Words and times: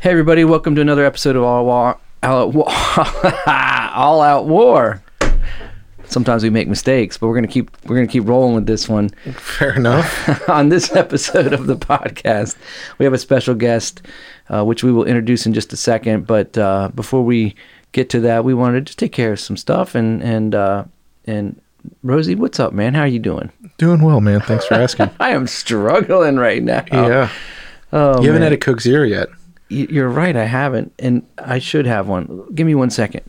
Hey 0.00 0.10
everybody, 0.10 0.44
welcome 0.44 0.74
to 0.76 0.80
another 0.80 1.04
episode 1.04 1.36
of 1.36 1.42
All 1.42 1.64
War, 1.66 1.98
All 2.22 2.38
Out 2.48 2.54
War. 2.54 2.66
All 3.46 4.22
Out 4.22 4.46
War. 4.46 5.02
Sometimes 6.06 6.42
we 6.42 6.50
make 6.50 6.68
mistakes, 6.68 7.18
but 7.18 7.28
we're 7.28 7.34
gonna 7.34 7.46
keep 7.46 7.70
we're 7.86 7.96
gonna 7.96 8.08
keep 8.08 8.26
rolling 8.26 8.54
with 8.54 8.66
this 8.66 8.88
one. 8.88 9.10
Fair 9.34 9.76
enough. 9.76 10.48
On 10.48 10.70
this 10.70 10.94
episode 10.96 11.52
of 11.52 11.66
the 11.66 11.76
podcast, 11.76 12.56
we 12.98 13.04
have 13.04 13.12
a 13.12 13.18
special 13.18 13.54
guest, 13.54 14.02
uh, 14.48 14.64
which 14.64 14.82
we 14.82 14.90
will 14.90 15.04
introduce 15.04 15.46
in 15.46 15.52
just 15.52 15.72
a 15.72 15.76
second. 15.76 16.26
But 16.26 16.56
uh, 16.56 16.88
before 16.94 17.22
we 17.22 17.54
get 17.92 18.08
to 18.10 18.20
that, 18.20 18.42
we 18.44 18.54
wanted 18.54 18.80
to 18.80 18.84
just 18.86 18.98
take 18.98 19.12
care 19.12 19.32
of 19.32 19.40
some 19.40 19.56
stuff 19.56 19.94
and 19.94 20.22
and 20.22 20.54
uh, 20.54 20.84
and 21.26 21.60
Rosie, 22.02 22.34
what's 22.34 22.58
up, 22.58 22.72
man? 22.72 22.94
How 22.94 23.02
are 23.02 23.06
you 23.06 23.18
doing? 23.20 23.52
Doing 23.78 24.00
well, 24.00 24.20
man. 24.20 24.40
Thanks 24.40 24.66
for 24.66 24.74
asking. 24.74 25.10
I 25.20 25.30
am 25.30 25.46
struggling 25.46 26.36
right 26.36 26.62
now. 26.62 26.84
yeah. 26.90 27.30
Oh, 27.92 28.20
You 28.20 28.28
haven't 28.28 28.42
had 28.42 28.52
a 28.52 28.56
Coke 28.56 28.80
Zero 28.80 29.04
yet. 29.04 29.28
Y- 29.70 29.86
You're 29.90 30.08
right. 30.08 30.36
I 30.36 30.44
haven't, 30.44 30.92
and 30.98 31.26
I 31.38 31.58
should 31.58 31.86
have 31.86 32.06
one. 32.08 32.46
Give 32.54 32.66
me 32.66 32.74
one 32.74 32.90
second. 32.90 33.22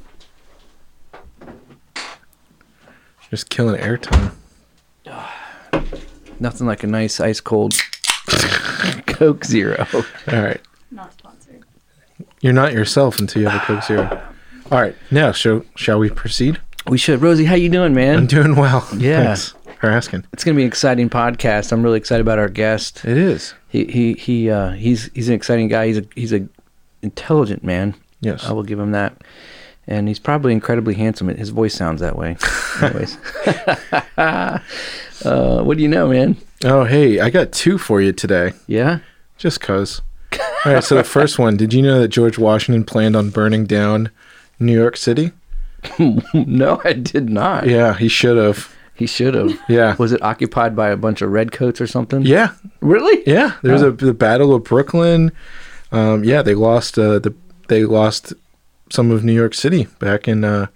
Just 3.29 3.49
killing 3.49 3.79
airtime. 3.81 4.33
Nothing 6.39 6.67
like 6.67 6.83
a 6.83 6.87
nice 6.87 7.19
ice 7.19 7.39
cold 7.39 7.73
Coke 9.05 9.45
Zero. 9.45 9.85
All 9.93 10.41
right. 10.41 10.59
Not 10.89 11.13
sponsored. 11.13 11.63
You're 12.41 12.53
not 12.53 12.73
yourself 12.73 13.19
until 13.19 13.43
you 13.43 13.47
have 13.47 13.61
a 13.61 13.65
Coke 13.65 13.83
Zero. 13.83 14.21
All 14.71 14.81
right. 14.81 14.95
Now, 15.11 15.31
shall, 15.31 15.63
shall 15.75 15.99
we 15.99 16.09
proceed? 16.09 16.59
We 16.87 16.97
should. 16.97 17.21
Rosie, 17.21 17.45
how 17.45 17.55
you 17.55 17.69
doing, 17.69 17.93
man? 17.93 18.17
I'm 18.17 18.27
doing 18.27 18.55
well. 18.55 18.87
Yeah. 18.97 19.35
Thanks 19.35 19.53
for 19.81 19.89
asking. 19.89 20.25
It's 20.31 20.43
gonna 20.43 20.55
be 20.55 20.61
an 20.61 20.67
exciting 20.67 21.09
podcast. 21.09 21.71
I'm 21.71 21.81
really 21.81 21.97
excited 21.97 22.21
about 22.21 22.39
our 22.39 22.47
guest. 22.47 23.03
It 23.03 23.17
is. 23.17 23.53
He 23.67 23.85
he 23.85 24.13
he. 24.13 24.49
Uh, 24.49 24.71
he's 24.71 25.09
he's 25.13 25.27
an 25.27 25.33
exciting 25.33 25.67
guy. 25.67 25.87
He's 25.87 25.97
a 25.97 26.05
he's 26.15 26.31
a 26.31 26.47
intelligent 27.01 27.63
man. 27.63 27.95
Yes. 28.21 28.45
I 28.45 28.53
will 28.53 28.63
give 28.63 28.79
him 28.79 28.91
that. 28.91 29.23
And 29.87 30.07
he's 30.07 30.19
probably 30.19 30.53
incredibly 30.53 30.93
handsome. 30.93 31.27
His 31.29 31.49
voice 31.49 31.73
sounds 31.73 31.99
that 32.01 32.15
way. 32.15 32.37
Anyways, 32.81 33.17
uh, 34.17 35.63
what 35.63 35.77
do 35.77 35.83
you 35.83 35.89
know, 35.89 36.07
man? 36.07 36.37
Oh, 36.63 36.83
hey, 36.83 37.19
I 37.19 37.31
got 37.31 37.51
two 37.51 37.79
for 37.79 37.99
you 37.99 38.13
today. 38.13 38.53
Yeah. 38.67 38.99
Just 39.37 39.59
cause. 39.59 40.03
All 40.63 40.73
right. 40.73 40.83
So 40.83 40.95
the 40.95 41.03
first 41.03 41.39
one. 41.39 41.57
Did 41.57 41.73
you 41.73 41.81
know 41.81 41.99
that 41.99 42.09
George 42.09 42.37
Washington 42.37 42.83
planned 42.83 43.15
on 43.15 43.31
burning 43.31 43.65
down 43.65 44.11
New 44.59 44.75
York 44.75 44.95
City? 44.95 45.31
no, 46.35 46.79
I 46.83 46.93
did 46.93 47.31
not. 47.31 47.65
Yeah, 47.65 47.95
he 47.95 48.07
should 48.07 48.37
have. 48.37 48.71
He 49.01 49.07
should 49.07 49.33
have. 49.33 49.59
Yeah. 49.67 49.95
Was 49.97 50.11
it 50.11 50.21
occupied 50.21 50.75
by 50.75 50.89
a 50.91 50.95
bunch 50.95 51.23
of 51.23 51.31
redcoats 51.31 51.81
or 51.81 51.87
something? 51.87 52.21
Yeah. 52.21 52.51
Really? 52.81 53.23
Yeah, 53.25 53.53
there 53.63 53.73
was 53.73 53.81
Oh. 53.81 53.87
a 53.87 53.91
the 53.91 54.13
Battle 54.13 54.53
of 54.53 54.63
Brooklyn. 54.63 55.31
Um, 55.91 56.23
yeah, 56.23 56.43
they 56.43 56.53
lost 56.53 56.99
uh, 56.99 57.17
the 57.17 57.33
they 57.67 57.83
lost 57.83 58.33
some 58.91 59.09
of 59.09 59.23
New 59.23 59.33
York 59.33 59.55
City 59.55 59.87
back 59.97 60.27
in 60.27 60.43
uh, 60.43 60.67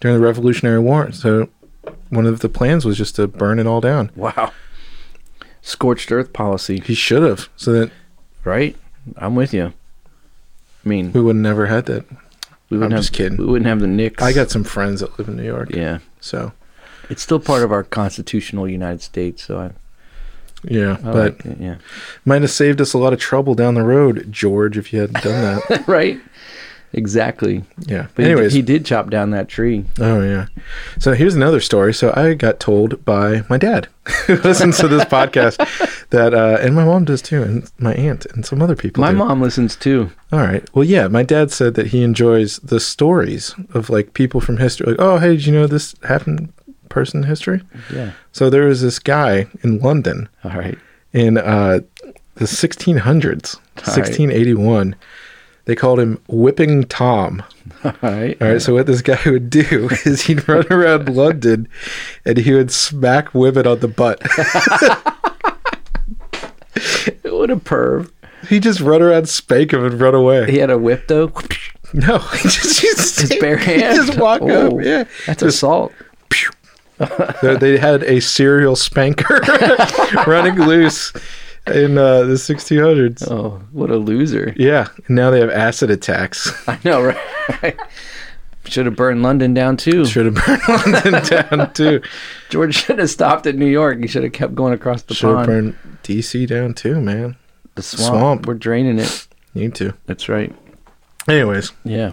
during 0.00 0.16
the 0.18 0.24
Revolutionary 0.24 0.78
War. 0.78 1.12
So 1.12 1.50
one 2.08 2.24
of 2.24 2.40
the 2.40 2.48
plans 2.48 2.86
was 2.86 2.96
just 2.96 3.16
to 3.16 3.26
burn 3.28 3.58
it 3.58 3.66
all 3.66 3.82
down. 3.82 4.10
Wow. 4.16 4.52
Scorched 5.60 6.10
earth 6.10 6.32
policy, 6.32 6.80
He 6.80 6.94
should 6.94 7.22
have, 7.22 7.50
so 7.56 7.72
that 7.72 7.90
right? 8.44 8.74
I'm 9.18 9.34
with 9.34 9.52
you. 9.52 9.74
I 10.84 10.88
mean, 10.88 11.12
we 11.12 11.20
would 11.20 11.36
have 11.36 11.42
never 11.42 11.66
had 11.66 11.84
that. 11.86 12.06
we 12.70 12.78
wouldn't 12.78 12.84
I'm 12.84 12.90
have 12.92 13.00
just 13.00 13.12
kidding. 13.12 13.36
we 13.36 13.44
wouldn't 13.44 13.66
have 13.66 13.80
the 13.80 13.86
Knicks. 13.86 14.22
I 14.22 14.32
got 14.32 14.50
some 14.50 14.64
friends 14.64 15.00
that 15.00 15.18
live 15.18 15.28
in 15.28 15.36
New 15.36 15.44
York, 15.44 15.74
yeah. 15.74 15.98
so 16.20 16.52
It's 17.10 17.22
still 17.22 17.40
part 17.40 17.62
of 17.62 17.72
our 17.72 17.84
constitutional 17.84 18.68
United 18.68 19.02
States, 19.02 19.42
so 19.44 19.58
I, 19.58 19.70
yeah. 20.64 20.98
I 21.00 21.12
but 21.12 21.44
like 21.44 21.58
yeah. 21.58 21.76
might 22.24 22.42
have 22.42 22.50
saved 22.50 22.80
us 22.80 22.92
a 22.92 22.98
lot 22.98 23.12
of 23.12 23.18
trouble 23.18 23.54
down 23.54 23.74
the 23.74 23.82
road, 23.82 24.26
George, 24.30 24.76
if 24.76 24.92
you 24.92 25.00
hadn't 25.00 25.22
done 25.22 25.58
that. 25.68 25.84
right? 25.88 26.20
Exactly. 26.92 27.64
yeah. 27.80 28.06
But 28.14 28.24
he- 28.24 28.30
Anyways, 28.30 28.52
he, 28.54 28.62
did 28.62 28.84
chop 28.84 29.10
down 29.10 29.30
that 29.30 29.48
tree. 29.48 29.84
Oh 29.98 30.22
yeah. 30.22 30.46
So 30.98 31.12
here's 31.12 31.34
another 31.34 31.60
story. 31.60 31.92
So 31.92 32.12
I 32.16 32.34
got 32.34 32.60
told 32.60 33.04
by 33.04 33.42
my 33.48 33.58
dad, 33.58 33.88
who 34.26 34.36
listens 34.36 34.78
to 34.78 34.88
this 34.88 35.04
podcast, 35.04 35.58
that 36.10 36.32
uh, 36.32 36.58
and 36.60 36.74
my 36.74 36.84
mom 36.84 37.04
does 37.04 37.20
too, 37.20 37.42
and 37.42 37.70
my 37.78 37.94
aunt 37.94 38.26
and 38.26 38.44
some 38.44 38.62
other 38.62 38.76
people. 38.76 39.02
My 39.02 39.12
do. 39.12 39.18
mom 39.18 39.40
listens 39.42 39.76
too. 39.76 40.10
All 40.32 40.40
right. 40.40 40.66
Well, 40.74 40.84
yeah. 40.84 41.08
My 41.08 41.22
dad 41.22 41.50
said 41.50 41.74
that 41.74 41.88
he 41.88 42.02
enjoys 42.02 42.58
the 42.60 42.80
stories 42.80 43.54
of 43.74 43.90
like 43.90 44.14
people 44.14 44.40
from 44.40 44.56
history. 44.56 44.86
Like, 44.86 45.00
oh, 45.00 45.18
hey, 45.18 45.36
did 45.36 45.46
you 45.46 45.52
know 45.52 45.66
this 45.66 45.94
happened? 46.04 46.52
Person 46.88 47.22
in 47.22 47.28
history. 47.28 47.62
Yeah. 47.92 48.12
So 48.32 48.50
there 48.50 48.64
was 48.66 48.82
this 48.82 48.98
guy 48.98 49.46
in 49.62 49.78
London 49.78 50.28
All 50.44 50.52
right. 50.52 50.78
in 51.12 51.38
uh, 51.38 51.80
the 52.36 52.44
1600s, 52.44 53.56
1681. 53.76 54.94
They 55.66 55.74
called 55.76 56.00
him 56.00 56.20
Whipping 56.28 56.84
Tom. 56.84 57.42
All 57.84 57.92
right. 58.00 58.40
All 58.40 58.48
right, 58.48 58.62
so 58.62 58.72
what 58.74 58.86
this 58.86 59.02
guy 59.02 59.18
would 59.26 59.50
do 59.50 59.88
is 60.06 60.22
he'd 60.22 60.48
run 60.48 60.66
around 60.70 61.08
London 61.14 61.68
and 62.24 62.38
he 62.38 62.52
would 62.54 62.70
smack 62.70 63.34
women 63.34 63.66
on 63.66 63.80
the 63.80 63.88
butt. 63.88 64.22
What 67.24 67.50
a 67.50 67.56
perv. 67.56 68.10
He'd 68.48 68.62
just 68.62 68.80
run 68.80 69.02
around, 69.02 69.28
spank 69.28 69.72
him, 69.72 69.84
and 69.84 70.00
run 70.00 70.14
away. 70.14 70.50
He 70.50 70.58
had 70.58 70.70
a 70.70 70.78
whip 70.78 71.06
though. 71.08 71.32
No, 71.92 72.18
he 72.18 72.42
just 72.48 73.18
to 73.18 73.26
His 73.26 73.40
bare 73.40 73.56
hands. 73.56 74.06
just 74.06 74.18
walk 74.18 74.40
Oh, 74.42 74.78
up. 74.78 74.84
Yeah, 74.84 75.04
That's 75.26 75.40
just, 75.42 75.56
assault. 75.56 75.92
They- 77.42 77.56
they 77.56 77.76
had 77.78 78.02
a 78.04 78.20
serial 78.20 78.76
spanker 78.76 79.40
running 80.26 80.56
loose 80.60 81.12
in 81.66 81.98
uh, 81.98 82.22
the 82.22 82.34
1600s. 82.34 83.30
Oh, 83.30 83.60
what 83.72 83.90
a 83.90 83.96
loser. 83.96 84.54
Yeah, 84.56 84.88
and 85.06 85.16
now 85.16 85.30
they 85.30 85.40
have 85.40 85.50
acid 85.50 85.90
attacks. 85.90 86.50
I 86.68 86.78
know, 86.84 87.14
right? 87.62 87.78
Should 88.64 88.84
have 88.86 88.96
burned 88.96 89.22
London 89.22 89.54
down 89.54 89.78
too. 89.78 90.04
Should 90.04 90.26
have 90.26 90.34
burned 90.34 90.62
London 90.94 91.24
down 91.24 91.72
too. 91.72 92.02
George 92.50 92.74
should 92.74 92.98
have 92.98 93.08
stopped 93.08 93.46
at 93.46 93.54
New 93.54 93.64
York. 93.66 93.98
He 93.98 94.06
should 94.06 94.24
have 94.24 94.32
kept 94.32 94.54
going 94.54 94.74
across 94.74 95.00
the 95.02 95.14
pond. 95.14 95.16
Should 95.16 95.36
have 95.38 95.46
burned 95.46 95.76
DC 96.02 96.46
down 96.46 96.74
too, 96.74 97.00
man. 97.00 97.36
the 97.76 97.82
swamp. 97.82 98.08
swamp. 98.10 98.46
We're 98.46 98.54
draining 98.54 98.98
it. 98.98 99.26
Need 99.54 99.74
to. 99.76 99.94
That's 100.04 100.28
right. 100.28 100.54
Anyways, 101.28 101.72
Yeah. 101.84 102.12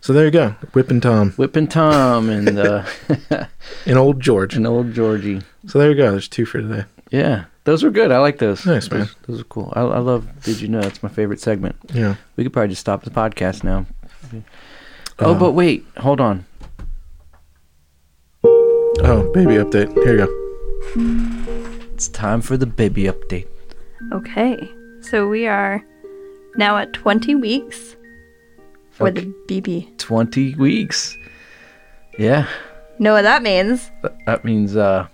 so 0.00 0.12
there 0.14 0.24
you 0.24 0.30
go. 0.30 0.50
Whipping 0.72 1.00
Tom 1.00 1.32
Whipping 1.32 1.66
Tom 1.68 2.30
and 2.30 2.58
uh, 2.58 2.84
and 3.86 3.98
old 3.98 4.20
George. 4.20 4.54
and 4.56 4.66
old 4.66 4.94
Georgie. 4.94 5.42
So 5.66 5.78
there 5.78 5.90
you 5.90 5.96
go. 5.96 6.10
There's 6.12 6.28
two 6.28 6.46
for 6.46 6.60
today. 6.62 6.84
Yeah, 7.10 7.44
those 7.64 7.82
were 7.82 7.90
good. 7.90 8.10
I 8.10 8.18
like 8.18 8.38
those. 8.38 8.64
Nice, 8.66 8.90
man. 8.90 9.00
Those, 9.00 9.14
those 9.26 9.40
are 9.42 9.44
cool. 9.44 9.72
I, 9.76 9.82
I 9.82 9.98
love. 9.98 10.26
Did 10.42 10.60
you 10.60 10.68
know? 10.68 10.80
That's 10.80 11.02
my 11.02 11.08
favorite 11.10 11.40
segment. 11.40 11.76
Yeah. 11.92 12.16
We 12.36 12.44
could 12.44 12.52
probably 12.52 12.70
just 12.70 12.80
stop 12.80 13.04
the 13.04 13.10
podcast 13.10 13.62
now. 13.64 13.86
Oh, 15.20 15.32
Uh, 15.32 15.38
but 15.38 15.52
wait, 15.52 15.84
hold 15.98 16.20
on. 16.20 16.44
Oh, 18.42 19.30
baby 19.34 19.54
update. 19.54 19.92
Here 20.04 20.18
you 20.18 20.26
go. 20.26 21.92
It's 21.94 22.08
time 22.08 22.40
for 22.40 22.56
the 22.56 22.66
baby 22.66 23.04
update. 23.04 23.46
Okay, 24.12 24.70
so 25.00 25.28
we 25.28 25.46
are 25.46 25.82
now 26.56 26.76
at 26.78 26.92
20 26.92 27.34
weeks 27.34 27.96
for 28.94 29.08
Okay. 29.08 29.30
the 29.48 29.60
BB. 29.60 29.98
Twenty 29.98 30.54
weeks. 30.54 31.16
Yeah, 32.18 32.46
Know 33.00 33.12
what 33.12 33.22
that 33.22 33.42
means? 33.42 33.90
that, 34.02 34.14
that 34.26 34.44
means 34.44 34.76
uh. 34.76 35.06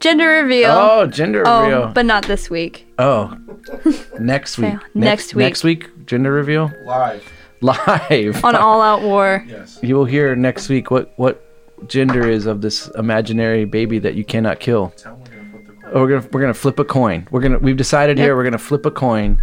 Gender 0.00 0.28
reveal. 0.28 0.70
Oh, 0.70 1.06
gender 1.06 1.42
Oh, 1.46 1.62
reveal. 1.62 1.92
but 1.94 2.04
not 2.04 2.26
this 2.26 2.50
week. 2.50 2.86
Oh, 2.98 3.34
next 4.20 4.58
week. 4.58 4.70
Fail. 4.72 4.80
Next 4.92 5.34
week. 5.34 5.44
Next 5.44 5.64
week, 5.64 6.06
gender 6.06 6.30
reveal 6.30 6.70
Live. 6.84 7.24
live. 7.62 8.44
On 8.44 8.54
All 8.66 8.82
Out 8.82 9.00
War. 9.00 9.42
Yes. 9.48 9.78
you 9.82 9.94
will 9.94 10.04
hear 10.04 10.36
next 10.36 10.68
week 10.68 10.90
what 10.90 11.14
what 11.16 11.40
gender 11.88 12.28
is 12.28 12.44
of 12.44 12.60
this 12.60 12.88
imaginary 12.96 13.64
baby 13.64 13.98
that 14.00 14.14
you 14.14 14.24
cannot 14.24 14.60
kill. 14.60 14.92
Oh, 15.06 16.02
we're 16.02 16.08
gonna 16.18 16.28
we're 16.32 16.40
gonna 16.42 16.52
flip 16.52 16.78
a 16.78 16.84
coin. 16.84 17.26
We're 17.30 17.40
gonna 17.40 17.58
we've 17.58 17.76
decided 17.78 18.18
here 18.18 18.36
we're 18.36 18.44
gonna 18.44 18.58
flip 18.58 18.84
a 18.84 18.90
coin 18.90 19.40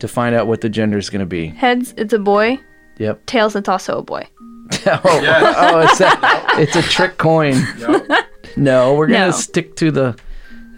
to 0.00 0.08
find 0.08 0.34
out 0.34 0.46
what 0.46 0.60
the 0.60 0.68
gender 0.68 0.98
is 0.98 1.10
gonna 1.10 1.26
be. 1.26 1.48
Heads, 1.48 1.94
it's 1.96 2.12
a 2.12 2.18
boy. 2.18 2.58
Yep. 2.98 3.26
Tails, 3.26 3.56
it's 3.56 3.68
also 3.68 3.98
a 3.98 4.02
boy. 4.02 4.26
oh, 4.86 5.00
oh, 5.04 5.54
oh, 5.58 5.80
it's 5.80 6.00
a 6.00 6.60
it's 6.60 6.76
a 6.76 6.82
trick 6.82 7.18
coin. 7.18 7.54
No, 8.56 8.94
we're 8.94 9.08
gonna 9.08 9.26
No. 9.26 9.30
stick 9.32 9.74
to 9.76 9.90
the. 9.90 10.16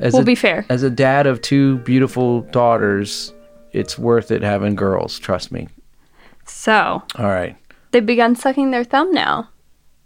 As 0.01 0.15
We'll 0.15 0.23
a, 0.23 0.25
be 0.25 0.35
fair. 0.35 0.65
as 0.71 0.83
a 0.83 0.89
dad 0.89 1.27
of 1.27 1.43
two 1.43 1.77
beautiful 1.79 2.41
daughters, 2.41 3.35
it's 3.73 3.99
worth 3.99 4.31
it 4.31 4.41
having 4.43 4.77
girls. 4.77 5.19
Trust 5.19 5.53
me. 5.53 5.69
So, 6.47 7.03
All 7.19 7.27
right. 7.27 7.55
they've 7.91 8.05
begun 8.07 8.35
sucking 8.35 8.71
their 8.71 8.85
thumb 8.85 9.13
now. 9.13 9.51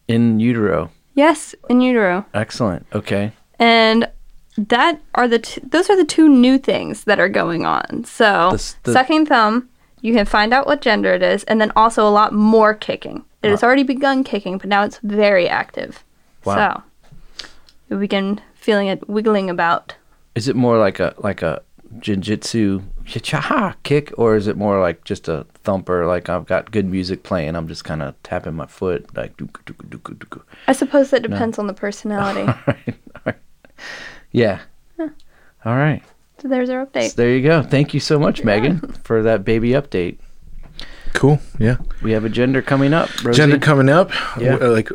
In 0.09 0.41
utero. 0.41 0.91
Yes, 1.15 1.55
in 1.69 1.81
utero. 1.81 2.25
Excellent. 2.35 2.87
Okay. 2.93 3.31
And 3.61 4.09
that 4.59 5.01
are 5.15 5.29
the 5.29 5.39
t- 5.39 5.61
those 5.69 5.89
are 5.91 5.97
the 5.97 6.05
two 6.05 6.29
new 6.29 6.59
things 6.59 7.05
that 7.05 7.21
are 7.21 7.29
going 7.29 7.65
on. 7.67 8.05
So, 8.05 8.51
The 8.53 8.75
the- 8.85 8.93
sucking 8.93 9.27
thumb, 9.27 9.69
you 10.01 10.13
can 10.15 10.27
find 10.27 10.53
out 10.53 10.67
what 10.67 10.81
gender 10.81 11.13
it 11.15 11.23
is, 11.23 11.45
and 11.45 11.61
then 11.61 11.73
also 11.77 12.07
a 12.07 12.11
lot 12.11 12.33
more 12.33 12.75
kicking. 12.75 13.25
It 13.43 13.51
has 13.51 13.63
already 13.63 13.85
begun 13.85 14.23
kicking, 14.23 14.59
but 14.59 14.69
now 14.69 14.83
it's 14.85 14.99
very 15.03 15.49
active. 15.49 16.05
Wow. 16.45 16.83
So, 17.39 17.47
you 17.89 17.97
begin 17.97 18.41
feeling 18.55 18.89
it 18.89 19.09
wiggling 19.09 19.49
about. 19.49 19.95
Is 20.35 20.47
it 20.47 20.57
more 20.57 20.79
like 20.79 21.01
a 21.01 21.15
like 21.19 21.43
a 21.43 21.63
jiu-jitsu 21.99 22.83
cha 23.07 23.75
kick 23.83 24.13
or 24.17 24.37
is 24.37 24.47
it 24.47 24.57
more 24.57 24.81
like 24.81 25.03
just 25.03 25.27
a 25.27 25.45
thumper 25.65 26.07
like 26.07 26.29
i've 26.29 26.47
got 26.47 26.71
good 26.71 26.87
music 26.87 27.25
playing 27.25 27.57
i'm 27.57 27.67
just 27.67 27.83
kind 27.83 28.01
of 28.01 28.15
tapping 28.23 28.55
my 28.55 28.65
foot 28.67 29.05
like 29.17 29.37
dooka, 29.37 29.61
dooka, 29.65 30.15
dooka. 30.15 30.41
I 30.69 30.73
suppose 30.73 31.11
that 31.11 31.23
depends 31.23 31.59
on 31.59 31.67
the 31.67 31.73
personality. 31.75 32.47
Yeah 34.33 34.61
all 34.99 35.77
right 35.77 36.03
so 36.41 36.49
there's 36.49 36.71
our 36.71 36.85
so 36.85 36.91
update. 36.91 37.15
there 37.15 37.31
you 37.35 37.43
go 37.43 37.63
thank 37.63 37.93
you 37.95 38.01
so 38.01 38.19
much 38.19 38.43
megan 38.45 38.79
for 39.05 39.23
that 39.23 39.45
baby 39.45 39.71
update 39.71 40.19
Cool. 41.13 41.41
Yeah. 41.59 41.79
we 42.03 42.13
have 42.13 42.25
a 42.25 42.29
gender 42.29 42.63
coming 42.63 42.95
up 42.95 43.09
Rosie. 43.25 43.37
Gender 43.37 43.59
coming 43.59 43.89
up. 43.89 44.13
Yeah. 44.39 44.53
w- 44.53 44.73
Like 44.73 44.91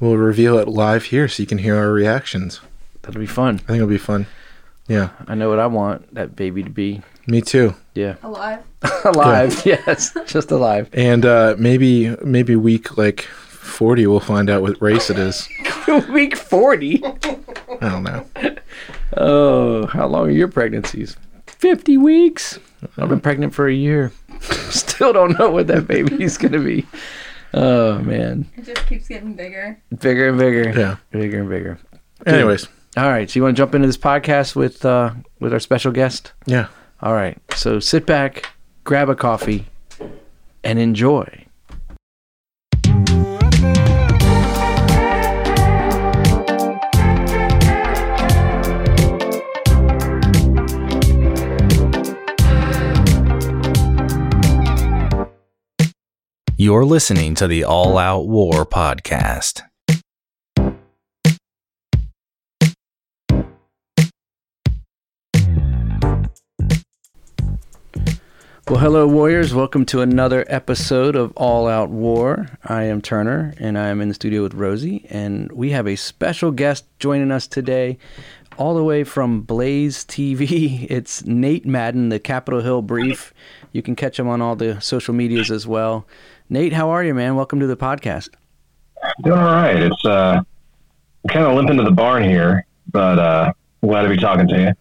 we'll 0.00 0.18
reveal 0.18 0.58
it 0.58 0.68
live 0.68 1.04
here 1.04 1.28
so 1.28 1.42
you 1.42 1.46
can 1.46 1.56
hear 1.58 1.76
our 1.76 1.90
reactions. 1.92 2.60
that'll 3.00 3.18
be 3.20 3.26
fun 3.26 3.54
I 3.54 3.58
think 3.68 3.76
it'll 3.76 3.88
be 3.88 3.96
fun. 3.98 4.26
Yeah. 4.86 5.08
i 5.26 5.34
know 5.34 5.48
what 5.48 5.58
i 5.58 5.66
want 5.66 6.14
that 6.14 6.36
baby 6.36 6.62
to 6.62 6.68
be 6.70 7.00
Me 7.26 7.40
too. 7.40 7.74
yeah 7.94 8.16
Alive. 8.22 8.60
alive 9.06 9.62
yes 9.66 10.14
just 10.26 10.50
alive 10.50 10.90
And 10.92 11.24
uh, 11.24 11.56
maybe 11.58 12.14
maybe 12.22 12.54
week 12.54 12.98
like 12.98 13.26
forty 13.76 14.06
we'll 14.06 14.20
find 14.20 14.48
out 14.50 14.62
what 14.62 14.80
race 14.80 15.10
it 15.10 15.18
is. 15.18 15.48
week 16.08 16.36
40 16.36 17.04
I 17.04 17.10
don't 17.80 18.02
know. 18.02 18.26
Oh, 19.16 19.86
how 19.86 20.06
long 20.06 20.28
are 20.28 20.30
your 20.30 20.48
pregnancies? 20.48 21.16
50 21.46 21.96
weeks. 21.98 22.58
I've 22.98 23.08
been 23.08 23.20
pregnant 23.20 23.54
for 23.54 23.68
a 23.68 23.72
year. 23.72 24.12
Still 24.40 25.12
don't 25.12 25.38
know 25.38 25.50
what 25.50 25.66
that 25.68 25.86
baby's 25.86 26.36
going 26.38 26.52
to 26.52 26.58
be. 26.64 26.86
Oh, 27.54 27.98
man. 28.00 28.46
It 28.56 28.64
just 28.64 28.86
keeps 28.88 29.08
getting 29.08 29.34
bigger. 29.34 29.80
Bigger 29.98 30.28
and 30.28 30.38
bigger. 30.38 30.70
Yeah. 30.78 30.96
Bigger 31.10 31.40
and 31.40 31.48
bigger. 31.48 31.78
Anyways, 32.26 32.66
All 32.96 33.08
right. 33.08 33.30
So 33.30 33.38
you 33.38 33.42
want 33.44 33.56
to 33.56 33.60
jump 33.62 33.74
into 33.74 33.86
this 33.86 33.96
podcast 33.98 34.56
with 34.56 34.84
uh, 34.84 35.12
with 35.40 35.52
our 35.52 35.60
special 35.60 35.92
guest? 35.92 36.32
yeah. 36.46 36.68
All 37.00 37.12
right. 37.14 37.38
So 37.54 37.78
sit 37.78 38.06
back, 38.06 38.50
grab 38.84 39.08
a 39.08 39.14
coffee, 39.14 39.66
and 40.64 40.78
enjoy. 40.78 41.45
You're 56.58 56.86
listening 56.86 57.34
to 57.34 57.46
the 57.46 57.64
All 57.64 57.98
Out 57.98 58.28
War 58.28 58.64
podcast. 58.64 59.60
Well, 68.66 68.80
hello, 68.80 69.06
Warriors. 69.06 69.52
Welcome 69.52 69.84
to 69.84 70.00
another 70.00 70.46
episode 70.48 71.14
of 71.14 71.30
All 71.36 71.68
Out 71.68 71.90
War. 71.90 72.46
I 72.64 72.84
am 72.84 73.02
Turner, 73.02 73.52
and 73.58 73.76
I 73.76 73.88
am 73.88 74.00
in 74.00 74.08
the 74.08 74.14
studio 74.14 74.42
with 74.42 74.54
Rosie, 74.54 75.04
and 75.10 75.52
we 75.52 75.72
have 75.72 75.86
a 75.86 75.96
special 75.96 76.52
guest 76.52 76.86
joining 76.98 77.32
us 77.32 77.46
today, 77.46 77.98
all 78.56 78.74
the 78.74 78.84
way 78.84 79.04
from 79.04 79.42
Blaze 79.42 80.04
TV. 80.04 80.86
It's 80.96 81.24
Nate 81.24 81.66
Madden, 81.66 82.08
the 82.08 82.18
Capitol 82.18 82.60
Hill 82.60 82.82
Brief. 82.82 83.34
You 83.72 83.82
can 83.82 83.96
catch 83.96 84.18
him 84.18 84.28
on 84.28 84.40
all 84.40 84.56
the 84.56 84.80
social 84.80 85.14
medias 85.14 85.50
as 85.50 85.66
well. 85.66 86.06
Nate, 86.48 86.72
how 86.72 86.90
are 86.90 87.04
you, 87.04 87.14
man? 87.14 87.36
Welcome 87.36 87.60
to 87.60 87.66
the 87.66 87.76
podcast. 87.76 88.28
Doing 89.22 89.38
all 89.38 89.44
right. 89.44 89.76
It's 89.76 90.04
uh, 90.04 90.40
I'm 90.40 91.28
kind 91.28 91.46
of 91.46 91.54
limping 91.54 91.76
to 91.78 91.82
the 91.82 91.90
barn 91.90 92.22
here, 92.22 92.66
but 92.92 93.18
uh, 93.18 93.52
glad 93.82 94.02
to 94.02 94.08
be 94.08 94.16
talking 94.16 94.48
to 94.48 94.60
you. 94.60 94.72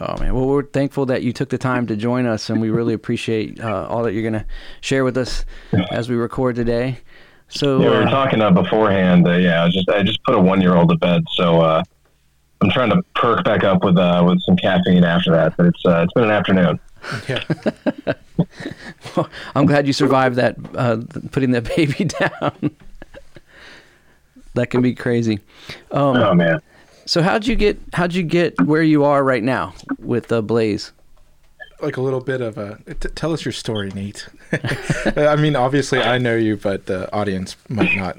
Oh 0.00 0.18
man, 0.18 0.34
well 0.34 0.46
we're 0.46 0.64
thankful 0.64 1.06
that 1.06 1.22
you 1.22 1.32
took 1.32 1.50
the 1.50 1.58
time 1.58 1.86
to 1.86 1.96
join 1.96 2.26
us, 2.26 2.50
and 2.50 2.60
we 2.60 2.70
really 2.70 2.94
appreciate 2.94 3.60
uh, 3.60 3.86
all 3.88 4.02
that 4.02 4.12
you're 4.12 4.22
going 4.28 4.32
to 4.42 4.46
share 4.80 5.04
with 5.04 5.16
us 5.16 5.44
as 5.90 6.08
we 6.08 6.16
record 6.16 6.56
today. 6.56 6.98
So, 7.48 7.80
Yeah, 7.80 7.90
we 7.90 7.96
were 7.96 8.02
uh, 8.04 8.10
talking 8.10 8.40
uh, 8.40 8.50
beforehand. 8.50 9.28
Uh, 9.28 9.32
yeah, 9.32 9.64
I 9.64 9.68
just 9.68 9.88
I 9.88 10.02
just 10.02 10.22
put 10.24 10.34
a 10.34 10.40
one 10.40 10.60
year 10.60 10.74
old 10.74 10.88
to 10.88 10.96
bed, 10.96 11.22
so 11.34 11.60
uh, 11.60 11.82
I'm 12.62 12.70
trying 12.70 12.90
to 12.90 13.02
perk 13.14 13.44
back 13.44 13.64
up 13.64 13.82
with 13.84 13.98
uh, 13.98 14.24
with 14.26 14.40
some 14.42 14.56
caffeine 14.56 15.04
after 15.04 15.30
that. 15.32 15.56
But 15.56 15.66
it's 15.66 15.84
uh, 15.84 16.02
it's 16.04 16.12
been 16.12 16.24
an 16.24 16.30
afternoon. 16.30 16.80
Yeah. 17.28 17.42
I'm 19.54 19.66
glad 19.66 19.86
you 19.86 19.92
survived 19.92 20.36
that, 20.36 20.56
uh, 20.76 20.98
putting 21.32 21.50
that 21.52 21.64
baby 21.76 22.04
down. 22.04 22.70
that 24.54 24.70
can 24.70 24.82
be 24.82 24.94
crazy. 24.94 25.40
Um, 25.90 26.16
Oh 26.16 26.34
man. 26.34 26.60
so 27.06 27.22
how'd 27.22 27.46
you 27.46 27.56
get 27.56 27.78
how'd 27.92 28.14
you 28.14 28.22
get 28.22 28.60
where 28.62 28.82
you 28.82 29.04
are 29.04 29.22
right 29.24 29.42
now 29.42 29.74
with 29.98 30.30
uh, 30.30 30.40
Blaze? 30.42 30.92
Like 31.80 31.96
a 31.96 32.00
little 32.00 32.20
bit 32.20 32.40
of 32.40 32.56
a 32.58 32.78
t- 33.00 33.08
tell 33.16 33.32
us 33.32 33.44
your 33.44 33.50
story, 33.52 33.90
Nate. 33.90 34.28
I 35.16 35.34
mean, 35.34 35.56
obviously 35.56 36.00
I 36.00 36.18
know 36.18 36.36
you, 36.36 36.56
but 36.56 36.86
the 36.86 37.12
audience 37.12 37.56
might 37.68 37.96
not. 37.96 38.18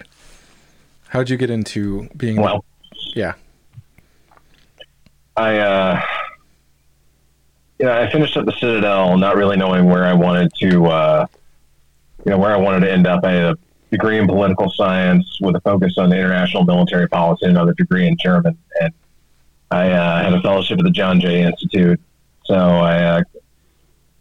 How'd 1.10 1.30
you 1.30 1.38
get 1.38 1.50
into 1.50 2.10
being? 2.18 2.42
Well, 2.42 2.66
yeah. 3.16 3.36
I 5.36 5.58
uh, 5.58 6.02
I 7.84 8.10
finished 8.12 8.38
up 8.38 8.46
the 8.46 8.54
Citadel, 8.54 9.18
not 9.18 9.36
really 9.36 9.58
knowing 9.58 9.86
where 9.86 10.06
I 10.06 10.14
wanted 10.14 10.52
to 10.60 10.86
uh, 10.86 11.26
you 12.26 12.32
know 12.32 12.38
where 12.38 12.54
I 12.54 12.58
wanted 12.58 12.82
to 12.82 12.92
end 12.92 13.08
up. 13.08 13.24
I 13.24 13.32
had 13.32 13.44
a 13.44 13.58
degree 13.92 14.18
in 14.18 14.28
political 14.28 14.72
science 14.72 15.40
with 15.42 15.56
a 15.56 15.62
focus 15.62 15.98
on 15.98 16.14
international 16.14 16.64
military 16.64 17.08
policy, 17.08 17.46
and 17.46 17.56
another 17.56 17.74
degree 17.74 18.08
in 18.08 18.18
German, 18.18 18.58
and 18.80 18.94
I 19.72 19.90
uh, 19.90 20.24
had 20.24 20.34
a 20.34 20.42
fellowship 20.42 20.80
at 20.80 20.86
the 20.86 20.92
John 20.92 21.20
Jay 21.20 21.42
Institute. 21.42 22.00
So 22.46 22.56
I, 22.56 23.04
uh, 23.04 23.22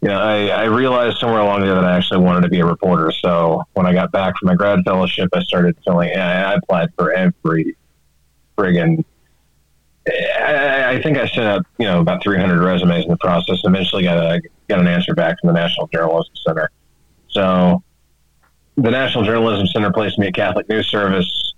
you 0.01 0.07
know, 0.07 0.19
I, 0.19 0.47
I 0.47 0.63
realized 0.65 1.17
somewhere 1.17 1.41
along 1.41 1.61
there 1.61 1.75
that 1.75 1.85
I 1.85 1.95
actually 1.95 2.21
wanted 2.21 2.41
to 2.41 2.49
be 2.49 2.59
a 2.59 2.65
reporter. 2.65 3.11
So 3.11 3.63
when 3.73 3.85
I 3.85 3.93
got 3.93 4.11
back 4.11 4.37
from 4.37 4.47
my 4.47 4.55
grad 4.55 4.79
fellowship, 4.83 5.29
I 5.33 5.43
started 5.43 5.77
filling. 5.85 6.09
I 6.17 6.53
applied 6.53 6.89
for 6.95 7.11
every 7.11 7.75
friggin' 8.57 9.05
I, 10.07 10.93
I 10.95 11.01
think 11.01 11.17
I 11.17 11.27
sent 11.27 11.47
out, 11.47 11.65
you 11.77 11.85
know, 11.85 12.01
about 12.01 12.21
300 12.23 12.61
resumes 12.63 13.05
in 13.05 13.11
the 13.11 13.17
process. 13.17 13.61
Eventually, 13.63 14.03
got 14.03 14.17
a 14.17 14.41
got 14.67 14.79
an 14.79 14.87
answer 14.87 15.13
back 15.13 15.39
from 15.39 15.47
the 15.47 15.53
National 15.53 15.87
Journalism 15.87 16.33
Center. 16.45 16.69
So, 17.29 17.81
the 18.75 18.91
National 18.91 19.23
Journalism 19.23 19.67
Center 19.67 19.91
placed 19.91 20.19
me 20.19 20.27
at 20.27 20.33
Catholic 20.33 20.67
News 20.69 20.87
Service. 20.87 21.53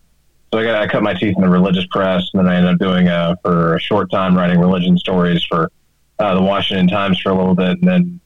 So 0.53 0.59
I 0.59 0.63
got 0.63 0.75
I 0.81 0.88
cut 0.88 1.03
my 1.03 1.13
teeth 1.13 1.36
in 1.36 1.42
the 1.42 1.50
religious 1.50 1.86
press, 1.88 2.30
and 2.33 2.39
then 2.39 2.53
I 2.53 2.56
ended 2.57 2.74
up 2.74 2.80
doing 2.80 3.07
uh, 3.07 3.36
for 3.42 3.75
a 3.75 3.80
short 3.80 4.12
time 4.12 4.38
writing 4.38 4.59
religion 4.59 4.98
stories 4.98 5.44
for 5.44 5.71
uh, 6.19 6.36
the 6.36 6.41
Washington 6.41 6.88
Times 6.88 7.19
for 7.19 7.30
a 7.31 7.36
little 7.36 7.56
bit, 7.56 7.80
and 7.81 7.88
then 7.88 8.19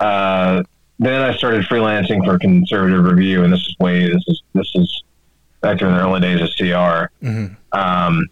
uh, 0.00 0.62
then 0.98 1.22
I 1.22 1.36
started 1.36 1.64
freelancing 1.66 2.24
for 2.24 2.38
Conservative 2.38 3.04
Review, 3.04 3.44
and 3.44 3.52
this 3.52 3.60
is 3.60 3.76
way 3.78 4.08
this 4.08 4.24
is 4.26 4.42
this 4.54 4.72
is 4.74 5.04
back 5.60 5.80
in 5.82 5.88
the 5.92 6.00
early 6.00 6.20
days 6.20 6.40
of 6.40 6.48
CR. 6.56 7.12
Mhm. 7.24 7.56
Um, 7.72 8.26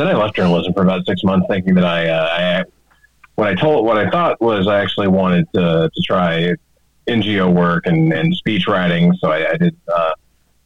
then 0.00 0.08
I 0.08 0.14
left 0.14 0.36
journalism 0.36 0.72
for 0.72 0.82
about 0.82 1.04
six 1.06 1.22
months, 1.24 1.46
thinking 1.48 1.74
that 1.74 1.84
I, 1.84 2.08
uh, 2.08 2.28
I 2.30 2.64
what 3.36 3.48
I 3.48 3.54
told 3.54 3.84
what 3.84 3.96
I 3.96 4.10
thought 4.10 4.40
was 4.40 4.66
I 4.66 4.80
actually 4.80 5.08
wanted 5.08 5.46
to, 5.54 5.90
to 5.94 6.02
try 6.02 6.54
NGO 7.06 7.52
work 7.54 7.86
and, 7.86 8.12
and 8.12 8.34
speech 8.34 8.66
writing. 8.66 9.12
So 9.20 9.30
I, 9.30 9.52
I 9.52 9.56
did 9.56 9.76
uh, 9.94 10.12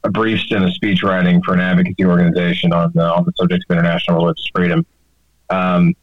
a 0.04 0.10
brief 0.10 0.40
stint 0.40 0.64
of 0.64 0.72
speech 0.72 1.02
writing 1.02 1.42
for 1.42 1.54
an 1.54 1.60
advocacy 1.60 2.04
organization 2.04 2.72
on 2.72 2.90
the, 2.94 3.04
on 3.04 3.24
the 3.24 3.32
subject 3.36 3.64
of 3.68 3.76
international 3.76 4.16
religious 4.18 4.48
freedom. 4.54 4.84
Um, 5.50 5.94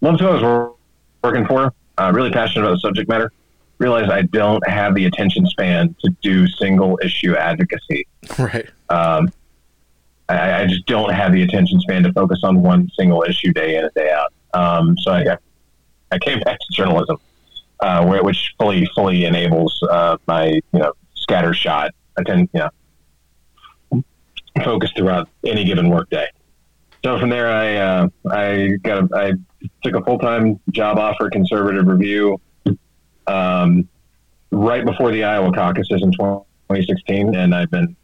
loved 0.00 0.20
who 0.20 0.28
I 0.28 0.34
was 0.34 0.42
wor- 0.42 0.74
working 1.22 1.46
for. 1.46 1.72
Uh, 1.98 2.12
really 2.14 2.30
passionate 2.30 2.64
about 2.66 2.74
the 2.74 2.80
subject 2.80 3.08
matter. 3.08 3.32
Realized 3.78 4.10
I 4.10 4.22
don't 4.22 4.66
have 4.68 4.94
the 4.94 5.06
attention 5.06 5.46
span 5.46 5.94
to 6.04 6.10
do 6.22 6.46
single 6.46 6.98
issue 7.02 7.36
advocacy. 7.36 8.06
Right. 8.38 8.70
Um, 8.88 9.32
I, 10.28 10.62
I 10.62 10.66
just 10.66 10.86
don't 10.86 11.12
have 11.12 11.32
the 11.32 11.42
attention 11.42 11.80
span 11.80 12.02
to 12.04 12.12
focus 12.12 12.40
on 12.42 12.62
one 12.62 12.90
single 12.98 13.22
issue 13.22 13.52
day 13.52 13.76
in 13.76 13.84
and 13.84 13.94
day 13.94 14.10
out. 14.10 14.32
Um, 14.54 14.96
so 14.98 15.12
I, 15.12 15.36
I 16.10 16.18
came 16.18 16.40
back 16.40 16.58
to 16.58 16.66
journalism, 16.72 17.18
uh, 17.80 18.04
where, 18.06 18.22
which 18.22 18.54
fully 18.58 18.86
fully 18.94 19.24
enables 19.24 19.78
uh, 19.90 20.16
my 20.26 20.46
you 20.46 20.62
know 20.78 20.92
scattershot 21.28 21.90
attend 22.16 22.48
you 22.52 22.60
know 22.60 24.02
focus 24.64 24.92
throughout 24.96 25.28
any 25.44 25.64
given 25.64 25.88
workday. 25.88 26.28
So 27.04 27.18
from 27.18 27.30
there, 27.30 27.48
I 27.48 27.76
uh, 27.76 28.08
I 28.30 28.76
got 28.82 29.04
a, 29.04 29.08
I 29.16 29.32
took 29.82 29.96
a 29.96 30.04
full 30.04 30.18
time 30.18 30.60
job 30.70 30.98
offer 30.98 31.26
at 31.26 31.32
Conservative 31.32 31.86
Review 31.86 32.40
um, 33.26 33.88
right 34.50 34.84
before 34.84 35.10
the 35.10 35.24
Iowa 35.24 35.52
caucuses 35.52 36.02
in 36.02 36.12
2016, 36.12 37.34
and 37.34 37.54
I've 37.54 37.70
been 37.70 37.96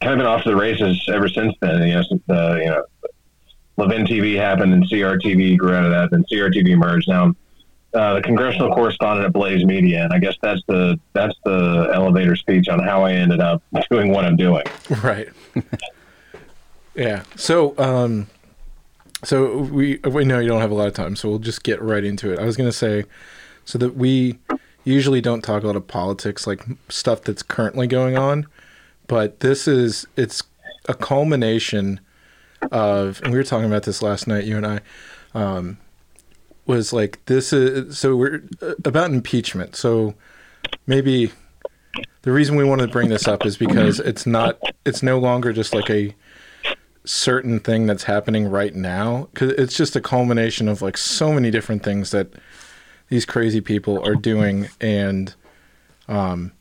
kind 0.00 0.14
of 0.14 0.18
been 0.18 0.26
off 0.26 0.42
to 0.44 0.50
the 0.50 0.56
races 0.56 1.02
ever 1.12 1.28
since 1.28 1.54
then. 1.60 1.82
You 1.86 1.94
know, 1.94 2.02
since 2.02 2.22
the 2.26 2.60
you 2.62 2.70
know 2.70 2.84
Levin 3.76 4.04
TV 4.04 4.36
happened 4.36 4.72
and 4.72 4.84
CRTV 4.84 5.56
grew 5.58 5.74
out 5.74 5.84
of 5.84 5.90
that, 5.90 6.12
and 6.12 6.26
CRTV 6.28 6.76
merged. 6.76 7.08
Now, 7.08 7.34
uh, 7.94 8.14
the 8.14 8.22
congressional 8.22 8.72
correspondent 8.72 9.26
at 9.26 9.32
Blaze 9.32 9.64
Media, 9.64 10.04
and 10.04 10.12
I 10.12 10.18
guess 10.18 10.36
that's 10.42 10.60
the 10.68 10.98
that's 11.12 11.34
the 11.44 11.90
elevator 11.92 12.36
speech 12.36 12.68
on 12.68 12.78
how 12.78 13.02
I 13.02 13.12
ended 13.12 13.40
up 13.40 13.62
doing 13.90 14.10
what 14.10 14.24
I'm 14.24 14.36
doing. 14.36 14.64
Right. 15.02 15.28
yeah. 16.94 17.22
So, 17.36 17.74
um, 17.78 18.26
so 19.24 19.58
we 19.58 19.98
we 19.98 20.24
know 20.24 20.38
you 20.38 20.48
don't 20.48 20.60
have 20.60 20.70
a 20.70 20.74
lot 20.74 20.88
of 20.88 20.94
time, 20.94 21.16
so 21.16 21.28
we'll 21.28 21.38
just 21.38 21.62
get 21.62 21.80
right 21.80 22.04
into 22.04 22.32
it. 22.32 22.38
I 22.38 22.44
was 22.44 22.56
gonna 22.56 22.72
say, 22.72 23.04
so 23.64 23.78
that 23.78 23.96
we 23.96 24.38
usually 24.84 25.20
don't 25.20 25.42
talk 25.42 25.62
a 25.62 25.66
lot 25.66 25.76
of 25.76 25.86
politics, 25.86 26.46
like 26.46 26.64
stuff 26.88 27.22
that's 27.22 27.42
currently 27.42 27.86
going 27.86 28.16
on, 28.16 28.46
but 29.10 29.40
this 29.40 29.66
is 29.66 30.06
it's 30.14 30.40
a 30.88 30.94
culmination 30.94 31.98
of, 32.70 33.20
and 33.24 33.32
we 33.32 33.38
were 33.38 33.44
talking 33.44 33.66
about 33.66 33.82
this 33.82 34.02
last 34.02 34.28
night, 34.28 34.44
you 34.44 34.56
and 34.56 34.64
I, 34.64 34.80
um, 35.34 35.78
was 36.64 36.92
like 36.92 37.18
this 37.26 37.52
is 37.52 37.98
so 37.98 38.14
we're 38.14 38.44
uh, 38.62 38.74
about 38.84 39.10
impeachment. 39.10 39.74
So 39.74 40.14
maybe 40.86 41.32
the 42.22 42.30
reason 42.30 42.54
we 42.54 42.62
wanted 42.62 42.86
to 42.86 42.92
bring 42.92 43.08
this 43.08 43.26
up 43.26 43.44
is 43.44 43.56
because 43.56 43.98
it's 43.98 44.26
not 44.26 44.60
it's 44.86 45.02
no 45.02 45.18
longer 45.18 45.52
just 45.52 45.74
like 45.74 45.90
a 45.90 46.14
certain 47.04 47.58
thing 47.58 47.86
that's 47.86 48.04
happening 48.04 48.46
right 48.46 48.76
now 48.76 49.28
because 49.32 49.50
it's 49.54 49.76
just 49.76 49.96
a 49.96 50.00
culmination 50.00 50.68
of 50.68 50.82
like 50.82 50.96
so 50.96 51.32
many 51.32 51.50
different 51.50 51.82
things 51.82 52.12
that 52.12 52.28
these 53.08 53.24
crazy 53.24 53.60
people 53.60 54.00
are 54.06 54.14
doing 54.14 54.68
and 54.80 55.34
um 56.06 56.52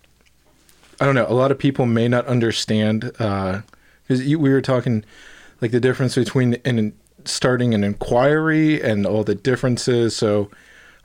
i 1.02 1.06
don't 1.06 1.16
know 1.16 1.26
a 1.28 1.34
lot 1.34 1.52
of 1.52 1.58
people 1.58 1.86
may 1.86 2.08
not 2.08 2.26
understand 2.28 3.12
uh 3.20 3.62
because 4.08 4.24
we 4.24 4.38
were 4.38 4.62
talking 4.62 5.04
like 5.62 5.72
the 5.72 5.80
difference 5.80 6.16
between 6.16 6.56
an 6.66 6.94
starting 7.26 7.74
an 7.74 7.84
inquiry 7.84 8.82
and 8.82 9.06
all 9.06 9.24
the 9.24 9.36
differences 9.36 10.16
so 10.16 10.50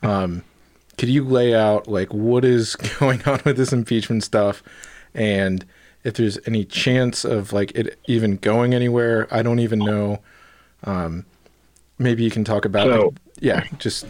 um 0.03 0.43
could 0.97 1.09
you 1.09 1.25
lay 1.25 1.55
out 1.55 1.89
like 1.89 2.13
what 2.15 2.45
is 2.45 2.77
going 2.99 3.21
on 3.25 3.41
with 3.45 3.57
this 3.57 3.73
impeachment 3.73 4.23
stuff? 4.23 4.63
And 5.13 5.65
if 6.05 6.15
there's 6.15 6.39
any 6.47 6.65
chance 6.65 7.25
of 7.25 7.53
like 7.53 7.73
it 7.73 7.99
even 8.07 8.37
going 8.37 8.75
anywhere 8.75 9.27
i 9.33 9.43
don't 9.43 9.59
even 9.59 9.81
know. 9.81 10.21
Um 10.85 11.27
maybe 11.99 12.23
you 12.23 12.31
can 12.31 12.45
talk 12.45 12.65
about 12.65 12.87
So- 12.87 13.07
like, 13.07 13.15
yeah 13.41 13.65
just 13.79 14.07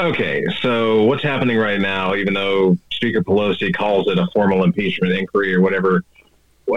Okay, 0.00 0.44
so 0.62 1.02
what's 1.04 1.24
happening 1.24 1.56
right 1.56 1.80
now, 1.80 2.14
even 2.14 2.32
though 2.34 2.76
Speaker 2.98 3.22
Pelosi 3.22 3.72
calls 3.72 4.08
it 4.08 4.18
a 4.18 4.26
formal 4.34 4.64
impeachment 4.64 5.12
inquiry 5.12 5.54
or 5.54 5.60
whatever, 5.60 6.02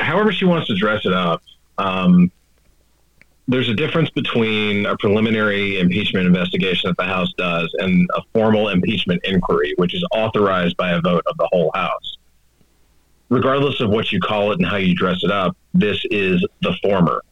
however 0.02 0.32
she 0.32 0.46
wants 0.46 0.68
to 0.68 0.76
dress 0.76 1.04
it 1.04 1.14
up, 1.14 1.42
um, 1.80 2.32
there's 3.48 3.70
a 3.70 3.74
difference 3.74 4.12
between 4.12 4.86
a 4.86 4.96
preliminary 4.98 5.80
impeachment 5.80 6.28
investigation 6.28 6.92
that 6.92 6.98
the 6.98 7.10
House 7.12 7.34
does 7.40 7.76
and 7.80 8.08
a 8.16 8.22
formal 8.36 8.70
impeachment 8.70 9.20
inquiry, 9.24 9.74
which 9.78 9.96
is 9.96 10.06
authorized 10.14 10.78
by 10.78 10.92
a 10.92 11.02
vote 11.02 11.24
of 11.26 11.36
the 11.38 11.50
whole 11.52 11.72
House. 11.74 12.18
Regardless 13.30 13.82
of 13.82 13.90
what 13.90 14.12
you 14.12 14.20
call 14.20 14.52
it 14.52 14.60
and 14.60 14.68
how 14.68 14.78
you 14.78 14.94
dress 14.94 15.24
it 15.24 15.32
up, 15.32 15.58
this 15.74 16.06
is 16.12 16.46
the 16.62 16.76
former. 16.84 17.24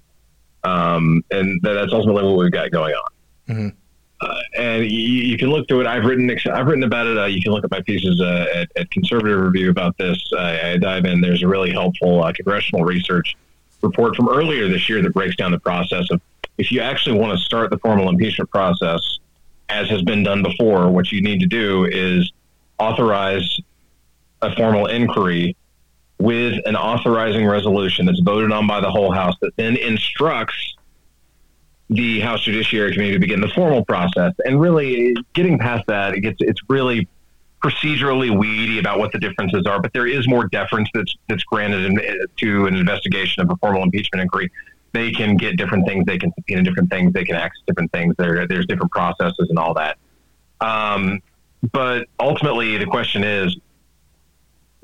Um, 0.64 1.24
and 1.30 1.62
that's 1.62 1.94
ultimately 1.94 2.24
what 2.24 2.38
we've 2.38 2.52
got 2.52 2.72
going 2.72 2.96
on 3.50 3.78
and 4.58 4.84
you, 4.84 5.24
you 5.24 5.38
can 5.38 5.50
look 5.50 5.68
through 5.68 5.82
it. 5.82 5.88
I've 5.88 6.04
written 6.04 6.30
I've 6.52 6.68
written 6.68 6.84
about 6.84 7.08
it. 7.08 7.18
Uh, 7.18 7.26
you 7.26 7.42
can 7.42 7.52
look 7.52 7.64
at 7.64 7.72
my 7.72 7.82
pieces 7.82 8.20
uh, 8.22 8.46
at, 8.54 8.72
at 8.76 8.92
Conservative 8.92 9.40
Review 9.40 9.70
about 9.70 9.98
this. 9.98 10.22
I, 10.38 10.72
I 10.72 10.78
dive 10.78 11.06
in. 11.06 11.22
There's 11.22 11.44
a 11.44 11.48
really 11.48 11.72
helpful 11.72 12.24
uh, 12.24 12.32
congressional 12.34 12.84
research 12.84 13.36
report 13.82 14.16
from 14.16 14.28
earlier 14.30 14.68
this 14.68 14.90
year 14.90 15.02
that 15.02 15.14
breaks 15.14 15.36
down 15.36 15.52
the 15.52 15.60
process 15.60 16.10
of 16.12 16.22
if 16.58 16.72
you 16.72 16.82
actually 16.82 17.18
want 17.18 17.38
to 17.38 17.44
start 17.44 17.70
the 17.70 17.78
formal 17.78 18.10
impeachment 18.10 18.50
process, 18.52 19.00
as 19.70 19.90
has 19.90 20.02
been 20.02 20.24
done 20.24 20.44
before. 20.44 20.90
What 20.90 21.12
you 21.12 21.22
need 21.22 21.40
to 21.40 21.48
do 21.48 21.86
is 21.86 22.32
authorize 22.78 23.60
a 24.42 24.54
formal 24.56 24.88
inquiry 24.88 25.56
with 26.20 26.62
an 26.66 26.76
authorizing 26.76 27.46
resolution 27.46 28.06
that's 28.06 28.20
voted 28.20 28.52
on 28.52 28.68
by 28.68 28.82
the 28.82 28.92
whole 28.92 29.12
House 29.12 29.36
that 29.42 29.56
then 29.56 29.78
instructs 29.78 30.76
the 31.90 32.20
House 32.20 32.42
Judiciary 32.42 32.94
Committee 32.94 33.14
to 33.14 33.20
begin 33.20 33.42
the 33.42 33.50
formal 33.50 33.84
process. 33.84 34.34
And 34.46 34.62
really, 34.62 35.16
getting 35.34 35.58
past 35.58 35.88
that, 35.88 36.14
it 36.14 36.22
gets 36.22 36.38
it's 36.40 36.62
really 36.70 37.08
procedurally 37.64 38.38
weedy 38.38 38.80
about 38.80 39.00
what 39.00 39.12
the 39.12 39.20
differences 39.20 39.66
are. 39.66 39.82
But 39.82 39.92
there 39.94 40.08
is 40.08 40.28
more 40.28 40.48
deference 40.48 40.90
that's 40.94 41.16
that's 41.28 41.44
granted 41.44 41.86
in, 41.86 42.28
to 42.38 42.66
an 42.68 42.76
investigation 42.76 43.44
of 43.44 43.50
a 43.50 43.56
formal 43.58 43.84
impeachment 43.84 44.22
inquiry. 44.22 44.52
They 44.92 45.12
can 45.12 45.38
get 45.38 45.58
different 45.58 45.88
things. 45.88 46.06
They 46.06 46.18
can 46.18 46.32
subpoena 46.34 46.64
different 46.64 46.90
things. 46.90 47.14
They 47.14 47.24
can 47.24 47.36
access 47.36 47.62
different 47.68 47.92
things. 47.92 48.16
There, 48.18 48.48
there's 48.48 48.66
different 48.66 48.92
processes 48.92 49.48
and 49.50 49.60
all 49.60 49.76
that. 49.76 49.98
Um, 50.62 51.22
but 51.72 52.08
ultimately, 52.20 52.78
the 52.78 52.86
question 52.86 53.24
is, 53.24 53.56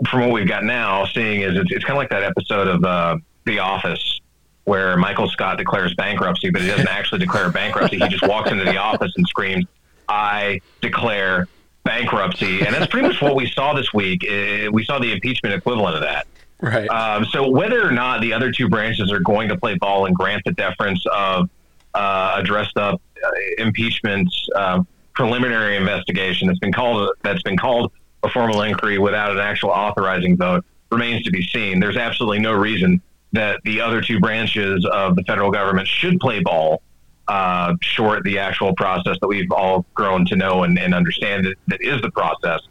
from 0.07 0.21
what 0.21 0.31
we've 0.31 0.47
got 0.47 0.63
now, 0.63 1.05
seeing 1.05 1.41
is 1.41 1.57
it's, 1.57 1.71
it's 1.71 1.85
kind 1.85 1.97
of 1.97 2.01
like 2.01 2.09
that 2.09 2.23
episode 2.23 2.67
of 2.67 2.83
uh, 2.83 3.17
The 3.45 3.59
Office 3.59 4.21
where 4.65 4.97
Michael 4.97 5.29
Scott 5.29 5.57
declares 5.57 5.93
bankruptcy, 5.95 6.49
but 6.49 6.61
he 6.61 6.67
doesn't 6.67 6.89
actually 6.89 7.19
declare 7.19 7.49
bankruptcy. 7.49 7.97
He 7.99 8.07
just 8.09 8.27
walks 8.27 8.51
into 8.51 8.65
the 8.65 8.77
office 8.77 9.13
and 9.15 9.25
screams, 9.27 9.65
"I 10.09 10.59
declare 10.81 11.47
bankruptcy," 11.83 12.61
and 12.65 12.73
that's 12.73 12.87
pretty 12.87 13.07
much 13.07 13.21
what 13.21 13.35
we 13.35 13.47
saw 13.47 13.73
this 13.73 13.93
week. 13.93 14.25
Uh, 14.29 14.71
We 14.71 14.83
saw 14.83 14.99
the 14.99 15.11
impeachment 15.13 15.55
equivalent 15.55 15.95
of 15.95 16.01
that. 16.01 16.27
right 16.61 16.89
Um, 16.89 17.25
so 17.25 17.47
whether 17.49 17.87
or 17.87 17.91
not 17.91 18.21
the 18.21 18.33
other 18.33 18.51
two 18.51 18.67
branches 18.69 19.11
are 19.11 19.19
going 19.19 19.49
to 19.49 19.57
play 19.57 19.75
ball 19.75 20.05
and 20.05 20.15
grant 20.15 20.43
the 20.45 20.51
deference 20.53 21.03
of 21.13 21.49
uh, 21.93 22.35
a 22.37 22.43
dressed 22.43 22.77
up 22.77 23.01
uh, 23.23 23.29
impeachment 23.57 24.29
uh, 24.55 24.81
preliminary 25.13 25.77
investigation 25.77 26.47
that's 26.47 26.59
been 26.59 26.73
called 26.73 27.09
that's 27.23 27.41
been 27.43 27.57
called 27.57 27.91
a 28.23 28.29
formal 28.29 28.61
inquiry 28.63 28.97
without 28.97 29.31
an 29.31 29.39
actual 29.39 29.69
authorizing 29.69 30.35
vote 30.35 30.65
remains 30.91 31.23
to 31.23 31.31
be 31.31 31.43
seen. 31.43 31.79
There's 31.79 31.97
absolutely 31.97 32.39
no 32.39 32.53
reason 32.53 33.01
that 33.37 33.61
the 33.63 33.81
other 33.81 34.01
two 34.01 34.19
branches 34.19 34.85
of 34.91 35.15
the 35.15 35.23
federal 35.23 35.51
government 35.51 35.87
should 35.87 36.19
play 36.19 36.41
ball 36.41 36.81
uh, 37.27 37.73
short 37.81 38.23
the 38.23 38.37
actual 38.39 38.73
process 38.75 39.17
that 39.21 39.27
we've 39.27 39.51
all 39.51 39.85
grown 39.93 40.25
to 40.25 40.35
know 40.35 40.63
and, 40.63 40.77
and 40.77 40.93
understand 40.93 41.45
that, 41.45 41.55
that 41.67 41.81
is 41.81 42.01
the 42.01 42.11
process. 42.11 42.61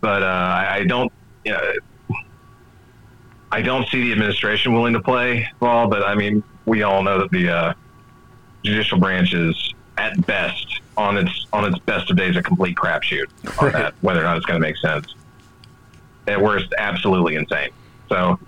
But 0.00 0.22
uh, 0.22 0.66
I, 0.70 0.84
don't. 0.84 1.12
You 1.44 1.52
know, 1.52 1.72
I 3.50 3.62
don't 3.62 3.88
see 3.88 4.04
the 4.04 4.12
administration 4.12 4.72
willing 4.72 4.92
to 4.92 5.00
play 5.00 5.48
ball, 5.58 5.88
but 5.88 6.02
I 6.06 6.14
mean, 6.14 6.42
we 6.66 6.82
all 6.82 7.02
know 7.02 7.18
that 7.18 7.30
the 7.30 7.48
uh, 7.48 7.74
judicial 8.64 8.98
branch 8.98 9.32
is 9.32 9.74
at 9.96 10.26
best 10.26 10.80
on 10.96 11.16
its 11.16 11.46
on 11.52 11.64
its 11.64 11.78
best 11.80 12.10
of 12.10 12.16
days 12.16 12.36
a 12.36 12.42
complete 12.42 12.76
crapshoot 12.76 13.26
on 13.60 13.66
Right. 13.66 13.72
that, 13.72 13.94
whether 14.00 14.20
or 14.20 14.24
not 14.24 14.36
it's 14.36 14.46
going 14.46 14.60
to 14.60 14.66
make 14.66 14.76
sense. 14.76 15.14
At 16.26 16.40
worst, 16.40 16.72
absolutely 16.78 17.36
insane. 17.36 17.70
So 18.08 18.38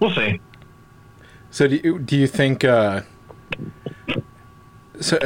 we'll 0.00 0.14
see. 0.14 0.40
So 1.56 1.66
do 1.66 1.76
you, 1.82 1.98
do 1.98 2.18
you 2.18 2.26
think? 2.26 2.64
Uh, 2.64 3.00
so, 5.00 5.18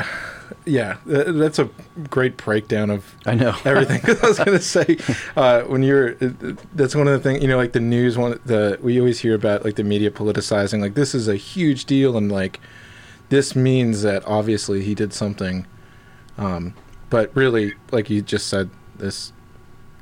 yeah, 0.65 0.99
that's 1.05 1.59
a 1.59 1.69
great 2.09 2.37
breakdown 2.37 2.89
of 2.89 3.17
I 3.27 3.35
know. 3.35 3.57
everything. 3.65 4.01
I 4.05 4.29
was 4.29 4.39
going 4.39 4.57
to 4.57 4.61
say 4.61 4.97
uh, 5.35 5.63
when 5.63 5.83
you're. 5.83 6.15
That's 6.15 6.95
one 6.95 7.09
of 7.09 7.15
the 7.15 7.19
things 7.19 7.43
you 7.43 7.49
know, 7.49 7.57
like 7.57 7.73
the 7.73 7.81
news. 7.81 8.17
One 8.17 8.39
the 8.45 8.79
we 8.81 9.01
always 9.01 9.19
hear 9.19 9.35
about 9.35 9.65
like 9.65 9.75
the 9.75 9.83
media 9.83 10.13
politicizing. 10.13 10.81
Like 10.81 10.95
this 10.95 11.17
is 11.17 11.27
a 11.27 11.35
huge 11.35 11.87
deal, 11.87 12.17
and 12.17 12.31
like 12.31 12.61
this 13.29 13.57
means 13.57 14.03
that 14.03 14.25
obviously 14.25 14.85
he 14.85 14.95
did 14.95 15.13
something. 15.13 15.67
Um, 16.39 16.75
but 17.09 17.35
really, 17.35 17.75
like 17.91 18.09
you 18.09 18.23
just 18.23 18.47
said, 18.47 18.71
this 18.95 19.33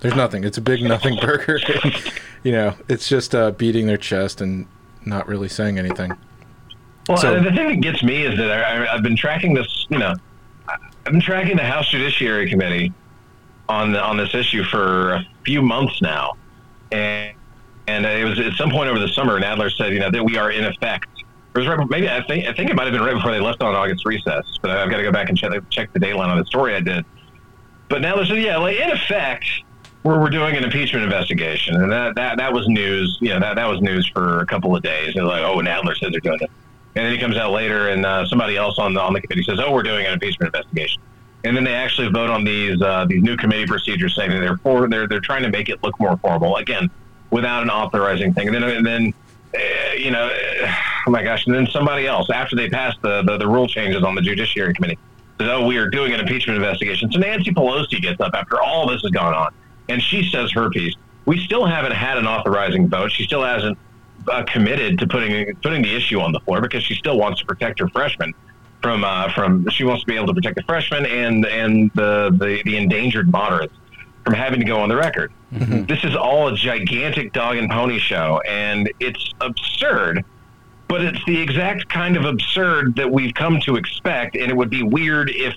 there's 0.01 0.15
nothing. 0.15 0.45
It's 0.45 0.59
a 0.59 0.61
big 0.61 0.83
nothing 0.83 1.17
burger. 1.23 1.59
you 2.43 2.53
know, 2.53 2.75
it's 2.87 3.09
just 3.09 3.35
uh, 3.35 3.53
beating 3.53 3.87
their 3.87 3.97
chest 3.97 4.43
and 4.43 4.67
not 5.09 5.27
really 5.27 5.49
saying 5.49 5.79
anything. 5.79 6.13
Well, 7.09 7.19
So- 7.19 7.41
the 7.41 7.51
thing 7.51 7.69
that 7.69 7.81
gets 7.81 8.03
me 8.03 8.23
is 8.23 8.37
that 8.39 8.51
I, 8.51 8.85
I- 8.85 8.95
I've 8.95 9.03
been 9.03 9.17
tracking 9.17 9.55
this. 9.55 9.87
You 9.89 9.99
know, 9.99 10.15
I've 10.69 11.13
been 11.13 11.21
tracking 11.21 11.57
the 11.57 11.65
House 11.65 11.89
Judiciary 11.89 12.49
Committee 12.51 12.93
on 13.69 13.93
the, 13.93 14.03
on 14.03 14.17
this 14.17 14.35
issue 14.35 14.63
for 14.65 15.15
a 15.15 15.27
few 15.45 15.63
months 15.63 16.01
now, 16.03 16.35
and 16.93 17.35
and 17.87 18.05
it 18.05 18.25
was 18.25 18.39
at 18.39 18.53
some 18.55 18.71
point 18.71 18.91
over 18.91 18.99
the 18.99 19.09
summer. 19.09 19.41
Nadler 19.41 19.73
said, 19.75 19.93
you 19.95 19.99
know, 20.01 20.11
that 20.11 20.23
we 20.23 20.37
are 20.37 20.51
in 20.51 20.65
effect. 20.67 21.07
It 21.55 21.59
was 21.59 21.67
right, 21.67 21.89
maybe 21.89 22.09
I 22.09 22.23
think 22.23 22.47
I 22.47 22.53
think 22.53 22.69
it 22.71 22.77
might 22.77 22.85
have 22.85 22.93
been 22.93 23.03
right 23.03 23.15
before 23.15 23.33
they 23.33 23.41
left 23.41 23.63
on 23.63 23.75
August 23.75 24.05
recess, 24.05 24.45
but 24.61 24.71
I've 24.71 24.91
got 24.91 24.99
to 24.99 25.03
go 25.03 25.11
back 25.11 25.31
and 25.31 25.39
check 25.39 25.51
check 25.71 25.93
the 25.95 25.99
dateline 25.99 26.29
on 26.29 26.39
the 26.39 26.45
story 26.45 26.75
I 26.75 26.81
did. 26.81 27.05
But 27.89 28.03
Nadler 28.03 28.27
said, 28.27 28.37
yeah, 28.43 28.59
like 28.59 28.77
in 28.77 28.91
effect, 28.91 29.47
we're, 30.09 30.21
we're 30.21 30.31
doing 30.31 30.57
an 30.57 30.65
impeachment 30.65 31.05
investigation, 31.05 31.77
and 31.77 31.93
that, 31.93 32.15
that 32.15 32.39
that 32.39 32.53
was 32.53 32.67
news. 32.67 33.19
You 33.21 33.31
know, 33.31 33.41
that 33.41 33.57
that 33.57 33.69
was 33.69 33.81
news 33.83 34.09
for 34.09 34.41
a 34.41 34.47
couple 34.47 34.75
of 34.75 34.83
days. 34.83 35.15
They're 35.15 35.25
like, 35.25 35.43
oh, 35.43 35.59
Nadler 35.59 35.95
says 35.97 36.11
they're 36.11 36.21
doing 36.21 36.39
it, 36.41 36.51
and 36.97 37.05
then 37.05 37.13
he 37.13 37.19
comes 37.19 37.37
out 37.37 37.53
later, 37.53 37.89
and 37.89 38.07
uh, 38.07 38.27
somebody 38.27 38.57
else 38.57 38.79
on 38.79 38.95
the 38.95 39.01
on 39.01 39.13
the 39.13 39.21
committee 39.21 39.43
says, 39.43 39.61
oh, 39.61 39.73
we're 39.73 39.83
doing 39.83 40.07
an 40.07 40.15
impeachment 40.15 40.55
investigation, 40.55 41.03
and 41.45 41.55
then 41.55 41.63
they 41.63 41.75
actually 41.75 42.09
vote 42.09 42.31
on 42.31 42.43
these 42.43 42.81
uh, 42.81 43.05
these 43.07 43.23
new 43.23 43.37
committee 43.37 43.67
procedures, 43.67 44.17
saying 44.17 44.31
that 44.31 44.41
they're 44.41 44.57
for 44.59 44.89
they're 44.89 45.07
they're 45.07 45.21
trying 45.21 45.43
to 45.43 45.51
make 45.51 45.69
it 45.69 45.83
look 45.83 45.99
more 46.01 46.17
formal 46.17 46.57
again, 46.57 46.91
without 47.31 47.63
an 47.63 47.71
authorizing 47.71 48.33
thing, 48.33 48.49
and 48.49 48.55
then 48.55 48.65
and 48.65 48.87
then. 48.87 49.15
Uh, 49.55 49.95
you 49.95 50.11
know, 50.11 50.27
uh, 50.27 50.75
oh 51.07 51.11
my 51.11 51.23
gosh! 51.23 51.47
And 51.47 51.55
then 51.55 51.67
somebody 51.69 52.07
else, 52.07 52.29
after 52.29 52.55
they 52.55 52.69
passed 52.69 53.01
the, 53.01 53.23
the, 53.23 53.39
the 53.39 53.49
rule 53.49 53.67
changes 53.67 54.03
on 54.03 54.15
the 54.15 54.21
Judiciary 54.21 54.75
Committee, 54.75 54.99
says, 55.41 55.49
"Oh, 55.49 55.67
we 55.67 55.79
are 55.79 55.89
doing 55.89 56.13
an 56.13 56.21
impeachment 56.21 56.59
investigation." 56.59 57.11
So 57.11 57.19
Nancy 57.19 57.51
Pelosi 57.51 57.99
gets 58.03 58.21
up 58.21 58.35
after 58.35 58.61
all 58.61 58.87
this 58.87 59.01
has 59.01 59.11
gone 59.11 59.33
on, 59.33 59.55
and 59.89 60.03
she 60.03 60.29
says 60.31 60.53
her 60.53 60.71
piece. 60.71 60.95
We 61.27 61.39
still 61.45 61.67
haven't 61.67 61.93
had 61.93 62.19
an 62.19 62.27
authorizing 62.27 62.89
vote. 62.89 63.13
She 63.13 63.25
still 63.25 63.43
hasn't 63.43 63.77
uh, 64.29 64.45
committed 64.45 64.99
to 64.99 65.07
putting 65.07 65.55
putting 65.57 65.83
the 65.83 65.95
issue 65.95 66.21
on 66.21 66.33
the 66.33 66.41
floor 66.41 66.61
because 66.61 66.83
she 66.83 66.95
still 66.95 67.19
wants 67.19 67.41
to 67.41 67.47
protect 67.47 67.79
her 67.81 67.89
freshmen. 67.89 68.33
from 68.83 69.05
uh, 69.05 69.33
from 69.33 69.69
she 69.71 69.85
wants 69.85 70.03
to 70.03 70.07
be 70.07 70.15
able 70.17 70.27
to 70.29 70.35
protect 70.35 70.57
the 70.57 70.63
freshmen 70.63 71.07
and 71.07 71.45
and 71.47 71.91
the 71.95 72.31
the, 72.39 72.63
the 72.65 72.77
endangered 72.77 73.31
moderates 73.31 73.75
from 74.25 74.35
having 74.35 74.61
to 74.61 74.67
go 74.67 74.81
on 74.81 74.89
the 74.89 74.97
record. 74.97 75.33
This 75.51 76.05
is 76.05 76.15
all 76.15 76.49
a 76.49 76.55
gigantic 76.57 77.33
dog 77.33 77.57
and 77.57 77.71
pony 77.71 77.99
show, 77.99 78.41
and 78.47 78.91
it's 79.01 79.33
absurd. 79.41 80.25
But 80.89 81.03
it's 81.03 81.25
the 81.27 81.39
exact 81.41 81.89
kind 81.91 82.17
of 82.17 82.25
absurd 82.25 82.97
that 82.97 83.11
we've 83.11 83.35
come 83.35 83.61
to 83.61 83.77
expect, 83.77 84.37
and 84.37 84.51
it 84.51 84.57
would 84.57 84.71
be 84.71 84.83
weird 84.83 85.31
if 85.31 85.55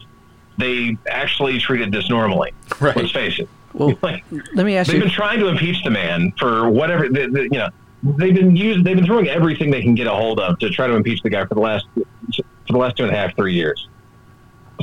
they 0.57 0.97
actually 1.09 1.57
treated 1.57 1.91
this 1.91 2.09
normally. 2.09 2.53
Right. 2.81 2.95
Let's 2.95 3.11
face 3.11 3.39
it. 3.39 3.47
Well, 3.73 3.97
Like, 4.01 4.23
let 4.53 4.65
me 4.65 4.75
ask 4.75 4.87
you. 4.87 4.93
they've 4.93 5.03
been 5.03 5.11
trying 5.11 5.39
to 5.39 5.47
impeach 5.47 5.83
the 5.83 5.89
man 5.89 6.33
for 6.37 6.69
whatever 6.69 7.07
the, 7.09 7.27
the, 7.27 7.43
you 7.43 7.57
know. 7.57 7.69
They've 8.03 8.33
been 8.33 8.55
using. 8.55 8.83
They've 8.83 8.95
been 8.95 9.05
throwing 9.05 9.27
everything 9.27 9.69
they 9.69 9.81
can 9.83 9.93
get 9.93 10.07
a 10.07 10.11
hold 10.11 10.39
of 10.39 10.57
to 10.59 10.69
try 10.71 10.87
to 10.87 10.93
impeach 10.95 11.21
the 11.21 11.29
guy 11.29 11.45
for 11.45 11.53
the 11.53 11.61
last 11.61 11.85
for 11.93 12.73
the 12.73 12.77
last 12.77 12.97
two 12.97 13.03
and 13.03 13.13
a 13.13 13.15
half, 13.15 13.35
three 13.35 13.53
years. 13.53 13.87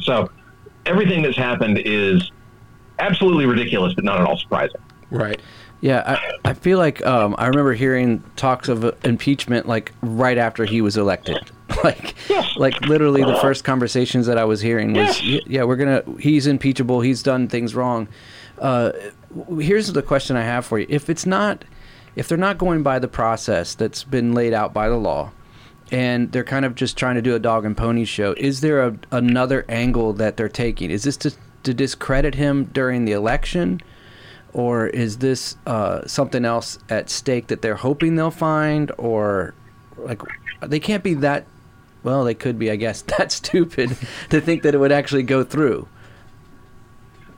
So 0.03 0.31
everything 0.87 1.23
that's 1.23 1.37
happened 1.37 1.79
is 1.85 2.31
absolutely 3.01 3.47
ridiculous, 3.47 3.95
but 3.95 4.05
not 4.05 4.21
at 4.21 4.27
all 4.27 4.37
surprising. 4.37 4.81
Right. 5.11 5.41
Yeah, 5.81 6.19
I, 6.45 6.51
I 6.51 6.55
feel 6.55 6.79
like 6.79 7.05
um, 7.07 7.37
I 7.39 7.47
remember 7.47 7.73
hearing 7.73 8.23
talks 8.37 8.69
of 8.69 8.97
impeachment 9.05 9.67
like 9.67 9.93
right 10.03 10.37
after 10.37 10.65
he 10.65 10.81
was 10.81 10.97
elected. 10.97 11.39
like, 11.85 12.17
like 12.57 12.81
literally 12.83 13.23
the 13.23 13.37
first 13.41 13.63
conversations 13.63 14.27
that 14.27 14.39
I 14.39 14.45
was 14.45 14.61
hearing 14.61 14.93
was, 14.93 15.23
Yes. 15.23 15.43
Yeah, 15.47 15.65
we're 15.65 15.77
gonna, 15.77 16.03
he's 16.19 16.47
impeachable, 16.49 17.01
he's 17.01 17.23
done 17.23 17.47
things 17.47 17.75
wrong. 17.77 18.09
Uh, 18.61 18.93
here's 19.59 19.93
the 19.93 20.03
question 20.03 20.37
I 20.37 20.43
have 20.43 20.67
for 20.67 20.79
you: 20.79 20.87
If 20.89 21.09
it's 21.11 21.27
not, 21.27 21.65
if 22.17 22.29
they're 22.29 22.39
not 22.39 22.59
going 22.59 22.83
by 22.83 22.99
the 22.99 23.09
process 23.09 23.75
that's 23.75 24.05
been 24.05 24.33
laid 24.33 24.53
out 24.53 24.73
by 24.73 24.89
the 24.89 24.97
law, 24.97 25.31
and 25.91 26.33
they're 26.33 26.45
kind 26.45 26.65
of 26.65 26.75
just 26.75 26.97
trying 26.97 27.15
to 27.17 27.23
do 27.23 27.35
a 27.35 27.39
dog 27.39 27.65
and 27.65 27.77
pony 27.77 28.05
show, 28.05 28.35
is 28.37 28.61
there 28.61 28.87
a, 28.87 28.99
another 29.11 29.65
angle 29.69 30.13
that 30.15 30.37
they're 30.37 30.49
taking? 30.49 30.91
Is 30.91 31.05
this 31.05 31.17
to 31.19 31.33
to 31.65 31.75
discredit 31.75 32.35
him 32.35 32.65
during 32.65 33.05
the 33.05 33.13
election? 33.13 33.81
or 34.53 34.87
is 34.89 35.19
this 35.19 35.57
uh, 35.67 36.07
something 36.07 36.45
else 36.45 36.79
at 36.89 37.11
stake 37.11 37.49
that 37.49 37.63
they're 37.63 37.77
hoping 37.77 38.17
they'll 38.17 38.31
find 38.31 38.91
or 38.99 39.55
like 39.97 40.21
they 40.63 40.81
can't 40.81 41.03
be 41.03 41.15
that 41.15 41.47
well 42.03 42.25
they 42.25 42.35
could 42.35 42.59
be 42.59 42.71
i 42.71 42.77
guess 42.77 43.03
that 43.19 43.33
stupid 43.33 43.97
to 44.31 44.41
think 44.41 44.63
that 44.63 44.75
it 44.75 44.79
would 44.79 44.93
actually 44.93 45.23
go 45.23 45.45
through 45.45 45.87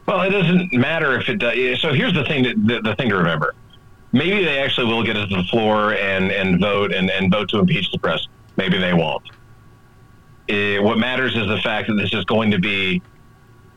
Well, 0.07 0.23
it 0.23 0.31
doesn't 0.31 0.73
matter 0.73 1.19
if 1.19 1.29
it 1.29 1.37
does. 1.37 1.81
So 1.81 1.93
here's 1.93 2.15
the 2.15 2.25
thing 2.25 2.43
that 2.45 2.67
the, 2.67 2.81
the 2.83 2.95
thing 2.97 3.11
to 3.11 3.17
remember. 3.17 3.55
Maybe 4.13 4.45
they 4.45 4.59
actually 4.59 4.93
will 4.93 5.05
get 5.05 5.17
it 5.17 5.29
to 5.29 5.37
the 5.37 5.45
floor 5.45 5.95
and, 5.95 6.33
and 6.33 6.61
vote 6.61 6.93
and, 6.93 7.11
and 7.11 7.31
vote 7.31 7.49
to 7.51 7.59
impeach 7.59 7.91
the 7.93 7.99
president. 7.99 8.33
Maybe 8.57 8.79
they 8.79 8.93
won't. 8.93 9.23
Eh, 10.49 10.79
what 10.79 10.99
matters 10.99 11.37
is 11.37 11.47
the 11.47 11.59
fact 11.59 11.89
that 11.89 11.95
this 11.95 12.13
is 12.13 12.25
going 12.25 12.51
to 12.51 12.59
be, 12.59 13.01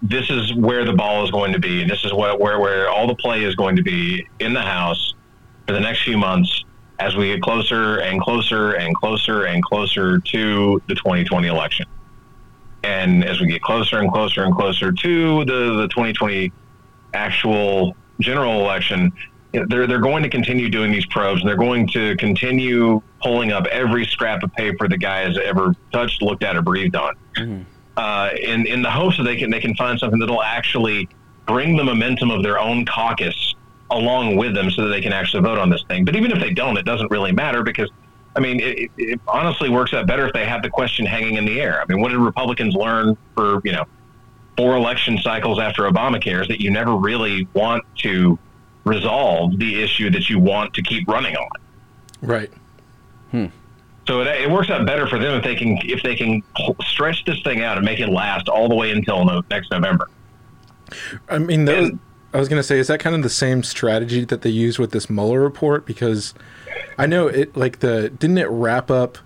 this 0.02 0.30
is 0.32 0.54
where 0.56 0.86
the 0.86 0.94
ball 0.94 1.24
is 1.24 1.30
going 1.30 1.54
to 1.54 1.60
be. 1.60 1.82
and 1.82 1.90
This 1.90 2.04
is 2.04 2.12
what, 2.12 2.40
where, 2.40 2.60
where 2.60 2.90
all 2.90 3.06
the 3.06 3.16
play 3.16 3.44
is 3.44 3.54
going 3.54 3.76
to 3.76 3.84
be 3.84 4.28
in 4.40 4.54
the 4.54 4.62
House 4.62 5.14
for 5.68 5.74
the 5.74 5.80
next 5.80 6.04
few 6.04 6.18
months 6.18 6.64
as 7.00 7.16
we 7.16 7.28
get 7.28 7.42
closer 7.42 8.00
and 8.00 8.20
closer 8.20 8.74
and 8.74 8.96
closer 8.96 9.46
and 9.46 9.64
closer 9.64 10.20
to 10.20 10.82
the 10.88 10.96
2020 10.96 11.48
election. 11.48 11.86
And 12.84 13.24
as 13.24 13.40
we 13.40 13.48
get 13.48 13.62
closer 13.62 14.00
and 14.00 14.12
closer 14.12 14.44
and 14.44 14.56
closer 14.56 14.92
to 14.92 15.46
the, 15.46 15.76
the 15.78 15.88
2020 15.90 16.52
actual 17.14 17.96
general 18.20 18.60
election, 18.60 19.12
they're, 19.54 19.88
they're 19.88 20.00
going 20.00 20.24
to 20.24 20.30
continue 20.30 20.70
doing 20.70 20.92
these 20.92 21.06
probes 21.06 21.42
and 21.42 21.50
they're 21.50 21.56
going 21.56 21.88
to 21.90 22.16
continue 22.18 23.02
pulling 23.22 23.52
up 23.52 23.66
every 23.68 24.06
scrap 24.06 24.44
of 24.44 24.52
paper 24.54 24.88
the 24.88 24.98
guy 24.98 25.20
has 25.20 25.38
ever 25.38 25.76
touched, 25.92 26.22
looked 26.22 26.44
at, 26.44 26.56
or 26.56 26.62
breathed 26.62 26.96
on. 26.96 27.16
Uh, 27.96 28.30
in, 28.42 28.66
in 28.66 28.82
the 28.82 28.90
hopes 28.90 29.18
that 29.18 29.24
they 29.24 29.36
can, 29.36 29.52
they 29.52 29.60
can 29.60 29.76
find 29.76 30.00
something 30.00 30.20
that'll 30.20 30.42
actually 30.42 31.08
bring 31.46 31.78
the 31.78 31.84
momentum 31.84 32.32
of 32.32 32.42
their 32.42 32.60
own 32.60 32.86
caucus 32.86 33.54
along 33.92 34.36
with 34.38 34.56
them 34.56 34.72
so 34.72 34.84
that 34.84 34.90
they 34.90 35.02
can 35.02 35.14
actually 35.14 35.44
vote 35.44 35.60
on 35.60 35.70
this 35.70 35.84
thing. 35.88 36.04
But 36.04 36.16
even 36.16 36.32
if 36.32 36.40
they 36.40 36.52
don't, 36.52 36.78
it 36.78 36.86
doesn't 36.86 37.12
really 37.12 37.32
matter 37.32 37.62
because 37.64 37.92
I 38.36 38.40
mean, 38.40 38.60
it, 38.60 38.80
it- 38.80 38.92
it 38.98 39.20
honestly 39.28 39.70
works 39.70 39.94
out 39.94 40.08
better 40.08 40.26
if 40.28 40.34
they 40.34 40.46
have 40.46 40.62
the 40.64 40.70
question 40.70 41.06
hanging 41.06 41.36
in 41.36 41.46
the 41.46 41.60
air. 41.62 41.82
I 41.82 41.86
mean, 41.88 42.02
what 42.02 42.10
did 42.10 42.18
Republicans 42.20 42.74
learn 42.76 43.16
for, 43.36 43.62
you 43.64 43.72
know, 43.72 43.86
four 44.58 44.76
election 44.76 45.18
cycles 45.20 45.60
after 45.60 45.84
Obamacare 45.84 46.42
is 46.42 46.48
that 46.48 46.62
you 46.62 46.70
never 46.72 46.96
really 46.96 47.48
want 47.54 47.84
to 48.00 48.38
resolve 48.86 49.58
the 49.60 49.82
issue 49.82 50.10
that 50.12 50.30
you 50.30 50.40
want 50.40 50.74
to 50.74 50.82
keep 50.82 51.08
running 51.08 51.36
on. 51.36 51.48
Right. 52.22 52.52
Hmm. 53.32 53.46
So 54.08 54.22
it, 54.22 54.28
it 54.28 54.52
works 54.52 54.70
out 54.70 54.86
better 54.86 55.08
for 55.08 55.18
them 55.18 55.36
if 55.38 55.44
they 55.44 55.56
can 55.56 55.78
if 55.84 56.04
they 56.04 56.16
can 56.16 56.44
stretch 56.86 57.24
this 57.26 57.42
thing 57.44 57.62
out 57.62 57.78
and 57.78 57.86
make 57.86 58.00
it 58.00 58.10
last 58.10 58.50
all 58.50 58.68
the 58.68 58.76
way 58.76 58.92
until 58.92 59.24
no, 59.26 59.42
next 59.50 59.72
November. 59.72 60.10
I 61.30 61.38
mean, 61.38 61.66
that 61.66 61.80
was, 61.80 61.90
And- 61.92 62.00
I 62.34 62.38
was 62.40 62.50
going 62.50 62.60
to 62.60 62.64
say, 62.64 62.80
is 62.80 62.88
that 62.88 63.00
kind 63.00 63.16
of 63.16 63.22
the 63.24 63.30
same 63.30 63.62
strategy 63.64 64.26
that 64.26 64.42
they 64.42 64.50
use 64.50 64.78
with 64.80 64.92
this 64.92 65.08
Mueller 65.10 65.40
report? 65.40 65.86
Because 65.86 66.34
I 66.98 67.06
know 67.06 67.28
it, 67.28 67.56
like 67.56 67.80
the 67.80 68.10
didn't 68.10 68.38
it 68.38 68.50
wrap 68.50 68.92
up 68.92 69.18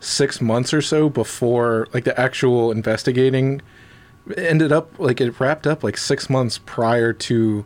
six 0.00 0.40
months 0.40 0.74
or 0.74 0.82
so 0.82 1.08
before, 1.08 1.88
like 1.94 2.04
the 2.04 2.18
actual 2.18 2.72
investigating 2.72 3.62
ended 4.36 4.72
up 4.72 4.98
like 4.98 5.20
it 5.20 5.38
wrapped 5.40 5.66
up 5.66 5.82
like 5.82 5.96
six 5.96 6.30
months 6.30 6.58
prior 6.58 7.12
to 7.12 7.64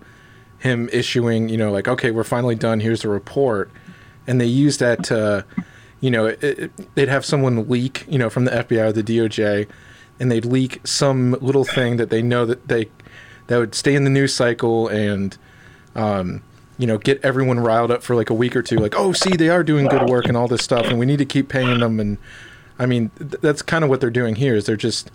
him 0.59 0.88
issuing, 0.92 1.49
you 1.49 1.57
know, 1.57 1.70
like 1.70 1.88
okay, 1.88 2.11
we're 2.11 2.25
finally 2.25 2.55
done. 2.55 2.81
Here's 2.81 3.03
the 3.03 3.09
report, 3.09 3.70
and 4.27 4.40
they 4.40 4.46
used 4.46 4.81
that 4.81 5.05
to, 5.05 5.44
you 6.01 6.11
know, 6.11 6.27
it, 6.27 6.42
it, 6.42 6.94
they'd 6.94 7.09
have 7.09 7.25
someone 7.25 7.68
leak, 7.68 8.05
you 8.09 8.18
know, 8.18 8.31
from 8.31 8.44
the 8.44 8.51
FBI 8.51 8.88
or 8.88 8.92
the 8.92 9.03
DOJ, 9.03 9.68
and 10.20 10.31
they'd 10.31 10.44
leak 10.44 10.81
some 10.85 11.33
little 11.40 11.64
thing 11.64 11.96
that 11.96 12.11
they 12.11 12.22
know 12.22 12.46
that 12.46 12.68
they 12.68 12.88
that 13.46 13.59
would 13.59 13.75
stay 13.75 13.94
in 13.94 14.05
the 14.05 14.11
news 14.11 14.35
cycle 14.35 14.88
and 14.88 15.38
um, 15.94 16.42
you 16.78 16.86
know 16.86 16.98
get 16.98 17.18
everyone 17.24 17.58
riled 17.60 17.90
up 17.90 18.02
for 18.02 18.14
like 18.14 18.28
a 18.30 18.34
week 18.34 18.54
or 18.56 18.62
two 18.62 18.76
like 18.76 18.94
oh 18.96 19.12
see 19.12 19.30
they 19.36 19.48
are 19.48 19.62
doing 19.64 19.86
good 19.86 20.08
work 20.10 20.26
and 20.26 20.36
all 20.36 20.46
this 20.48 20.62
stuff 20.62 20.86
and 20.86 20.98
we 20.98 21.06
need 21.06 21.18
to 21.18 21.24
keep 21.24 21.48
paying 21.48 21.80
them 21.80 21.98
and 21.98 22.18
i 22.78 22.84
mean 22.86 23.10
th- 23.18 23.40
that's 23.40 23.62
kind 23.62 23.82
of 23.82 23.88
what 23.90 24.00
they're 24.00 24.10
doing 24.10 24.34
here 24.36 24.54
is 24.54 24.66
they're 24.66 24.76
just 24.76 25.10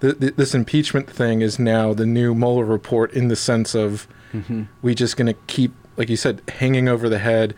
th- 0.00 0.18
th- 0.20 0.36
this 0.36 0.54
impeachment 0.54 1.10
thing 1.10 1.40
is 1.42 1.58
now 1.58 1.92
the 1.92 2.06
new 2.06 2.34
Mueller 2.34 2.64
report 2.64 3.12
in 3.12 3.28
the 3.28 3.36
sense 3.36 3.74
of 3.74 4.06
we 4.82 4.94
just 4.96 5.16
going 5.16 5.26
to 5.32 5.38
keep 5.46 5.72
like 5.96 6.08
you 6.08 6.16
said 6.16 6.42
hanging 6.58 6.88
over 6.88 7.08
the 7.08 7.18
head 7.20 7.54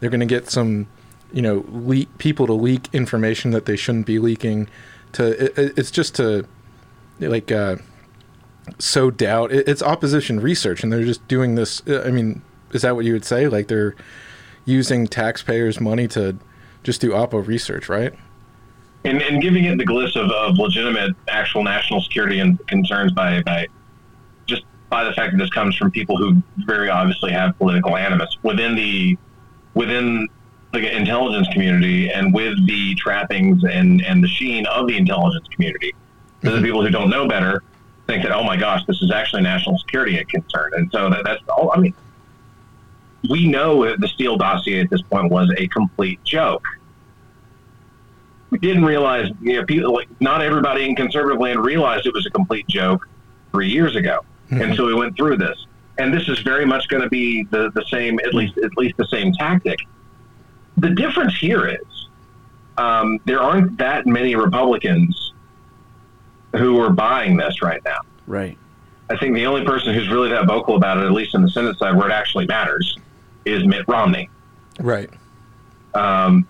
they're 0.00 0.10
going 0.10 0.18
to 0.20 0.26
get 0.26 0.50
some 0.50 0.86
you 1.32 1.40
know 1.42 1.64
leak 1.68 2.08
people 2.18 2.46
to 2.46 2.52
leak 2.52 2.88
information 2.92 3.50
that 3.52 3.64
they 3.66 3.76
shouldn't 3.76 4.06
be 4.06 4.18
leaking 4.18 4.68
to 5.12 5.44
it, 5.44 5.56
it- 5.58 5.78
it's 5.78 5.90
just 5.90 6.14
to 6.16 6.44
like 7.20 7.50
uh 7.52 7.76
sow 8.80 9.10
doubt. 9.10 9.52
It, 9.52 9.68
it's 9.68 9.82
opposition 9.82 10.40
research, 10.40 10.82
and 10.82 10.92
they're 10.92 11.04
just 11.04 11.26
doing 11.28 11.54
this. 11.54 11.80
uh, 11.86 12.02
I 12.04 12.10
mean, 12.10 12.42
is 12.72 12.82
that 12.82 12.96
what 12.96 13.04
you 13.04 13.12
would 13.12 13.24
say? 13.24 13.48
Like 13.48 13.68
they're 13.68 13.94
using 14.64 15.06
taxpayers' 15.06 15.80
money 15.80 16.08
to 16.08 16.36
just 16.82 17.00
do 17.00 17.10
oppo 17.10 17.46
research, 17.46 17.88
right? 17.88 18.14
and, 19.06 19.22
and 19.22 19.40
giving 19.40 19.64
it 19.64 19.78
the 19.78 19.86
gliss 19.86 20.16
of, 20.16 20.30
of 20.30 20.58
legitimate 20.58 21.14
actual 21.28 21.62
national 21.62 22.00
security 22.00 22.40
and 22.40 22.64
concerns 22.66 23.12
by, 23.12 23.40
by 23.42 23.66
just 24.46 24.64
by 24.90 25.04
the 25.04 25.12
fact 25.12 25.32
that 25.32 25.38
this 25.38 25.50
comes 25.50 25.76
from 25.76 25.90
people 25.90 26.16
who 26.16 26.42
very 26.66 26.88
obviously 26.88 27.30
have 27.30 27.56
political 27.58 27.96
animus 27.96 28.36
within 28.42 28.74
the 28.74 29.16
within 29.74 30.28
the 30.72 30.96
intelligence 30.96 31.46
community 31.52 32.10
and 32.10 32.34
with 32.34 32.54
the 32.66 32.94
trappings 32.96 33.62
and, 33.64 34.04
and 34.04 34.22
the 34.22 34.28
sheen 34.28 34.66
of 34.66 34.88
the 34.88 34.96
intelligence 34.96 35.46
community. 35.48 35.92
So 36.42 36.50
the 36.50 36.56
mm-hmm. 36.56 36.64
people 36.64 36.82
who 36.84 36.90
don't 36.90 37.10
know 37.10 37.28
better 37.28 37.62
think 38.06 38.22
that, 38.24 38.32
oh 38.32 38.42
my 38.42 38.56
gosh, 38.56 38.84
this 38.86 39.00
is 39.02 39.10
actually 39.10 39.42
national 39.42 39.78
security 39.78 40.22
concern. 40.28 40.72
And 40.74 40.90
so 40.90 41.10
that, 41.10 41.24
that's 41.24 41.42
all. 41.48 41.70
I 41.72 41.78
mean, 41.78 41.94
we 43.28 43.46
know 43.46 43.84
that 43.86 44.00
the 44.00 44.08
Steele 44.08 44.36
dossier 44.36 44.80
at 44.80 44.90
this 44.90 45.02
point 45.02 45.30
was 45.30 45.52
a 45.58 45.66
complete 45.68 46.22
joke 46.24 46.62
we 48.50 48.58
didn't 48.58 48.84
realize, 48.84 49.30
you 49.40 49.54
know, 49.54 49.64
people 49.64 49.92
like 49.92 50.08
not 50.20 50.40
everybody 50.40 50.84
in 50.84 50.94
conservative 50.94 51.40
land 51.40 51.64
realized 51.64 52.06
it 52.06 52.14
was 52.14 52.26
a 52.26 52.30
complete 52.30 52.66
joke 52.68 53.08
three 53.52 53.68
years 53.68 53.96
ago, 53.96 54.24
and 54.50 54.74
so 54.76 54.86
we 54.86 54.94
went 54.94 55.16
through 55.16 55.36
this. 55.36 55.66
And 55.98 56.12
this 56.12 56.28
is 56.28 56.38
very 56.40 56.66
much 56.66 56.88
going 56.88 57.02
to 57.02 57.08
be 57.08 57.44
the, 57.44 57.70
the 57.74 57.84
same, 57.90 58.20
at 58.20 58.34
least 58.34 58.58
at 58.58 58.76
least 58.76 58.96
the 58.96 59.06
same 59.06 59.32
tactic. 59.32 59.78
The 60.76 60.90
difference 60.90 61.36
here 61.36 61.66
is 61.66 62.08
um, 62.76 63.18
there 63.24 63.40
aren't 63.40 63.78
that 63.78 64.06
many 64.06 64.36
Republicans 64.36 65.32
who 66.52 66.80
are 66.80 66.90
buying 66.90 67.36
this 67.36 67.62
right 67.62 67.82
now. 67.84 67.98
right 68.26 68.58
I 69.08 69.16
think 69.16 69.34
the 69.34 69.46
only 69.46 69.64
person 69.64 69.94
who's 69.94 70.08
really 70.08 70.30
that 70.30 70.46
vocal 70.46 70.76
about 70.76 70.98
it, 70.98 71.04
at 71.04 71.12
least 71.12 71.34
in 71.34 71.42
the 71.42 71.50
Senate 71.50 71.78
side 71.78 71.96
where 71.96 72.08
it 72.08 72.12
actually 72.12 72.46
matters, 72.46 72.98
is 73.46 73.64
Mitt 73.66 73.86
Romney. 73.88 74.28
Right. 74.80 75.08
um, 75.94 76.46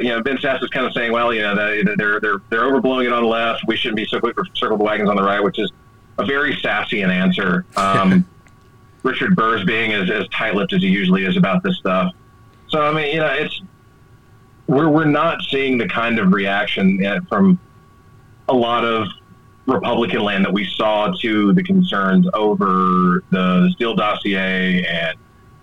you 0.00 0.08
know, 0.10 0.22
Ben 0.22 0.36
Sasse 0.36 0.62
is 0.62 0.70
kind 0.70 0.86
of 0.86 0.92
saying, 0.92 1.10
well, 1.10 1.34
you 1.34 1.42
know, 1.42 1.56
they- 1.56 1.82
they're 1.96 2.20
they're 2.20 2.40
they're 2.50 2.60
overblowing 2.62 3.04
it 3.06 3.12
on 3.12 3.24
the 3.24 3.28
left. 3.28 3.64
We 3.66 3.76
shouldn't 3.76 3.96
be 3.96 4.04
so 4.04 4.20
quick 4.20 4.36
to 4.36 4.44
circle 4.54 4.76
the 4.78 4.84
wagons 4.84 5.10
on 5.10 5.16
the 5.16 5.22
right, 5.24 5.42
which 5.42 5.58
is 5.58 5.72
a 6.18 6.24
very 6.24 6.54
sassy 6.62 7.02
an 7.02 7.10
answer. 7.10 7.64
Um, 7.76 8.24
Richard 9.02 9.34
Burr's 9.34 9.64
being 9.64 9.92
as, 9.92 10.08
as 10.08 10.28
tight-lipped 10.28 10.72
as 10.72 10.82
he 10.82 10.88
usually 10.88 11.24
is 11.24 11.36
about 11.36 11.64
this 11.64 11.76
stuff. 11.78 12.12
So 12.68 12.80
I 12.80 12.92
mean, 12.94 13.12
you 13.12 13.20
know, 13.20 13.26
it's 13.32 13.60
we're 14.68 14.88
we're 14.88 15.04
not 15.04 15.42
seeing 15.50 15.78
the 15.78 15.88
kind 15.88 16.20
of 16.20 16.32
reaction 16.32 17.04
uh, 17.04 17.18
from 17.28 17.58
a 18.48 18.54
lot 18.54 18.84
of 18.84 19.08
Republican 19.66 20.20
land 20.20 20.44
that 20.44 20.52
we 20.52 20.64
saw 20.76 21.12
to 21.22 21.52
the 21.54 21.62
concerns 21.64 22.28
over 22.34 23.24
the, 23.30 23.62
the 23.66 23.70
Steele 23.74 23.96
dossier 23.96 24.84
and 24.84 25.16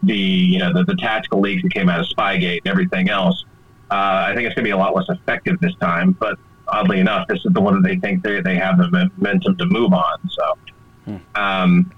the 0.03 0.15
you 0.15 0.59
know 0.59 0.73
the, 0.73 0.83
the 0.83 0.95
tactical 0.95 1.39
leaks 1.39 1.63
that 1.63 1.73
came 1.73 1.89
out 1.89 1.99
of 1.99 2.05
Spygate 2.07 2.59
and 2.59 2.67
everything 2.67 3.09
else. 3.09 3.45
Uh, 3.91 4.27
I 4.27 4.35
think 4.35 4.45
it's 4.45 4.55
going 4.55 4.63
to 4.63 4.67
be 4.67 4.71
a 4.71 4.77
lot 4.77 4.95
less 4.95 5.09
effective 5.09 5.59
this 5.59 5.75
time. 5.75 6.11
But 6.11 6.37
oddly 6.67 6.99
enough, 6.99 7.27
this 7.27 7.43
is 7.43 7.53
the 7.53 7.61
one 7.61 7.81
that 7.81 7.87
they 7.87 7.97
think 7.97 8.23
they, 8.23 8.39
they 8.41 8.55
have 8.55 8.77
the 8.77 8.89
momentum 8.89 9.57
to 9.57 9.65
move 9.65 9.93
on. 9.93 10.29
So 10.29 11.19
um, 11.35 11.91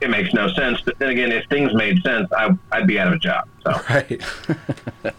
it 0.00 0.10
makes 0.10 0.34
no 0.34 0.52
sense. 0.52 0.80
But 0.80 0.98
then 0.98 1.10
again, 1.10 1.32
if 1.32 1.46
things 1.48 1.72
made 1.74 2.02
sense, 2.02 2.28
I, 2.32 2.50
I'd 2.72 2.86
be 2.86 2.98
out 2.98 3.08
of 3.08 3.14
a 3.14 3.18
job. 3.18 3.48
So 3.64 3.70
Right. 3.88 4.22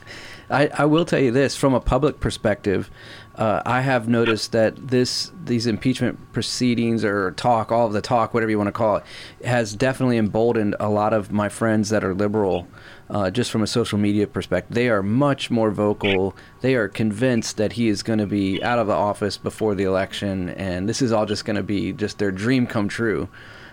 I, 0.50 0.70
I 0.78 0.86
will 0.86 1.06
tell 1.06 1.20
you 1.20 1.32
this 1.32 1.56
from 1.56 1.74
a 1.74 1.80
public 1.80 2.20
perspective. 2.20 2.92
Uh, 3.36 3.64
I 3.66 3.82
have 3.82 4.08
noticed 4.08 4.52
that 4.52 4.90
this 4.90 5.32
these 5.44 5.66
impeachment 5.66 6.34
proceedings 6.34 7.04
or 7.04 7.32
talk, 7.32 7.72
all 7.72 7.88
of 7.88 7.94
the 7.94 8.02
talk, 8.02 8.34
whatever 8.34 8.52
you 8.52 8.58
want 8.58 8.68
to 8.68 8.72
call 8.74 8.98
it, 8.98 9.04
has 9.44 9.74
definitely 9.74 10.18
emboldened 10.18 10.76
a 10.80 10.90
lot 10.90 11.14
of 11.14 11.32
my 11.32 11.50
friends 11.50 11.90
that 11.90 12.04
are 12.04 12.14
liberal. 12.14 12.68
Uh, 13.10 13.30
just 13.30 13.52
from 13.52 13.62
a 13.62 13.68
social 13.68 13.98
media 13.98 14.28
perspective, 14.28 14.74
they 14.74 14.88
are 14.88 15.04
much 15.04 15.52
more 15.52 15.72
vocal. 15.72 16.36
They 16.62 16.76
are 16.76 16.88
convinced 16.88 17.58
that 17.58 17.74
he 17.74 17.88
is 17.88 18.02
going 18.02 18.20
to 18.20 18.28
be 18.28 18.64
out 18.64 18.80
of 18.80 18.88
the 18.88 18.94
office 18.94 19.38
before 19.38 19.76
the 19.76 19.84
election, 19.84 20.50
and 20.50 20.88
this 20.88 21.02
is 21.02 21.12
all 21.12 21.26
just 21.26 21.44
going 21.44 21.58
to 21.58 21.64
be 21.64 21.92
just 21.92 22.20
their 22.20 22.32
dream 22.32 22.68
come 22.68 22.88
true. 22.88 23.30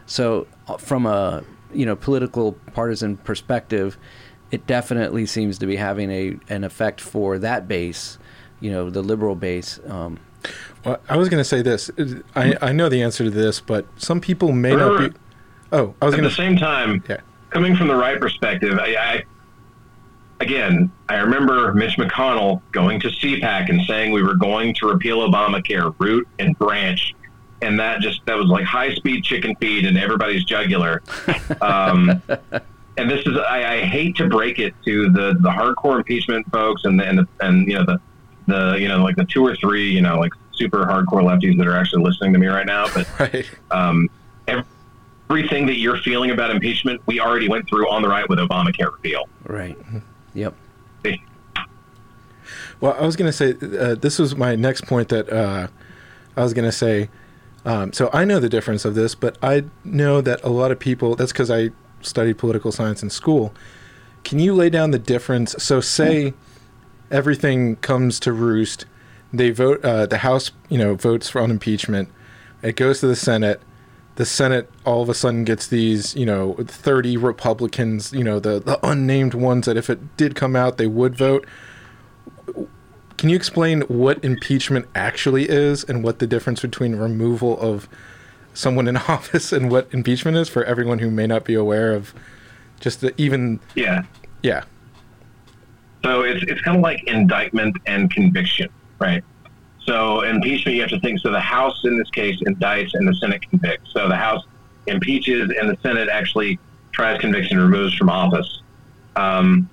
So, 0.07 0.47
uh, 0.69 0.79
from 0.79 1.05
a 1.05 1.45
you 1.73 1.85
know 1.85 1.97
political 1.97 2.53
partisan 2.73 3.19
perspective, 3.19 3.99
it 4.51 4.67
definitely 4.67 5.27
seems 5.27 5.59
to 5.59 5.67
be 5.67 5.77
having 5.77 6.11
a 6.11 6.39
an 6.49 6.65
effect 6.65 7.01
for 7.01 7.39
that 7.39 7.69
base, 7.69 8.19
you 8.61 8.71
know, 8.71 8.91
the 8.91 9.03
liberal 9.03 9.35
base. 9.35 9.79
Um, 9.87 10.19
Well, 10.85 10.99
I 11.09 11.17
was 11.17 11.29
going 11.29 11.41
to 11.41 11.45
say 11.49 11.61
this. 11.63 11.91
I, 12.35 12.57
I 12.63 12.73
know 12.73 12.89
the 12.89 13.03
answer 13.03 13.25
to 13.25 13.31
this, 13.31 13.61
but 13.61 13.87
some 13.97 14.21
people 14.21 14.53
may 14.53 14.75
not 14.75 14.99
be. 14.99 15.19
Oh, 15.73 15.95
I 16.01 16.07
was 16.07 16.15
at 16.15 16.19
going 16.19 16.29
the 16.29 16.35
same 16.35 16.57
time, 16.57 17.03
Yeah. 17.09 17.19
coming 17.51 17.77
from 17.77 17.89
the 17.89 17.95
right 17.95 18.19
perspective, 18.19 18.79
I, 18.79 18.95
I 18.97 19.23
again, 20.41 20.91
I 21.09 21.17
remember 21.17 21.73
Mitch 21.75 21.97
McConnell 21.97 22.63
going 22.73 22.99
to 23.01 23.09
CPAC 23.09 23.69
and 23.69 23.81
saying 23.87 24.13
we 24.13 24.23
were 24.23 24.35
going 24.37 24.75
to 24.77 24.87
repeal 24.89 25.19
Obamacare 25.29 25.95
root 25.99 26.27
and 26.39 26.59
branch, 26.59 27.15
and 27.63 27.79
that 27.79 28.01
just 28.01 28.25
that 28.27 28.37
was 28.37 28.47
like 28.47 28.65
high 28.65 28.95
speed 28.95 29.23
chicken 29.23 29.55
feed 29.61 29.85
in 29.85 29.97
everybody's 29.97 30.45
jugular. 30.45 31.03
Um, 31.61 32.23
and 32.97 33.11
this 33.11 33.25
is 33.27 33.37
I, 33.37 33.75
I 33.75 33.81
hate 33.83 34.17
to 34.17 34.29
break 34.29 34.59
it 34.59 34.75
to 34.85 35.11
the 35.11 35.35
the 35.41 35.51
hardcore 35.51 35.99
impeachment 35.99 36.51
folks 36.51 36.85
and 36.85 36.99
the, 36.99 37.05
and 37.07 37.19
the, 37.19 37.29
and 37.41 37.69
you 37.69 37.75
know 37.75 37.85
the 37.85 38.01
the 38.51 38.77
you 38.79 38.89
know 38.89 39.03
like 39.03 39.17
the 39.17 39.25
two 39.25 39.45
or 39.47 39.55
three 39.57 39.91
you 39.91 40.03
know 40.03 40.19
like 40.19 40.33
super 40.53 40.85
hardcore 40.85 41.23
lefties 41.23 41.57
that 41.57 41.67
are 41.67 41.77
actually 41.77 42.03
listening 42.05 42.33
to 42.35 42.39
me 42.39 42.47
right 42.47 42.67
now, 42.67 42.87
but 42.95 43.07
Right. 43.19 43.51
um, 43.71 44.09
everything 44.47 45.67
that 45.67 45.79
you're 45.79 45.97
feeling 45.99 46.31
about 46.33 46.51
impeachment, 46.51 47.01
we 47.07 47.19
already 47.21 47.49
went 47.49 47.67
through 47.69 47.89
on 47.89 48.03
the 48.03 48.09
right 48.09 48.29
with 48.29 48.39
Obamacare 48.39 48.93
repeal. 48.93 49.29
right. 49.47 49.79
Yep. 50.35 50.55
Well, 52.81 52.97
I 52.99 53.05
was 53.05 53.17
going 53.17 53.31
to 53.31 53.33
say 53.33 53.55
uh, 53.79 53.95
this 53.95 54.19
was 54.19 54.37
my 54.37 54.57
next 54.57 54.87
point 54.87 55.09
that 55.11 55.31
uh, 55.31 55.69
I 56.37 56.43
was 56.43 56.55
going 56.55 56.65
to 56.65 56.73
say. 56.73 57.09
Um, 57.65 57.93
so 57.93 58.09
I 58.13 58.25
know 58.25 58.41
the 58.41 58.49
difference 58.49 58.87
of 58.87 58.95
this, 58.95 59.15
but 59.15 59.37
I 59.43 59.65
know 59.85 60.23
that 60.23 60.43
a 60.43 60.49
lot 60.49 60.71
of 60.73 60.79
people. 60.79 61.15
That's 61.15 61.31
because 61.33 61.51
I 61.51 61.71
studied 62.01 62.39
political 62.39 62.73
science 62.73 63.03
in 63.03 63.11
school. 63.11 63.53
Can 64.25 64.39
you 64.39 64.55
lay 64.55 64.71
down 64.71 64.93
the 64.93 64.99
difference? 64.99 65.55
So, 65.63 65.81
say 65.83 66.33
everything 67.11 67.77
comes 67.77 68.21
to 68.21 68.33
roost, 68.33 68.85
they 69.33 69.51
vote. 69.51 69.85
Uh, 69.85 70.07
the 70.07 70.19
House, 70.19 70.51
you 70.69 70.79
know, 70.79 70.95
votes 70.95 71.29
for 71.29 71.41
on 71.41 71.51
impeachment. 71.51 72.09
It 72.63 72.77
goes 72.77 73.01
to 73.01 73.07
the 73.07 73.17
Senate. 73.17 73.61
The 74.17 74.27
Senate 74.27 74.69
all 74.85 75.03
of 75.03 75.09
a 75.09 75.15
sudden 75.15 75.45
gets 75.45 75.67
these, 75.67 76.15
you 76.15 76.27
know, 76.27 76.55
thirty 76.67 77.17
Republicans, 77.17 78.13
you 78.13 78.25
know, 78.25 78.39
the 78.39 78.61
the 78.61 78.79
unnamed 78.87 79.35
ones 79.35 79.67
that 79.67 79.77
if 79.77 79.89
it 79.89 80.17
did 80.17 80.35
come 80.35 80.55
out, 80.57 80.77
they 80.79 80.87
would 80.87 81.15
vote. 81.17 81.47
Can 83.17 83.29
you 83.29 83.37
explain 83.37 83.83
what 83.83 84.23
impeachment 84.25 84.87
actually 84.95 85.49
is 85.49 85.85
and 85.85 86.03
what 86.03 86.19
the 86.21 86.27
difference 86.27 86.63
between 86.63 86.97
removal 86.97 87.59
of 87.61 87.89
someone 88.55 88.89
in 88.89 88.97
office 89.09 89.53
and 89.53 89.71
what 89.71 89.89
impeachment 89.93 90.37
is 90.37 90.49
for 90.49 90.65
everyone 90.65 90.99
who 91.01 91.11
may 91.11 91.27
not 91.27 91.45
be 91.45 91.55
aware 91.55 91.93
of 91.93 92.15
just 92.81 93.01
the 93.03 93.13
even 93.21 93.61
Yeah. 93.75 94.05
yeah 94.43 94.65
So 96.03 96.23
it's 96.23 96.43
it's 96.49 96.61
kind 96.63 96.77
of 96.77 96.83
like 96.83 97.03
indictment 97.05 97.77
and 97.87 98.11
conviction, 98.11 98.69
right? 98.99 99.23
So 99.81 100.23
impeachment, 100.23 100.77
you 100.77 100.83
have 100.83 100.91
to 100.91 101.01
think. 101.01 101.21
So 101.21 101.31
the 101.31 101.41
House, 101.41 101.81
in 101.85 101.99
this 101.99 102.11
case, 102.11 102.39
indicts, 102.47 102.95
and 102.95 103.09
the 103.09 103.15
Senate 103.15 103.43
convicts. 103.49 103.93
So 103.93 104.09
the 104.09 104.17
House 104.17 104.45
impeaches, 104.87 105.53
and 105.59 105.69
the 105.69 105.77
Senate 105.83 106.09
actually 106.09 106.59
tries 106.93 107.21
conviction, 107.21 107.59
and 107.59 107.71
removes 107.71 107.95
from 107.95 108.09
office. 108.09 108.63
Um, 109.17 109.69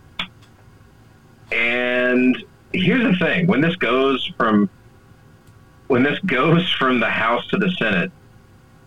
and 1.51 2.43
here's 2.73 3.03
the 3.03 3.17
thing: 3.17 3.47
when 3.47 3.61
this 3.61 3.75
goes 3.75 4.25
from 4.37 4.69
when 5.87 6.03
this 6.03 6.19
goes 6.19 6.69
from 6.73 6.99
the 6.99 7.09
House 7.09 7.47
to 7.47 7.57
the 7.57 7.71
Senate, 7.71 8.11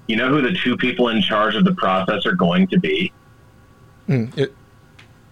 you 0.06 0.16
know 0.16 0.28
who 0.28 0.42
the 0.42 0.52
two 0.52 0.76
people 0.76 1.08
in 1.08 1.22
charge 1.22 1.54
of 1.54 1.64
the 1.64 1.74
process 1.74 2.26
are 2.26 2.34
going 2.34 2.66
to 2.68 2.78
be? 2.78 3.12
Mm, 4.08 4.36
it, 4.36 4.54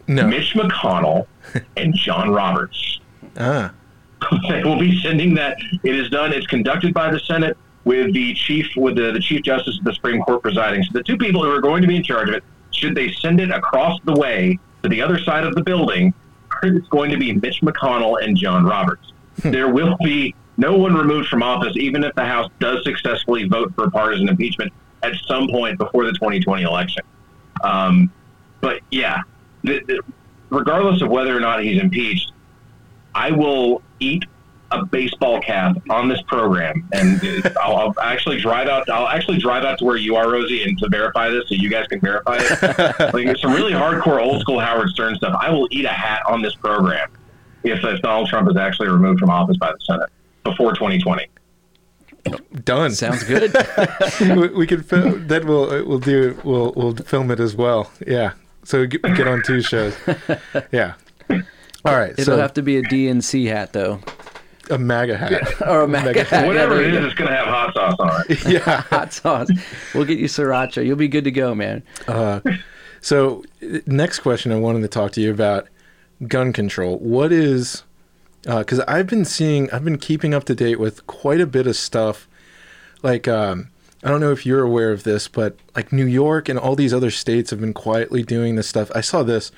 no 0.08 0.26
Mitch 0.26 0.54
McConnell 0.54 1.26
and 1.76 1.94
John 1.94 2.30
Roberts. 2.30 3.00
ah 3.38 3.72
they 4.48 4.64
will 4.64 4.78
be 4.78 5.00
sending 5.00 5.34
that. 5.34 5.56
It 5.84 5.94
is 5.94 6.10
done. 6.10 6.32
It's 6.32 6.46
conducted 6.46 6.92
by 6.92 7.10
the 7.10 7.20
Senate 7.20 7.56
with 7.84 8.12
the 8.12 8.34
chief, 8.34 8.66
with 8.76 8.96
the, 8.96 9.12
the 9.12 9.20
chief 9.20 9.42
justice 9.42 9.78
of 9.78 9.84
the 9.84 9.94
Supreme 9.94 10.20
Court 10.22 10.42
presiding. 10.42 10.82
So 10.82 10.90
the 10.92 11.02
two 11.02 11.16
people 11.16 11.42
who 11.42 11.50
are 11.50 11.60
going 11.60 11.82
to 11.82 11.88
be 11.88 11.96
in 11.96 12.02
charge 12.02 12.28
of 12.28 12.34
it, 12.34 12.44
should 12.70 12.94
they 12.94 13.12
send 13.12 13.40
it 13.40 13.50
across 13.50 13.98
the 14.04 14.14
way 14.14 14.58
to 14.82 14.88
the 14.88 15.00
other 15.00 15.18
side 15.18 15.44
of 15.44 15.54
the 15.54 15.62
building, 15.62 16.12
it's 16.62 16.88
going 16.88 17.10
to 17.10 17.16
be 17.16 17.32
Mitch 17.32 17.60
McConnell 17.62 18.22
and 18.22 18.36
John 18.36 18.64
Roberts. 18.64 19.12
there 19.38 19.68
will 19.68 19.96
be 20.02 20.34
no 20.56 20.76
one 20.76 20.94
removed 20.94 21.28
from 21.28 21.42
office, 21.42 21.76
even 21.76 22.02
if 22.02 22.14
the 22.14 22.24
House 22.24 22.50
does 22.58 22.82
successfully 22.84 23.44
vote 23.44 23.72
for 23.74 23.88
partisan 23.90 24.28
impeachment 24.28 24.72
at 25.02 25.14
some 25.26 25.48
point 25.48 25.78
before 25.78 26.04
the 26.04 26.12
2020 26.12 26.64
election. 26.64 27.04
Um, 27.62 28.12
but 28.60 28.80
yeah, 28.90 29.22
the, 29.68 29.80
the, 29.86 30.02
regardless 30.50 31.02
of 31.02 31.08
whether 31.08 31.36
or 31.36 31.40
not 31.40 31.62
he's 31.62 31.80
impeached, 31.80 32.32
I 33.14 33.30
will 33.30 33.82
eat 34.00 34.24
a 34.70 34.84
baseball 34.84 35.40
cap 35.40 35.76
on 35.88 36.08
this 36.08 36.20
program, 36.22 36.88
and 36.92 37.20
I'll, 37.62 37.76
I'll 37.76 37.94
actually 38.00 38.40
drive 38.40 38.68
out. 38.68 38.88
I'll 38.90 39.08
actually 39.08 39.38
drive 39.38 39.64
out 39.64 39.78
to 39.78 39.84
where 39.84 39.96
you 39.96 40.16
are, 40.16 40.30
Rosie, 40.30 40.62
and 40.62 40.78
to 40.78 40.88
verify 40.88 41.30
this, 41.30 41.48
so 41.48 41.54
you 41.54 41.70
guys 41.70 41.86
can 41.86 42.00
verify 42.00 42.38
it. 42.40 42.98
like 43.14 43.26
it's 43.26 43.40
some 43.40 43.52
really 43.52 43.72
hardcore 43.72 44.20
old 44.20 44.40
school 44.40 44.60
Howard 44.60 44.90
Stern 44.90 45.16
stuff. 45.16 45.36
I 45.40 45.50
will 45.50 45.68
eat 45.70 45.84
a 45.84 45.92
hat 45.92 46.22
on 46.28 46.42
this 46.42 46.54
program 46.56 47.10
if, 47.64 47.82
if 47.82 48.00
Donald 48.02 48.28
Trump 48.28 48.50
is 48.50 48.56
actually 48.56 48.88
removed 48.88 49.20
from 49.20 49.30
office 49.30 49.56
by 49.56 49.72
the 49.72 49.78
Senate 49.80 50.10
before 50.44 50.74
2020. 50.74 51.26
done 52.64 52.92
Sounds 52.92 53.24
good. 53.24 53.54
we, 54.20 54.48
we 54.48 54.66
could 54.66 54.84
film 54.84 55.26
then 55.28 55.46
we'll 55.46 55.68
we'll 55.86 55.98
do 55.98 56.38
we'll 56.44 56.72
we'll 56.76 56.94
film 56.94 57.30
it 57.30 57.40
as 57.40 57.54
well 57.54 57.90
yeah 58.06 58.32
so 58.64 58.86
get, 58.86 59.02
get 59.02 59.26
on 59.28 59.42
two 59.42 59.60
shows 59.62 59.94
yeah 60.72 60.94
all 61.84 61.96
right 61.96 62.12
It'll 62.12 62.24
so 62.24 62.38
have 62.38 62.54
to 62.54 62.62
be 62.62 62.76
a 62.76 62.82
DNC 62.82 63.46
hat 63.48 63.72
though, 63.72 64.00
a 64.70 64.76
MAGA 64.78 65.16
hat 65.16 65.62
or 65.66 65.82
a 65.82 65.88
MAGA 65.88 66.24
hat. 66.24 66.46
Whatever 66.46 66.74
Yeah, 66.74 66.80
there 66.80 66.88
it 66.88 66.92
you 66.92 66.98
is, 66.98 67.02
go. 67.02 67.06
it's 67.06 67.14
going 67.14 67.30
to 67.30 67.36
have 67.36 67.46
hot 67.46 67.72
sauce 67.74 67.96
on 67.98 68.24
it. 68.28 68.46
yeah 68.66 68.80
hot 68.82 69.12
sauce. 69.12 69.48
We'll 69.94 70.04
get 70.04 70.18
you 70.18 70.26
sriracha. 70.26 70.84
You'll 70.84 70.96
be 70.96 71.08
good 71.08 71.24
to 71.24 71.30
go, 71.30 71.54
man. 71.54 71.82
So, 73.00 73.44
uh, 73.62 73.78
next 73.86 74.18
question 74.20 74.50
I 74.52 74.56
wanted 74.58 74.80
to 74.82 74.88
talk 74.88 75.12
to 75.12 75.20
you 75.20 75.30
about 75.30 75.68
gun 76.26 76.52
control. 76.52 76.98
What 76.98 77.32
is 77.32 77.84
because 78.42 78.80
I've 78.80 79.06
been 79.06 79.24
seeing, 79.24 79.70
I've 79.70 79.84
been 79.84 79.98
keeping 79.98 80.34
up 80.34 80.44
to 80.44 80.54
date 80.54 80.80
with 80.80 81.06
quite 81.06 81.40
a 81.40 81.46
bit 81.46 81.66
of 81.66 81.76
stuff. 81.76 82.28
Like, 83.02 83.28
um, 83.28 83.70
I 84.02 84.08
don't 84.08 84.20
know 84.20 84.32
if 84.32 84.46
you're 84.46 84.62
aware 84.62 84.92
of 84.92 85.02
this, 85.02 85.26
but 85.28 85.56
like 85.74 85.92
New 85.92 86.06
York 86.06 86.48
and 86.48 86.58
all 86.58 86.76
these 86.76 86.94
other 86.94 87.10
states 87.10 87.50
have 87.50 87.60
been 87.60 87.74
quietly 87.74 88.22
doing 88.22 88.54
this 88.54 88.68
stuff. 88.68 88.90
I 88.94 89.00
saw 89.00 89.22
this. 89.22 89.50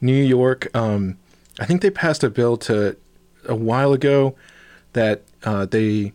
New 0.00 0.22
York, 0.22 0.68
um, 0.76 1.16
I 1.60 1.64
think 1.64 1.80
they 1.80 1.90
passed 1.90 2.24
a 2.24 2.30
bill 2.30 2.56
to 2.58 2.96
a 3.48 3.54
while 3.54 3.92
ago 3.92 4.34
that 4.94 5.22
uh, 5.44 5.64
they 5.66 6.12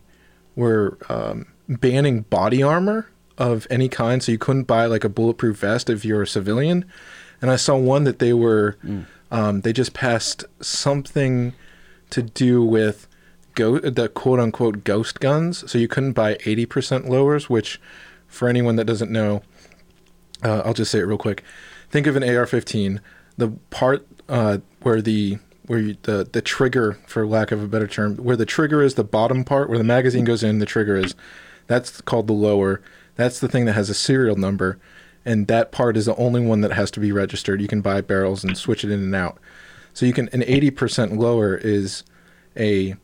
were 0.56 0.98
um, 1.08 1.46
banning 1.68 2.22
body 2.22 2.62
armor 2.62 3.08
of 3.38 3.66
any 3.70 3.88
kind, 3.88 4.22
so 4.22 4.32
you 4.32 4.38
couldn't 4.38 4.64
buy 4.64 4.86
like 4.86 5.04
a 5.04 5.08
bulletproof 5.08 5.58
vest 5.58 5.88
if 5.88 6.04
you're 6.04 6.22
a 6.22 6.26
civilian. 6.26 6.84
And 7.40 7.50
I 7.50 7.56
saw 7.56 7.76
one 7.76 8.04
that 8.04 8.18
they 8.18 8.32
were, 8.32 8.76
um, 9.30 9.60
they 9.62 9.72
just 9.72 9.94
passed 9.94 10.44
something 10.60 11.54
to 12.10 12.22
do 12.22 12.62
with 12.62 13.07
go 13.58 13.78
the 13.78 14.08
quote 14.08 14.40
unquote 14.40 14.84
ghost 14.84 15.20
guns, 15.20 15.70
so 15.70 15.78
you 15.78 15.88
couldn't 15.88 16.12
buy 16.12 16.34
80% 16.36 17.08
lowers. 17.08 17.50
Which, 17.50 17.80
for 18.26 18.48
anyone 18.48 18.76
that 18.76 18.84
doesn't 18.84 19.10
know, 19.10 19.42
uh, 20.42 20.62
I'll 20.64 20.74
just 20.74 20.90
say 20.90 21.00
it 21.00 21.02
real 21.02 21.18
quick. 21.18 21.42
Think 21.90 22.06
of 22.06 22.16
an 22.16 22.22
AR-15. 22.22 23.00
The 23.36 23.48
part 23.70 24.06
uh, 24.28 24.58
where 24.82 25.02
the 25.02 25.38
where 25.66 25.80
you, 25.80 25.96
the 26.02 26.28
the 26.30 26.40
trigger, 26.40 26.98
for 27.06 27.26
lack 27.26 27.50
of 27.50 27.62
a 27.62 27.66
better 27.66 27.88
term, 27.88 28.16
where 28.16 28.36
the 28.36 28.46
trigger 28.46 28.82
is 28.82 28.94
the 28.94 29.04
bottom 29.04 29.44
part, 29.44 29.68
where 29.68 29.78
the 29.78 29.84
magazine 29.84 30.24
goes 30.24 30.42
in, 30.42 30.60
the 30.60 30.66
trigger 30.66 30.96
is. 30.96 31.14
That's 31.66 32.00
called 32.00 32.28
the 32.28 32.32
lower. 32.32 32.80
That's 33.16 33.40
the 33.40 33.48
thing 33.48 33.66
that 33.66 33.74
has 33.74 33.90
a 33.90 33.94
serial 33.94 34.36
number, 34.36 34.78
and 35.24 35.48
that 35.48 35.70
part 35.70 35.96
is 35.98 36.06
the 36.06 36.16
only 36.16 36.40
one 36.40 36.62
that 36.62 36.72
has 36.72 36.90
to 36.92 37.00
be 37.00 37.12
registered. 37.12 37.60
You 37.60 37.68
can 37.68 37.82
buy 37.82 38.00
barrels 38.00 38.42
and 38.42 38.56
switch 38.56 38.84
it 38.84 38.90
in 38.90 39.00
and 39.00 39.14
out. 39.14 39.38
So 39.92 40.06
you 40.06 40.12
can 40.12 40.28
an 40.30 40.44
eighty 40.44 40.70
percent 40.70 41.18
lower 41.18 41.56
is 41.56 42.04
a 42.56 42.96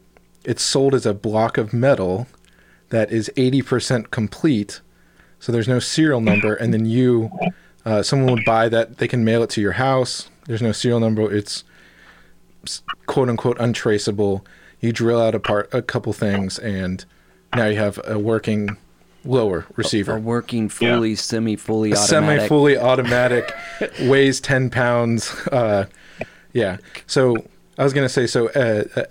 it's 0.45 0.63
sold 0.63 0.95
as 0.95 1.07
a 1.07 1.15
block 1.15 1.59
of 1.59 1.73
metal 1.73 2.27
that 2.91 3.11
is 3.11 3.31
eighty 3.37 3.63
percent 3.63 4.11
complete. 4.11 4.81
So 5.41 5.53
there's 5.53 5.69
no 5.69 5.79
serial 5.79 6.21
number, 6.21 6.55
and 6.55 6.73
then 6.73 6.87
you 6.87 7.31
uh, 7.85 8.03
someone 8.03 8.33
would 8.35 8.45
buy 8.45 8.69
that. 8.69 8.99
They 8.99 9.09
can 9.09 9.25
mail 9.25 9.43
it 9.43 9.51
to 9.51 9.61
your 9.61 9.73
house. 9.73 10.31
There's 10.47 10.63
no 10.63 10.73
serial 10.73 11.01
number. 11.01 11.33
It's 11.33 11.65
quote 13.07 13.29
unquote 13.29 13.59
untraceable. 13.61 14.45
You 14.81 14.93
drill 14.93 15.21
out 15.21 15.35
a 15.35 15.41
part, 15.41 15.73
a 15.73 15.83
couple 15.83 16.13
things, 16.13 16.59
and 16.59 17.05
now 17.55 17.67
you 17.67 17.77
have 17.77 17.99
a 18.05 18.19
working 18.19 18.77
lower 19.25 19.67
receiver. 19.77 20.13
A 20.13 20.15
receiver. 20.15 20.19
working 20.19 20.69
fully, 20.69 21.15
semi-fully 21.15 21.93
automatic. 21.93 22.09
semi-fully 22.09 22.77
automatic, 22.79 23.53
weighs 24.03 24.41
ten 24.41 24.71
pounds. 24.71 25.31
Uh, 25.49 25.87
yeah. 26.53 26.79
So 27.07 27.37
I 27.79 27.85
was 27.85 27.93
gonna 27.93 28.09
say 28.09 28.27
so. 28.27 28.49
Uh, 28.51 28.85
uh, 28.97 29.05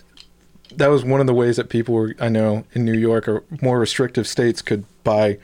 that 0.77 0.87
was 0.87 1.03
one 1.03 1.21
of 1.21 1.27
the 1.27 1.33
ways 1.33 1.57
that 1.57 1.69
people 1.69 1.93
were, 1.95 2.15
I 2.19 2.29
know, 2.29 2.65
in 2.73 2.85
New 2.85 2.97
York 2.97 3.27
or 3.27 3.43
more 3.61 3.79
restrictive 3.79 4.27
states 4.27 4.61
could 4.61 4.85
buy 5.03 5.37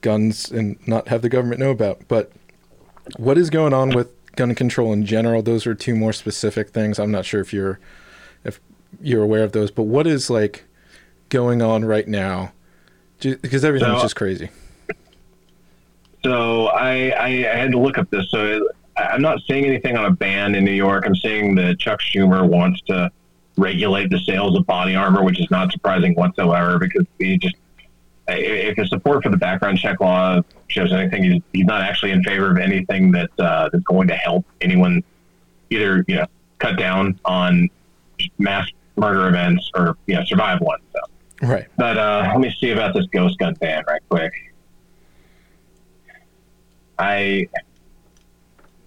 guns 0.00 0.50
and 0.50 0.76
not 0.86 1.08
have 1.08 1.22
the 1.22 1.28
government 1.28 1.60
know 1.60 1.70
about. 1.70 2.02
But 2.08 2.30
what 3.16 3.38
is 3.38 3.50
going 3.50 3.72
on 3.72 3.90
with 3.90 4.10
gun 4.36 4.54
control 4.54 4.92
in 4.92 5.04
general? 5.06 5.42
Those 5.42 5.66
are 5.66 5.74
two 5.74 5.94
more 5.94 6.12
specific 6.12 6.70
things. 6.70 6.98
I'm 6.98 7.10
not 7.10 7.24
sure 7.24 7.40
if 7.40 7.52
you're 7.52 7.78
if 8.44 8.60
you're 9.00 9.22
aware 9.22 9.42
of 9.44 9.52
those, 9.52 9.70
but 9.70 9.84
what 9.84 10.06
is 10.06 10.30
like 10.30 10.64
going 11.28 11.62
on 11.62 11.84
right 11.84 12.06
now? 12.06 12.52
Because 13.20 13.64
everything's 13.64 13.96
So- 13.98 14.02
just 14.02 14.16
crazy. 14.16 14.50
So 16.22 16.66
I, 16.68 17.10
I, 17.10 17.26
I 17.26 17.56
had 17.56 17.70
to 17.72 17.78
look 17.78 17.98
up 17.98 18.10
this. 18.10 18.28
So 18.30 18.68
I'm 18.96 19.22
not 19.22 19.40
seeing 19.46 19.64
anything 19.64 19.96
on 19.96 20.06
a 20.06 20.10
ban 20.10 20.54
in 20.54 20.64
New 20.64 20.72
York. 20.72 21.04
I'm 21.06 21.14
seeing 21.14 21.54
that 21.56 21.78
Chuck 21.78 22.00
Schumer 22.00 22.46
wants 22.48 22.80
to 22.82 23.10
regulate 23.56 24.10
the 24.10 24.18
sales 24.20 24.56
of 24.56 24.66
body 24.66 24.94
armor, 24.94 25.22
which 25.22 25.40
is 25.40 25.50
not 25.50 25.72
surprising 25.72 26.14
whatsoever 26.14 26.78
because 26.78 27.06
he 27.18 27.38
just 27.38 27.56
if 28.28 28.76
his 28.76 28.88
support 28.88 29.22
for 29.22 29.28
the 29.28 29.36
background 29.36 29.78
check 29.78 30.00
law 30.00 30.40
shows 30.66 30.92
anything, 30.92 31.22
he's, 31.22 31.42
he's 31.52 31.64
not 31.64 31.82
actually 31.82 32.10
in 32.10 32.22
favor 32.24 32.50
of 32.50 32.58
anything 32.58 33.12
that 33.12 33.30
uh, 33.38 33.68
that's 33.72 33.84
going 33.84 34.08
to 34.08 34.16
help 34.16 34.44
anyone 34.60 35.02
either 35.70 36.04
you 36.08 36.16
know 36.16 36.26
cut 36.58 36.76
down 36.76 37.18
on 37.24 37.68
mass 38.38 38.68
murder 38.96 39.28
events 39.28 39.70
or 39.74 39.96
you 40.06 40.14
know 40.14 40.24
survive 40.24 40.60
one. 40.60 40.80
So. 40.92 41.46
Right. 41.46 41.66
But 41.76 41.98
uh, 41.98 42.28
let 42.32 42.40
me 42.40 42.54
see 42.58 42.70
about 42.70 42.94
this 42.94 43.06
ghost 43.06 43.38
gun 43.38 43.54
ban 43.54 43.84
right 43.86 44.02
quick. 44.08 44.32
I 46.98 47.48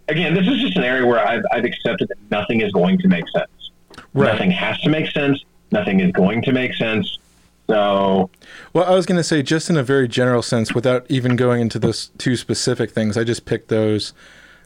again, 0.07 0.33
this 0.33 0.47
is 0.47 0.59
just 0.59 0.75
an 0.75 0.83
area 0.83 1.05
where 1.05 1.25
I've, 1.25 1.43
I've 1.51 1.63
accepted 1.63 2.07
that 2.09 2.17
nothing 2.31 2.61
is 2.61 2.71
going 2.71 2.97
to 2.99 3.07
make 3.07 3.25
sense. 3.29 3.49
Right. 4.13 4.33
Nothing 4.33 4.51
has 4.51 4.79
to 4.81 4.89
make 4.89 5.11
sense. 5.11 5.43
Nothing 5.71 5.99
is 5.99 6.11
going 6.11 6.41
to 6.43 6.51
make 6.51 6.73
sense. 6.73 7.17
So 7.67 8.29
Well, 8.73 8.85
I 8.85 8.95
was 8.95 9.05
going 9.05 9.17
to 9.17 9.23
say, 9.23 9.43
just 9.43 9.69
in 9.69 9.77
a 9.77 9.83
very 9.83 10.07
general 10.07 10.41
sense, 10.41 10.73
without 10.73 11.05
even 11.09 11.35
going 11.35 11.61
into 11.61 11.77
those 11.77 12.09
two 12.17 12.35
specific 12.35 12.89
things, 12.91 13.15
I 13.15 13.23
just 13.23 13.45
picked 13.45 13.67
those 13.67 14.13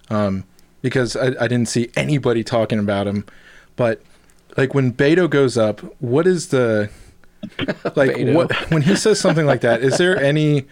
um, 0.10 0.46
because 0.82 1.16
I, 1.16 1.28
I 1.40 1.48
didn't 1.48 1.68
see 1.68 1.90
anybody 1.98 2.44
talking 2.44 2.80
about 2.80 3.06
them. 3.06 3.26
But 3.76 4.02
like 4.56 4.74
when 4.74 4.94
Beto 4.94 5.30
goes 5.30 5.58
up, 5.58 5.82
what 6.02 6.26
is 6.28 6.48
the 6.50 6.90
like 7.96 8.12
Beto. 8.12 8.34
what 8.34 8.72
when 8.72 8.84
he 8.84 8.96
says 8.96 9.20
something 9.20 9.46
like 9.46 9.62
that? 9.62 9.82
Is 9.82 9.98
there 9.98 10.18
any? 10.18 10.66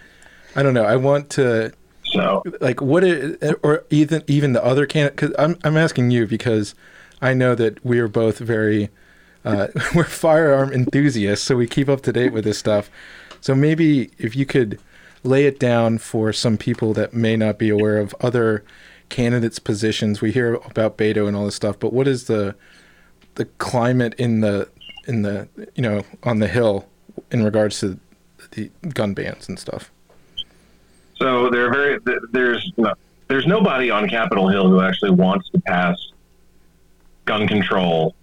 I 0.56 0.64
don't 0.64 0.74
know. 0.74 0.86
I 0.86 0.96
want 0.96 1.30
to 1.32 1.74
so 2.06 2.44
like 2.60 2.82
what 2.82 3.04
it, 3.04 3.42
or 3.64 3.84
even 3.90 4.24
even 4.28 4.54
the 4.54 4.64
other 4.64 4.86
candidate 4.86 5.18
because 5.18 5.36
I'm 5.40 5.58
I'm 5.64 5.78
asking 5.78 6.12
you 6.12 6.28
because 6.28 6.76
I 7.22 7.34
know 7.34 7.56
that 7.56 7.84
we 7.86 8.00
are 8.00 8.08
both 8.08 8.40
very 8.40 8.90
uh, 9.44 9.68
we're 9.96 10.04
firearm 10.04 10.72
enthusiasts, 10.72 11.46
so 11.46 11.56
we 11.56 11.68
keep 11.68 11.90
up 11.90 12.02
to 12.02 12.14
date 12.14 12.34
with 12.34 12.44
this 12.44 12.58
stuff. 12.58 12.90
So 13.40 13.56
maybe 13.56 14.12
if 14.18 14.36
you 14.36 14.46
could 14.46 14.80
lay 15.24 15.46
it 15.46 15.60
down 15.60 15.98
for 15.98 16.34
some 16.34 16.58
people 16.58 16.94
that 16.94 17.14
may 17.14 17.36
not 17.36 17.58
be 17.58 17.70
aware 17.70 17.98
of 17.98 18.16
other 18.22 18.64
candidates' 19.10 19.60
positions. 19.60 20.22
We 20.22 20.32
hear 20.32 20.56
about 20.56 20.98
Beto 20.98 21.28
and 21.28 21.38
all 21.38 21.46
this 21.46 21.56
stuff, 21.56 21.78
but 21.80 21.94
what 21.94 22.08
is 22.08 22.26
the 22.26 22.56
the 23.36 23.46
climate 23.46 24.14
in 24.18 24.42
the 24.42 24.68
in 25.08 25.22
the 25.22 25.48
you 25.76 25.84
know 25.84 26.04
on 26.24 26.40
the 26.40 26.48
hill 26.48 26.88
in 27.30 27.44
regards 27.44 27.80
to 27.82 28.00
the 28.52 28.72
gun 28.94 29.14
bans 29.14 29.48
and 29.48 29.60
stuff? 29.60 29.92
So 31.16 31.50
there 31.50 31.68
are 31.68 31.72
very 31.72 32.00
there's 32.32 32.72
there's 33.28 33.46
nobody 33.46 33.92
on 33.92 34.10
Capitol 34.10 34.48
Hill 34.48 34.70
who 34.70 34.82
actually 34.82 35.12
wants 35.12 35.50
to 35.52 35.62
pass 35.62 35.96
gun 37.26 37.48
control 37.48 38.16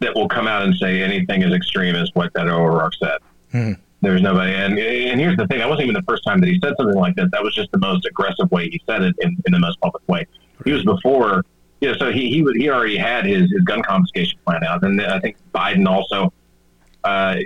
that 0.00 0.14
will 0.14 0.28
come 0.28 0.46
out 0.46 0.62
and 0.62 0.74
say 0.76 1.02
anything 1.02 1.42
as 1.42 1.52
extreme 1.52 1.94
as 1.94 2.10
what 2.14 2.32
that 2.34 2.48
O'Rourke 2.48 2.94
said. 3.02 3.18
Hmm. 3.52 3.72
There's 4.00 4.20
nobody, 4.20 4.52
and 4.52 4.78
and 4.78 5.18
here's 5.18 5.36
the 5.38 5.46
thing: 5.46 5.62
I 5.62 5.66
wasn't 5.66 5.84
even 5.84 5.94
the 5.94 6.02
first 6.06 6.24
time 6.24 6.38
that 6.40 6.48
he 6.48 6.60
said 6.62 6.74
something 6.76 6.96
like 6.96 7.16
that. 7.16 7.30
That 7.32 7.42
was 7.42 7.54
just 7.54 7.72
the 7.72 7.78
most 7.78 8.04
aggressive 8.04 8.50
way 8.50 8.68
he 8.68 8.80
said 8.86 9.02
it 9.02 9.14
in, 9.20 9.34
in 9.46 9.52
the 9.52 9.58
most 9.58 9.80
public 9.80 10.06
way. 10.08 10.26
He 10.66 10.72
was 10.72 10.84
before, 10.84 11.42
you 11.80 11.90
know, 11.90 11.96
so 11.96 12.12
he 12.12 12.28
he 12.28 12.42
would 12.42 12.54
he 12.56 12.68
already 12.68 12.98
had 12.98 13.24
his, 13.24 13.50
his 13.50 13.62
gun 13.62 13.82
confiscation 13.82 14.38
plan 14.44 14.62
out, 14.62 14.82
and 14.82 15.00
I 15.00 15.20
think 15.20 15.36
Biden 15.54 15.86
also. 15.88 16.32
Uh, 17.02 17.36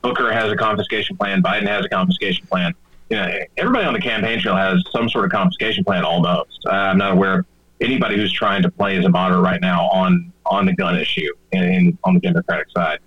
Booker 0.00 0.32
has 0.32 0.50
a 0.52 0.56
confiscation 0.56 1.16
plan. 1.16 1.42
Biden 1.42 1.66
has 1.66 1.84
a 1.84 1.88
confiscation 1.88 2.46
plan 2.46 2.72
you 3.10 3.16
know, 3.16 3.38
everybody 3.56 3.86
on 3.86 3.94
the 3.94 4.00
campaign 4.00 4.40
trail 4.40 4.56
has 4.56 4.82
some 4.90 5.08
sort 5.08 5.24
of 5.24 5.30
confiscation 5.30 5.84
plan 5.84 6.04
almost. 6.04 6.64
Uh, 6.66 6.70
I'm 6.70 6.98
not 6.98 7.12
aware 7.12 7.40
of 7.40 7.46
anybody 7.80 8.16
who's 8.16 8.32
trying 8.32 8.62
to 8.62 8.70
play 8.70 8.96
as 8.96 9.04
a 9.04 9.08
moderate 9.08 9.42
right 9.42 9.60
now 9.60 9.88
on 9.90 10.32
on 10.46 10.66
the 10.66 10.74
gun 10.74 10.96
issue 10.96 11.30
and, 11.52 11.64
and 11.64 11.98
on 12.04 12.14
the 12.14 12.20
Democratic 12.20 12.68
side. 12.70 12.98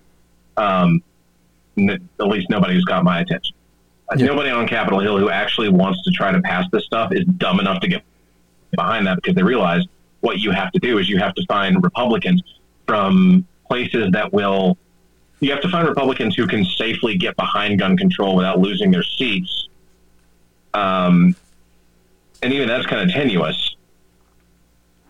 Um, 0.57 1.01
n- 1.77 2.09
at 2.19 2.27
least 2.27 2.49
nobody 2.49 2.75
who's 2.75 2.85
got 2.85 3.03
my 3.03 3.21
attention. 3.21 3.55
Yeah. 4.15 4.27
Nobody 4.27 4.49
on 4.49 4.67
Capitol 4.67 4.99
Hill 4.99 5.17
who 5.17 5.29
actually 5.29 5.69
wants 5.69 6.01
to 6.03 6.11
try 6.11 6.31
to 6.31 6.41
pass 6.41 6.65
this 6.71 6.85
stuff 6.85 7.11
is 7.13 7.25
dumb 7.37 7.59
enough 7.59 7.79
to 7.81 7.87
get 7.87 8.03
behind 8.75 9.07
that 9.07 9.15
because 9.15 9.35
they 9.35 9.43
realize 9.43 9.83
what 10.19 10.39
you 10.39 10.51
have 10.51 10.71
to 10.73 10.79
do 10.79 10.97
is 10.97 11.09
you 11.09 11.17
have 11.17 11.33
to 11.35 11.45
find 11.47 11.83
Republicans 11.83 12.43
from 12.87 13.47
places 13.67 14.11
that 14.11 14.31
will. 14.31 14.77
You 15.39 15.49
have 15.51 15.61
to 15.61 15.69
find 15.69 15.87
Republicans 15.87 16.35
who 16.35 16.45
can 16.45 16.63
safely 16.63 17.17
get 17.17 17.35
behind 17.35 17.79
gun 17.79 17.97
control 17.97 18.35
without 18.35 18.59
losing 18.59 18.91
their 18.91 19.01
seats 19.01 19.69
um, 20.73 21.35
and 22.41 22.53
even 22.53 22.67
that's 22.67 22.85
kind 22.85 23.01
of 23.01 23.13
tenuous. 23.13 23.75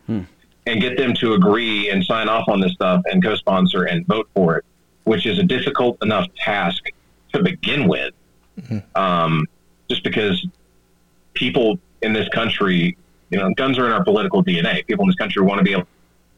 Hmm. 0.07 0.21
And 0.67 0.79
get 0.79 0.95
them 0.95 1.13
to 1.15 1.33
agree 1.33 1.89
and 1.89 2.05
sign 2.05 2.29
off 2.29 2.47
on 2.47 2.61
this 2.61 2.73
stuff 2.73 3.01
and 3.05 3.23
co-sponsor 3.23 3.85
and 3.85 4.05
vote 4.05 4.29
for 4.35 4.57
it, 4.57 4.65
which 5.05 5.25
is 5.25 5.39
a 5.39 5.43
difficult 5.43 5.97
enough 6.03 6.27
task 6.35 6.83
to 7.33 7.41
begin 7.41 7.87
with. 7.87 8.13
Um, 8.95 9.47
just 9.89 10.03
because 10.03 10.45
people 11.33 11.79
in 12.01 12.13
this 12.13 12.27
country, 12.29 12.97
you 13.29 13.39
know, 13.39 13.51
guns 13.55 13.79
are 13.79 13.85
in 13.85 13.91
our 13.91 14.03
political 14.03 14.43
DNA. 14.43 14.85
People 14.85 15.03
in 15.03 15.09
this 15.09 15.15
country 15.15 15.41
want 15.41 15.57
to 15.57 15.63
be 15.63 15.71
able 15.71 15.87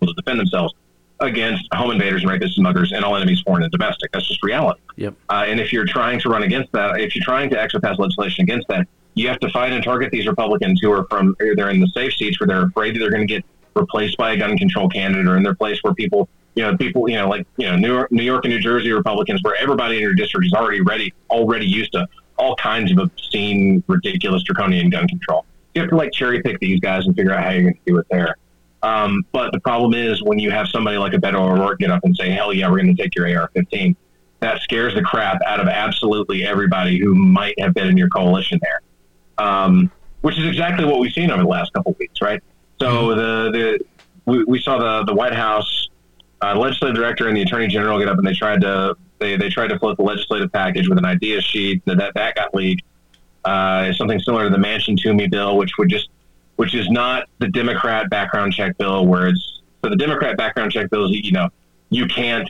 to 0.02 0.14
defend 0.14 0.40
themselves 0.40 0.74
against 1.20 1.68
home 1.74 1.92
invaders 1.92 2.24
and 2.24 2.32
rapists 2.32 2.56
and 2.56 2.64
muggers 2.64 2.92
and 2.92 3.04
all 3.06 3.16
enemies, 3.16 3.42
foreign 3.42 3.64
and 3.64 3.72
domestic. 3.72 4.12
That's 4.12 4.28
just 4.28 4.44
reality. 4.44 4.82
Yep. 4.98 5.16
Uh, 5.30 5.46
and 5.48 5.60
if 5.60 5.72
you're 5.72 5.86
trying 5.86 6.20
to 6.22 6.30
run 6.30 6.44
against 6.44 6.72
that, 6.74 7.00
if 7.00 7.16
you're 7.16 7.24
trying 7.24 7.50
to 7.52 7.60
actually 7.60 7.82
pass 7.82 7.98
legislation 7.98 8.44
against 8.44 8.68
that, 8.68 8.88
you 9.16 9.28
have 9.28 9.40
to 9.40 9.50
fight 9.50 9.72
and 9.72 9.84
target 9.84 10.12
these 10.12 10.28
Republicans 10.28 10.80
who 10.82 10.92
are 10.92 11.06
from 11.10 11.36
they're 11.40 11.70
in 11.70 11.80
the 11.80 11.88
safe 11.90 12.14
seats 12.16 12.40
where 12.40 12.48
they're 12.48 12.66
afraid 12.66 12.96
that 12.96 13.00
they're 13.00 13.12
going 13.12 13.26
to 13.26 13.32
get 13.32 13.46
replaced 13.76 14.18
by 14.18 14.34
a 14.34 14.38
gun 14.38 14.58
control 14.58 14.90
candidate 14.90 15.28
or 15.28 15.38
in 15.38 15.44
their 15.44 15.56
place 15.56 15.80
where 15.82 15.94
people, 15.94 16.30
you 16.56 16.64
know, 16.64 16.78
people, 16.78 17.10
you 17.10 17.16
know, 17.16 17.28
like 17.28 17.46
you 17.58 17.68
know, 17.68 17.76
New 17.76 17.92
York, 17.92 18.12
New 18.12 18.24
York 18.24 18.46
and 18.46 18.54
New 18.54 18.60
Jersey 18.60 18.92
Republicans, 18.92 19.42
where 19.44 19.56
everybody 19.56 19.96
in 19.96 20.02
your 20.02 20.14
district 20.14 20.46
is 20.46 20.54
already 20.54 20.82
ready, 20.82 21.14
already 21.30 21.66
used 21.66 21.92
to 21.94 22.08
all 22.38 22.56
kinds 22.56 22.92
of 22.92 22.98
obscene, 22.98 23.84
ridiculous, 23.88 24.44
draconian 24.44 24.90
gun 24.90 25.08
control. 25.08 25.46
You 25.74 25.82
have 25.82 25.90
to 25.90 25.96
like 25.96 26.12
cherry 26.12 26.42
pick 26.42 26.60
these 26.60 26.80
guys 26.80 27.06
and 27.06 27.16
figure 27.16 27.34
out 27.34 27.44
how 27.44 27.52
you're 27.52 27.64
going 27.64 27.74
to 27.74 27.80
do 27.86 27.98
it 27.98 28.08
there. 28.12 28.38
Um, 28.84 29.26
but 29.32 29.52
the 29.54 29.60
problem 29.60 29.94
is 29.94 30.22
when 30.22 30.40
you 30.40 30.52
have 30.52 30.68
somebody 30.68 30.98
like 30.98 31.14
a 31.14 31.18
Beto 31.18 31.36
O'Rourke 31.36 31.80
get 31.80 31.90
up 31.90 32.04
and 32.04 32.16
say, 32.16 32.32
"Hell 32.32 32.54
yeah, 32.54 32.70
we're 32.70 32.82
going 32.82 32.96
to 32.96 33.02
take 33.02 33.16
your 33.16 33.26
AR-15," 33.26 33.96
that 34.42 34.62
scares 34.62 34.94
the 34.94 35.02
crap 35.02 35.40
out 35.48 35.62
of 35.62 35.68
absolutely 35.68 36.46
everybody 36.46 37.00
who 37.00 37.16
might 37.16 37.58
have 37.60 37.74
been 37.74 37.88
in 37.88 37.98
your 37.98 38.10
coalition 38.10 38.60
there. 38.62 38.82
Um, 39.38 39.90
which 40.22 40.38
is 40.38 40.46
exactly 40.46 40.86
what 40.86 41.00
we've 41.00 41.12
seen 41.12 41.32
over 41.32 41.44
the 41.44 41.48
last 41.48 41.74
couple 41.74 41.92
of 41.92 42.00
weeks, 42.00 42.22
right? 42.22 42.42
So 42.80 43.16
the 43.16 43.52
the 43.52 43.86
we, 44.26 44.44
we 44.44 44.60
saw 44.62 44.78
the 44.78 45.06
the 45.06 45.14
White 45.14 45.34
House 45.34 45.90
uh, 46.42 46.56
legislative 46.56 46.96
director 46.96 47.28
and 47.28 47.38
the 47.38 47.42
attorney 47.42 47.68
general 47.68 48.00
get 48.00 48.10
up 48.10 48.18
and 48.18 48.28
they 48.28 48.34
tried 48.34 48.62
to 48.62 48.96
they, 49.20 49.38
they 49.38 49.50
tried 49.50 49.68
to 49.68 49.80
float 49.80 49.98
the 49.98 50.04
legislative 50.04 50.52
package 50.52 50.90
with 50.90 50.98
an 50.98 51.06
idea 51.06 51.42
sheet 51.42 51.84
that 51.86 51.98
that, 51.98 52.14
that 52.16 52.36
got 52.36 52.54
leaked. 52.54 52.84
Uh, 53.46 53.92
something 53.94 54.20
similar 54.20 54.46
to 54.46 54.50
the 54.50 54.58
Manchin 54.58 54.98
Toomey 54.98 55.28
bill, 55.28 55.58
which 55.58 55.78
would 55.78 55.90
just 55.90 56.10
which 56.56 56.76
is 56.76 56.90
not 56.90 57.28
the 57.40 57.48
Democrat 57.48 58.10
background 58.10 58.54
check 58.54 58.78
bill 58.78 59.06
where 59.06 59.28
it's 59.28 59.62
for 59.82 59.90
the 59.90 59.96
Democrat 59.96 60.38
background 60.38 60.72
check 60.72 60.90
bills, 60.90 61.12
you 61.12 61.32
know, 61.32 61.50
you 61.90 62.06
can't 62.08 62.50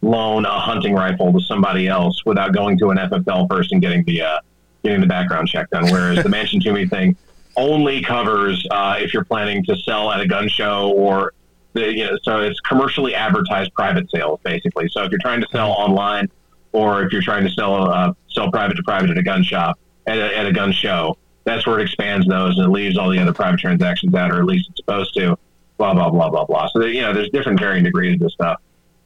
loan 0.00 0.46
a 0.46 0.60
hunting 0.60 0.94
rifle 0.94 1.32
to 1.32 1.40
somebody 1.40 1.88
else 1.88 2.24
without 2.24 2.52
going 2.52 2.78
to 2.78 2.90
an 2.90 2.98
FFL 2.98 3.48
first 3.50 3.72
and 3.72 3.82
getting 3.82 4.04
the 4.04 4.22
uh, 4.22 4.38
getting 4.84 5.00
the 5.00 5.06
background 5.06 5.48
check 5.48 5.68
done. 5.70 5.90
Whereas 5.90 6.22
the 6.22 6.28
Manchin 6.28 6.62
Toomey 6.62 6.86
thing 6.86 7.16
only 7.58 8.00
covers 8.00 8.64
uh, 8.70 8.96
if 8.98 9.12
you're 9.12 9.24
planning 9.24 9.64
to 9.64 9.76
sell 9.78 10.12
at 10.12 10.20
a 10.20 10.26
gun 10.26 10.48
show 10.48 10.92
or 10.92 11.32
the, 11.72 11.92
you 11.92 12.04
know, 12.04 12.16
so 12.22 12.40
it's 12.40 12.58
commercially 12.60 13.14
advertised 13.14 13.74
private 13.74 14.08
sales 14.10 14.40
basically. 14.44 14.88
So 14.88 15.02
if 15.02 15.10
you're 15.10 15.20
trying 15.20 15.40
to 15.40 15.48
sell 15.50 15.72
online 15.72 16.28
or 16.72 17.02
if 17.02 17.12
you're 17.12 17.22
trying 17.22 17.44
to 17.44 17.50
sell 17.50 17.90
uh, 17.90 18.12
sell 18.30 18.50
private 18.50 18.74
to 18.76 18.82
private 18.84 19.10
at 19.10 19.18
a 19.18 19.22
gun 19.22 19.42
shop 19.42 19.78
at 20.06 20.16
a, 20.16 20.38
at 20.38 20.46
a 20.46 20.52
gun 20.52 20.72
show, 20.72 21.18
that's 21.44 21.66
where 21.66 21.80
it 21.80 21.82
expands 21.82 22.26
those 22.28 22.56
and 22.58 22.66
it 22.66 22.70
leaves 22.70 22.96
all 22.96 23.10
the 23.10 23.18
other 23.18 23.32
private 23.32 23.58
transactions 23.58 24.14
out, 24.14 24.30
or 24.30 24.38
at 24.38 24.44
least 24.44 24.68
it's 24.70 24.78
supposed 24.78 25.12
to. 25.14 25.36
Blah 25.78 25.94
blah 25.94 26.10
blah 26.10 26.28
blah 26.28 26.44
blah. 26.44 26.68
So 26.72 26.84
you 26.84 27.02
know, 27.02 27.12
there's 27.12 27.30
different 27.30 27.60
varying 27.60 27.84
degrees 27.84 28.14
of 28.14 28.20
this 28.20 28.32
stuff. 28.32 28.60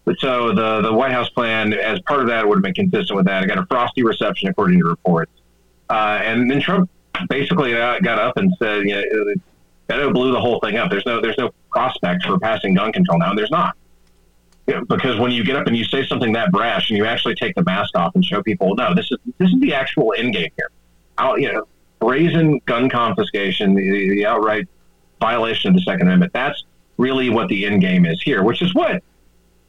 But 0.05 0.19
so 0.21 0.55
the 0.55 0.81
the 0.81 0.93
White 0.93 1.13
House 1.13 1.29
plan, 1.29 1.75
as 1.75 2.01
part 2.01 2.21
of 2.21 2.29
that, 2.29 2.49
would 2.49 2.57
have 2.57 2.63
been 2.63 2.73
consistent 2.73 3.15
with 3.15 3.27
that. 3.27 3.45
It 3.45 3.49
got 3.49 3.59
a 3.59 3.67
frosty 3.67 4.03
reception 4.03 4.49
according 4.49 4.79
to 4.79 4.87
reports, 4.87 5.33
uh, 5.91 6.21
and 6.23 6.51
then 6.51 6.63
Trump 6.63 6.89
basically 7.29 7.73
got 7.73 8.19
up 8.19 8.37
and 8.37 8.53
said, 8.59 8.83
you 8.83 8.95
know, 8.95 9.35
that 9.89 10.13
blew 10.13 10.33
the 10.33 10.41
whole 10.41 10.61
thing 10.61 10.77
up. 10.77 10.91
There's 10.91 11.07
no 11.07 11.21
there's 11.21 11.39
no 11.39 11.51
prospect 11.71 12.25
for 12.25 12.39
passing 12.39 12.75
gun 12.75 12.93
control 12.93 13.19
now, 13.19 13.31
and 13.31 13.39
there's 13.39 13.51
not. 13.51 13.77
You 14.67 14.75
know, 14.75 14.85
because 14.85 15.19
when 15.19 15.33
you 15.33 15.45
get 15.45 15.57
up 15.57 15.67
and 15.67 15.77
you 15.77 15.85
say 15.85 16.07
something 16.07 16.33
that 16.33 16.53
brash, 16.53 16.91
and 16.91 16.97
you 16.97 17.05
actually 17.05 17.35
take 17.35 17.55
the 17.57 17.65
mask 17.65 17.97
off 17.97 18.15
and 18.15 18.25
show 18.25 18.43
people, 18.43 18.75
no, 18.75 18.95
this 18.95 19.11
is 19.11 19.19
this 19.39 19.51
is 19.51 19.61
the 19.61 19.75
actual 19.75 20.15
end 20.17 20.35
game 20.35 20.51
here. 20.57 20.71
Out, 21.19 21.41
you 21.41 21.53
know, 21.53 21.67
brazen 21.99 22.61
gun 22.67 22.89
confiscation, 22.89 23.75
the, 23.75 24.11
the 24.11 24.27
outright 24.27 24.69
violation 25.21 25.71
of 25.71 25.75
the 25.75 25.83
Second 25.83 26.07
Amendment. 26.07 26.33
That's 26.33 26.65
really 26.97 27.29
what 27.29 27.49
the 27.49 27.67
end 27.67 27.81
game 27.81 28.07
is 28.07 28.23
here, 28.23 28.43
which 28.43 28.63
is 28.63 28.75
what 28.75 29.03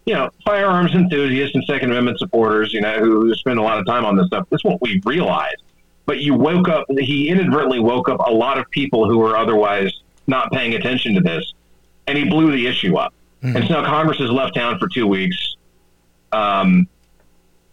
you 0.06 0.14
know, 0.14 0.30
firearms 0.46 0.94
enthusiasts 0.94 1.56
and 1.56 1.64
Second 1.66 1.92
Amendment 1.92 2.20
supporters, 2.20 2.74
you 2.74 2.82
know, 2.82 3.00
who, 3.00 3.22
who 3.22 3.36
spend 3.36 3.60
a 3.60 3.62
lot 3.62 3.80
of 3.80 3.86
time 3.86 4.06
on 4.06 4.18
this 4.18 4.28
stuff. 4.28 4.48
That's 4.50 4.64
what 4.64 4.82
we 4.82 5.02
realize. 5.06 5.56
But 6.06 6.20
you 6.20 6.34
woke 6.36 6.68
up. 6.68 6.86
He 6.90 7.30
inadvertently 7.30 7.80
woke 7.80 8.10
up 8.10 8.20
a 8.20 8.32
lot 8.32 8.58
of 8.58 8.70
people 8.70 9.10
who 9.10 9.20
were 9.20 9.38
otherwise 9.38 10.02
not 10.28 10.52
paying 10.52 10.74
attention 10.76 11.16
to 11.16 11.22
this, 11.22 11.54
and 12.08 12.18
he 12.18 12.26
blew 12.26 12.52
the 12.52 12.68
issue 12.68 12.98
up. 12.98 13.14
Mm-hmm. 13.42 13.58
And 13.58 13.68
so 13.68 13.82
now 13.82 13.86
Congress 13.86 14.18
has 14.20 14.30
left 14.30 14.56
town 14.56 14.80
for 14.80 14.88
two 14.88 15.08
weeks. 15.08 15.56
Um, 16.32 16.88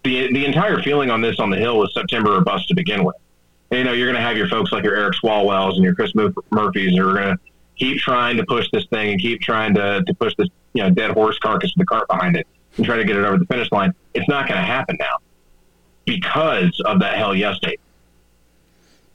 the 0.05 0.33
the 0.33 0.45
entire 0.45 0.83
feeling 0.83 1.11
on 1.11 1.21
this 1.21 1.39
on 1.41 1.51
the 1.51 1.57
Hill 1.57 1.79
was 1.79 1.93
September 1.93 2.37
or 2.37 2.41
bust 2.41 2.69
to 2.69 2.75
begin 2.75 3.05
with. 3.05 3.17
And, 3.71 3.79
you 3.79 3.85
know, 3.85 3.93
you're 3.93 4.09
going 4.09 4.21
to 4.21 4.23
have 4.23 4.37
your 4.37 4.49
folks 4.49 4.73
like 4.73 4.83
your 4.83 4.97
Eric 4.97 5.15
Swalwells 5.23 5.75
and 5.75 5.85
your 5.85 5.95
Chris 5.95 6.13
Murphys 6.15 6.97
who 6.97 7.09
are 7.09 7.15
going 7.15 7.37
to 7.37 7.39
keep 7.77 7.99
trying 7.99 8.37
to 8.37 8.45
push 8.45 8.69
this 8.73 8.85
thing 8.87 9.13
and 9.13 9.21
keep 9.21 9.41
trying 9.41 9.75
to, 9.75 10.03
to 10.05 10.15
push 10.15 10.35
this 10.37 10.49
you 10.73 10.83
know 10.83 10.91
dead 10.91 11.11
horse 11.13 11.39
carcass 11.39 11.73
with 11.77 11.87
the 11.87 11.87
cart 11.87 12.09
behind 12.09 12.37
it 12.37 12.47
and 12.77 12.87
try 12.87 12.97
to 12.97 13.05
get 13.05 13.17
it 13.17 13.25
over 13.25 13.39
the 13.39 13.47
finish 13.47 13.71
line. 13.73 13.93
It's 14.15 14.29
not 14.29 14.49
going 14.49 14.61
to 14.61 14.67
happen 14.67 14.97
now 14.99 15.19
because 16.05 16.81
of 16.85 17.01
that 17.01 17.17
hell 17.17 17.35
yes 17.35 17.59
date. 17.61 17.81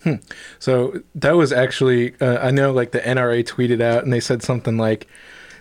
Hmm. 0.05 0.15
So 0.59 1.01
that 1.15 1.35
was 1.35 1.51
actually 1.51 2.13
uh, 2.21 2.37
I 2.37 2.51
know 2.51 2.71
like 2.71 2.91
the 2.91 2.99
NRA 2.99 3.43
tweeted 3.43 3.81
out 3.81 4.03
and 4.03 4.13
they 4.13 4.19
said 4.19 4.43
something 4.43 4.77
like 4.77 5.07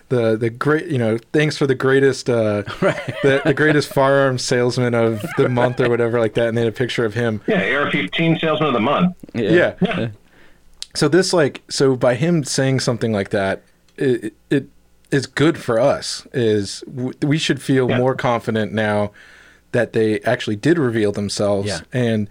the 0.09 0.37
the 0.37 0.51
great 0.51 0.85
you 0.85 0.99
know 0.99 1.17
thanks 1.33 1.57
for 1.57 1.65
the 1.65 1.73
greatest 1.73 2.29
uh, 2.29 2.61
right. 2.81 3.15
the, 3.23 3.41
the 3.43 3.55
greatest 3.55 3.91
firearm 3.91 4.37
salesman 4.37 4.93
of 4.93 5.25
the 5.37 5.49
month 5.61 5.79
or 5.79 5.89
whatever 5.89 6.19
like 6.19 6.35
that 6.35 6.47
and 6.47 6.55
they 6.55 6.61
had 6.61 6.69
a 6.69 6.71
picture 6.71 7.05
of 7.05 7.15
him. 7.15 7.41
Yeah, 7.47 7.75
AR-15 7.75 8.39
salesman 8.39 8.67
of 8.67 8.73
the 8.73 8.79
month. 8.79 9.15
Yeah. 9.33 9.49
yeah. 9.49 9.75
yeah. 9.81 10.07
So 10.93 11.07
this 11.07 11.33
like 11.33 11.63
so 11.69 11.95
by 11.95 12.13
him 12.13 12.43
saying 12.43 12.81
something 12.81 13.11
like 13.11 13.29
that, 13.31 13.63
it, 13.97 14.33
it 14.51 14.67
is 15.09 15.25
good 15.25 15.57
for 15.57 15.79
us. 15.79 16.27
Is 16.33 16.83
we 16.87 17.39
should 17.39 17.61
feel 17.61 17.89
yeah. 17.89 17.97
more 17.97 18.13
confident 18.13 18.73
now 18.73 19.11
that 19.71 19.93
they 19.93 20.19
actually 20.21 20.55
did 20.55 20.77
reveal 20.77 21.11
themselves. 21.11 21.67
Yeah. 21.67 21.79
And 21.91 22.29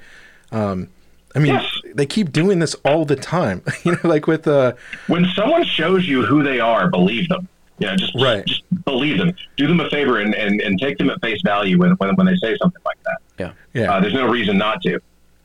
um, 0.50 0.88
I 1.34 1.40
mean, 1.40 1.54
yes. 1.54 1.73
They 1.94 2.06
keep 2.06 2.32
doing 2.32 2.58
this 2.58 2.74
all 2.84 3.04
the 3.04 3.16
time. 3.16 3.62
you 3.84 3.92
know, 3.92 3.98
like 4.04 4.26
with 4.26 4.46
uh, 4.46 4.74
when 5.06 5.24
someone 5.34 5.64
shows 5.64 6.06
you 6.06 6.24
who 6.24 6.42
they 6.42 6.60
are, 6.60 6.88
believe 6.90 7.28
them. 7.28 7.48
Yeah, 7.78 7.96
just 7.96 8.14
right. 8.14 8.44
just 8.44 8.62
believe 8.84 9.18
them. 9.18 9.34
Do 9.56 9.66
them 9.66 9.80
a 9.80 9.90
favor 9.90 10.20
and, 10.20 10.34
and, 10.34 10.60
and 10.60 10.78
take 10.78 10.96
them 10.96 11.10
at 11.10 11.20
face 11.20 11.42
value 11.42 11.78
when, 11.78 11.92
when 11.92 12.14
when 12.14 12.26
they 12.26 12.36
say 12.36 12.56
something 12.56 12.82
like 12.84 13.02
that. 13.04 13.18
Yeah, 13.38 13.52
yeah. 13.72 13.92
Uh, 13.92 14.00
there's 14.00 14.14
no 14.14 14.28
reason 14.28 14.58
not 14.58 14.80
to. 14.82 15.00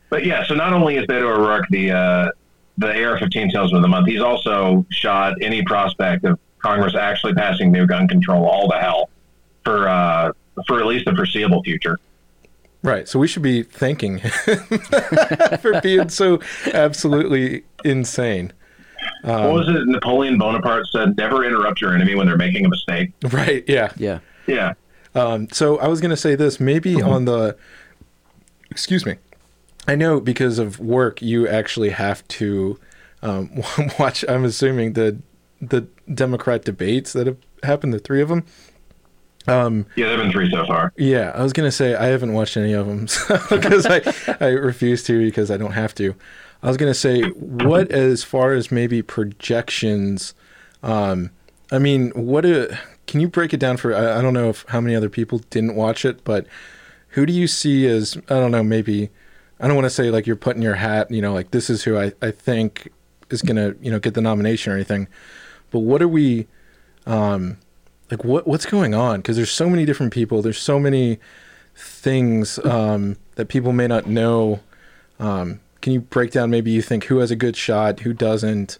But 0.09 0.25
yeah, 0.25 0.45
so 0.45 0.55
not 0.55 0.73
only 0.73 0.97
is 0.97 1.05
Beto 1.05 1.23
O'Rourke 1.23 1.67
the 1.69 1.91
uh, 1.91 2.31
the 2.77 2.87
AR-15 2.87 3.51
salesman 3.51 3.77
of 3.77 3.81
the 3.81 3.87
month, 3.87 4.07
he's 4.07 4.21
also 4.21 4.85
shot 4.89 5.41
any 5.41 5.63
prospect 5.63 6.23
of 6.23 6.39
Congress 6.59 6.95
actually 6.95 7.33
passing 7.33 7.71
new 7.71 7.85
gun 7.85 8.07
control 8.07 8.45
all 8.45 8.69
to 8.69 8.77
hell 8.77 9.09
for 9.63 9.87
uh, 9.87 10.31
for 10.67 10.79
at 10.79 10.85
least 10.85 11.05
the 11.05 11.15
foreseeable 11.15 11.63
future. 11.63 11.97
Right. 12.81 13.07
So 13.07 13.19
we 13.19 13.27
should 13.27 13.43
be 13.43 13.63
thanking 13.63 14.19
him 14.19 14.31
for 15.61 15.81
being 15.81 16.09
so 16.09 16.39
absolutely 16.73 17.63
insane. 17.83 18.53
Um, 19.23 19.43
what 19.43 19.53
was 19.53 19.67
it? 19.67 19.87
Napoleon 19.87 20.37
Bonaparte 20.37 20.87
said, 20.87 21.17
"Never 21.17 21.43
interrupt 21.43 21.81
your 21.81 21.93
enemy 21.93 22.15
when 22.15 22.27
they're 22.27 22.37
making 22.37 22.65
a 22.65 22.69
mistake." 22.69 23.11
Right. 23.31 23.63
Yeah. 23.67 23.91
Yeah. 23.97 24.19
Yeah. 24.47 24.73
Um, 25.15 25.49
so 25.51 25.77
I 25.79 25.87
was 25.87 25.99
going 25.99 26.11
to 26.11 26.17
say 26.17 26.35
this. 26.35 26.59
Maybe 26.59 26.95
mm-hmm. 26.95 27.09
on 27.09 27.25
the, 27.25 27.57
excuse 28.69 29.05
me, 29.05 29.15
I 29.87 29.95
know 29.95 30.19
because 30.19 30.59
of 30.59 30.79
work 30.79 31.21
you 31.21 31.47
actually 31.47 31.89
have 31.89 32.27
to 32.29 32.79
um, 33.21 33.61
watch. 33.99 34.23
I'm 34.27 34.45
assuming 34.45 34.93
the 34.93 35.19
the 35.61 35.87
Democrat 36.13 36.63
debates 36.63 37.11
that 37.13 37.27
have 37.27 37.37
happened, 37.63 37.93
the 37.93 37.99
three 37.99 38.21
of 38.21 38.29
them. 38.29 38.45
Um, 39.49 39.85
yeah, 39.95 40.07
there've 40.07 40.19
been 40.19 40.31
three 40.31 40.49
so 40.49 40.65
far. 40.65 40.93
Yeah, 40.97 41.31
I 41.35 41.43
was 41.43 41.53
gonna 41.53 41.71
say 41.71 41.95
I 41.95 42.05
haven't 42.05 42.33
watched 42.33 42.57
any 42.57 42.73
of 42.73 42.87
them 42.87 43.07
because 43.49 43.85
I 43.85 44.01
I 44.39 44.49
refuse 44.49 45.03
to 45.03 45.19
because 45.19 45.49
I 45.51 45.57
don't 45.57 45.71
have 45.71 45.95
to. 45.95 46.15
I 46.61 46.67
was 46.67 46.77
gonna 46.77 46.93
say 46.93 47.23
what 47.23 47.91
as 47.91 48.23
far 48.23 48.53
as 48.53 48.71
maybe 48.71 49.01
projections. 49.01 50.33
Um, 50.83 51.31
I 51.71 51.79
mean, 51.79 52.11
what 52.11 52.45
a, 52.45 52.77
can 53.07 53.19
you 53.19 53.27
break 53.27 53.53
it 53.53 53.59
down 53.59 53.77
for? 53.77 53.93
I, 53.93 54.19
I 54.19 54.21
don't 54.21 54.33
know 54.33 54.49
if 54.49 54.65
how 54.69 54.81
many 54.81 54.95
other 54.95 55.09
people 55.09 55.39
didn't 55.49 55.75
watch 55.75 56.05
it, 56.05 56.23
but 56.23 56.45
who 57.09 57.25
do 57.25 57.33
you 57.33 57.47
see 57.47 57.87
as 57.87 58.17
I 58.29 58.35
don't 58.35 58.51
know 58.51 58.63
maybe 58.63 59.09
I 59.59 59.67
don't 59.67 59.75
want 59.75 59.85
to 59.85 59.89
say 59.89 60.09
like 60.11 60.25
you're 60.25 60.35
putting 60.35 60.61
your 60.61 60.75
hat, 60.75 61.11
you 61.11 61.21
know, 61.21 61.33
like 61.33 61.51
this 61.51 61.69
is 61.69 61.83
who 61.83 61.97
I, 61.97 62.13
I 62.21 62.31
think 62.31 62.91
is 63.29 63.41
gonna, 63.41 63.75
you 63.81 63.91
know, 63.91 63.99
get 63.99 64.13
the 64.13 64.21
nomination 64.21 64.71
or 64.71 64.75
anything. 64.75 65.07
But 65.71 65.79
what 65.79 66.01
are 66.01 66.07
we 66.07 66.47
um 67.05 67.57
like 68.09 68.23
what 68.23 68.47
what's 68.47 68.65
going 68.65 68.93
on? 68.93 69.21
Because 69.21 69.35
there's 69.35 69.51
so 69.51 69.69
many 69.69 69.85
different 69.85 70.13
people, 70.13 70.41
there's 70.41 70.59
so 70.59 70.79
many 70.79 71.19
things 71.75 72.59
um 72.65 73.15
that 73.35 73.47
people 73.47 73.71
may 73.71 73.87
not 73.87 74.07
know. 74.07 74.59
Um 75.19 75.59
can 75.81 75.93
you 75.93 76.01
break 76.01 76.31
down 76.31 76.49
maybe 76.49 76.71
you 76.71 76.81
think 76.81 77.05
who 77.05 77.19
has 77.19 77.31
a 77.31 77.35
good 77.35 77.55
shot, 77.55 78.01
who 78.01 78.13
doesn't, 78.13 78.79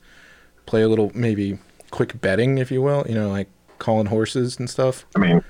play 0.66 0.82
a 0.82 0.90
little 0.90 1.12
maybe 1.16 1.60
quick 1.92 2.20
betting, 2.20 2.58
if 2.58 2.72
you 2.72 2.82
will, 2.82 3.06
you 3.08 3.16
know, 3.16 3.30
like 3.30 3.48
calling 3.78 4.08
horses 4.08 4.60
and 4.60 4.70
stuff? 4.70 5.06
I 5.16 5.20
mean 5.20 5.44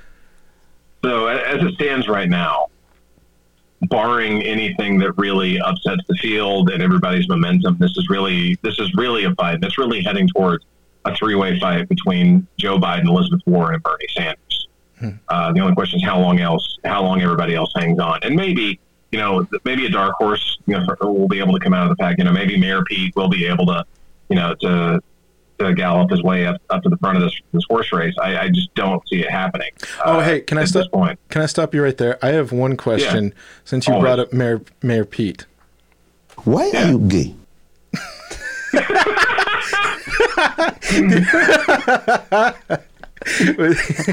so 1.04 1.28
as 1.28 1.64
it 1.64 1.74
stands 1.76 2.08
right 2.08 2.30
now, 2.30 2.68
barring 3.84 4.44
anything 4.44 5.00
that 5.00 5.18
really 5.18 5.60
upsets 5.60 6.02
the 6.08 6.16
field 6.16 6.70
and 6.70 6.84
everybody's 6.84 7.28
momentum, 7.30 7.78
this 7.80 7.96
is 7.96 8.10
really 8.10 8.56
this 8.62 8.78
is 8.80 8.94
really 8.96 9.24
a 9.24 9.34
fight 9.36 9.62
that's 9.62 9.78
really 9.78 10.02
heading 10.02 10.28
towards 10.28 10.66
a 11.06 11.16
three-way 11.16 11.60
fight 11.60 11.88
between 11.90 12.48
Joe 12.58 12.78
Biden, 12.78 13.08
Elizabeth 13.08 13.42
Warren, 13.46 13.76
and 13.76 13.84
Bernie 13.84 14.08
Sanders. 14.16 14.68
Hmm. 15.00 15.10
Uh, 15.30 15.54
the 15.54 15.62
only 15.62 15.74
question 15.74 16.00
is 16.00 16.06
how 16.06 16.20
long 16.20 16.40
else 16.40 16.78
how 16.84 17.02
long 17.02 17.22
everybody 17.22 17.56
else 17.56 17.72
hangs 17.76 18.00
on, 18.00 18.20
and 18.24 18.36
maybe 18.36 18.80
you 19.12 19.20
know 19.20 19.48
maybe 19.64 19.86
a 19.86 19.90
dark 19.90 20.16
horse 20.16 20.58
you 20.66 20.78
know 20.78 20.86
will 21.02 21.28
be 21.28 21.40
able 21.40 21.54
to 21.54 21.60
come 21.60 21.74
out 21.74 21.90
of 21.90 21.98
the 21.98 22.02
pack. 22.02 22.18
You 22.18 22.26
know 22.26 22.34
maybe 22.34 22.58
Mayor 22.58 22.84
Pete 22.84 23.16
will 23.16 23.30
be 23.30 23.46
able 23.46 23.66
to 23.68 23.86
you 24.30 24.36
know 24.36 24.56
to 24.56 25.02
to 25.60 25.74
gallop 25.74 26.10
his 26.10 26.24
way 26.24 26.46
up, 26.46 26.62
up 26.70 26.82
to 26.84 26.90
the 26.90 26.98
front 26.98 27.18
of 27.18 27.24
this 27.24 27.40
this 27.54 27.64
horse 27.70 27.92
race. 27.94 28.16
I, 28.22 28.38
I 28.38 28.50
just 28.50 28.74
don't 28.76 29.06
see 29.08 29.22
it 29.22 29.30
happening. 29.30 29.72
Oh, 30.06 30.20
uh, 30.20 30.24
hey, 30.24 30.42
can 30.42 30.58
I 30.58 30.66
stop? 30.66 30.88
Can 31.30 31.42
I 31.42 31.46
stop 31.46 31.74
you 31.74 31.84
right 31.84 31.98
there? 31.98 32.24
I 32.24 32.30
have 32.30 32.52
one 32.52 32.76
question. 32.76 33.26
Yeah. 33.26 33.34
Since 33.66 33.88
you 33.88 33.94
Always. 33.94 34.06
brought 34.06 34.20
up 34.20 34.34
Mayor 34.34 34.62
Mayor 34.82 35.06
Pete, 35.06 35.46
why 36.44 36.70
yeah. 36.74 36.88
are 36.88 36.92
you 36.92 37.00
gay? 37.00 37.36
I 43.26 43.34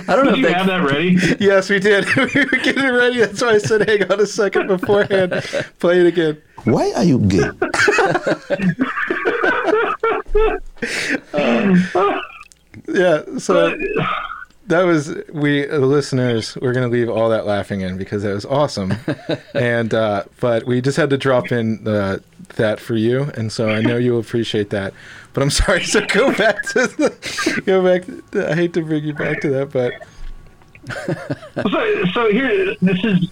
don't 0.09 0.27
know 0.27 0.33
did 0.33 0.33
if 0.33 0.39
you 0.39 0.49
have 0.49 0.67
that 0.67 0.85
ready. 0.89 1.17
Yes, 1.45 1.71
we 1.71 1.79
did. 1.79 2.05
we 2.17 2.23
were 2.23 2.29
getting 2.59 2.85
it 2.85 2.89
ready. 2.89 3.21
That's 3.21 3.41
why 3.41 3.51
I 3.51 3.59
said, 3.59 3.89
"Hang 3.89 4.11
on 4.11 4.21
a 4.21 4.27
second 4.27 4.67
beforehand." 4.69 5.33
Play 5.79 6.01
it 6.01 6.07
again. 6.07 6.43
Why 6.65 6.93
are 6.97 7.05
you 7.05 7.21
gay? 7.21 7.51
uh, 11.33 12.21
yeah, 12.89 13.23
so 13.39 13.77
that 14.67 14.83
was 14.83 15.15
we 15.33 15.67
the 15.67 15.79
listeners. 15.79 16.57
We're 16.61 16.73
gonna 16.73 16.89
leave 16.89 17.09
all 17.09 17.29
that 17.31 17.47
laughing 17.47 17.83
in 17.83 17.97
because 17.97 18.25
that 18.25 18.35
was 18.35 18.45
awesome, 18.45 18.95
and 19.55 19.95
uh, 19.95 20.25
but 20.41 20.67
we 20.67 20.81
just 20.81 20.97
had 20.97 21.11
to 21.11 21.19
drop 21.19 21.53
in 21.53 21.85
the 21.85 22.23
that 22.57 22.81
for 22.81 22.95
you, 22.97 23.31
and 23.35 23.51
so 23.51 23.69
I 23.69 23.81
know 23.81 23.97
you'll 23.97 24.21
appreciate 24.21 24.71
that. 24.71 24.93
But 25.33 25.43
I'm 25.43 25.51
sorry. 25.63 25.85
So 25.85 26.05
go 26.07 26.35
back 26.35 26.63
to 26.71 26.87
the, 26.87 27.63
go 27.65 27.83
back. 27.83 28.07
To, 28.33 28.51
I 28.51 28.55
hate 28.55 28.73
to 28.75 28.83
bring 28.83 29.05
you 29.05 29.15
back 29.15 29.41
to 29.43 29.51
that, 29.51 29.71
but 29.71 29.95
so, 31.71 32.05
so 32.13 32.31
here, 32.31 32.77
this 32.81 33.05
is 33.05 33.31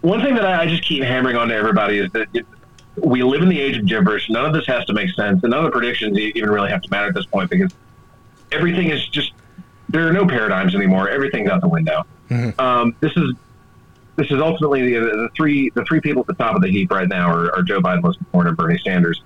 one 0.00 0.22
thing 0.22 0.34
that 0.34 0.44
I, 0.44 0.62
I 0.62 0.66
just 0.66 0.84
keep 0.84 1.02
hammering 1.02 1.36
on 1.36 1.48
to 1.48 1.54
everybody 1.54 1.98
is 1.98 2.10
that 2.12 2.28
it, 2.34 2.46
we 2.96 3.22
live 3.22 3.42
in 3.42 3.48
the 3.48 3.60
age 3.60 3.76
of 3.76 3.86
gibberish. 3.86 4.30
None 4.30 4.44
of 4.44 4.52
this 4.52 4.66
has 4.66 4.84
to 4.86 4.92
make 4.92 5.10
sense, 5.14 5.42
and 5.42 5.50
none 5.50 5.64
of 5.64 5.64
the 5.64 5.70
predictions 5.70 6.18
even 6.18 6.50
really 6.50 6.70
have 6.70 6.82
to 6.82 6.90
matter 6.90 7.08
at 7.08 7.14
this 7.14 7.26
point 7.26 7.50
because 7.50 7.72
everything 8.52 8.90
is 8.90 9.06
just 9.08 9.32
there 9.88 10.06
are 10.08 10.12
no 10.12 10.26
paradigms 10.26 10.74
anymore. 10.74 11.08
Everything's 11.08 11.50
out 11.50 11.60
the 11.60 11.68
window. 11.68 12.04
Um, 12.58 12.96
this 13.00 13.12
is 13.16 13.34
this 14.16 14.30
is 14.30 14.40
ultimately 14.40 14.94
the, 14.94 15.00
the 15.00 15.28
three 15.36 15.70
the 15.70 15.84
three 15.84 16.00
people 16.00 16.20
at 16.20 16.26
the 16.26 16.34
top 16.34 16.54
of 16.54 16.62
the 16.62 16.70
heap 16.70 16.90
right 16.90 17.08
now 17.08 17.30
are, 17.30 17.54
are 17.54 17.62
Joe 17.62 17.80
Biden, 17.80 18.04
Elizabeth 18.04 18.26
Warren, 18.32 18.48
and 18.48 18.56
Bernie 18.56 18.78
Sanders. 18.84 19.22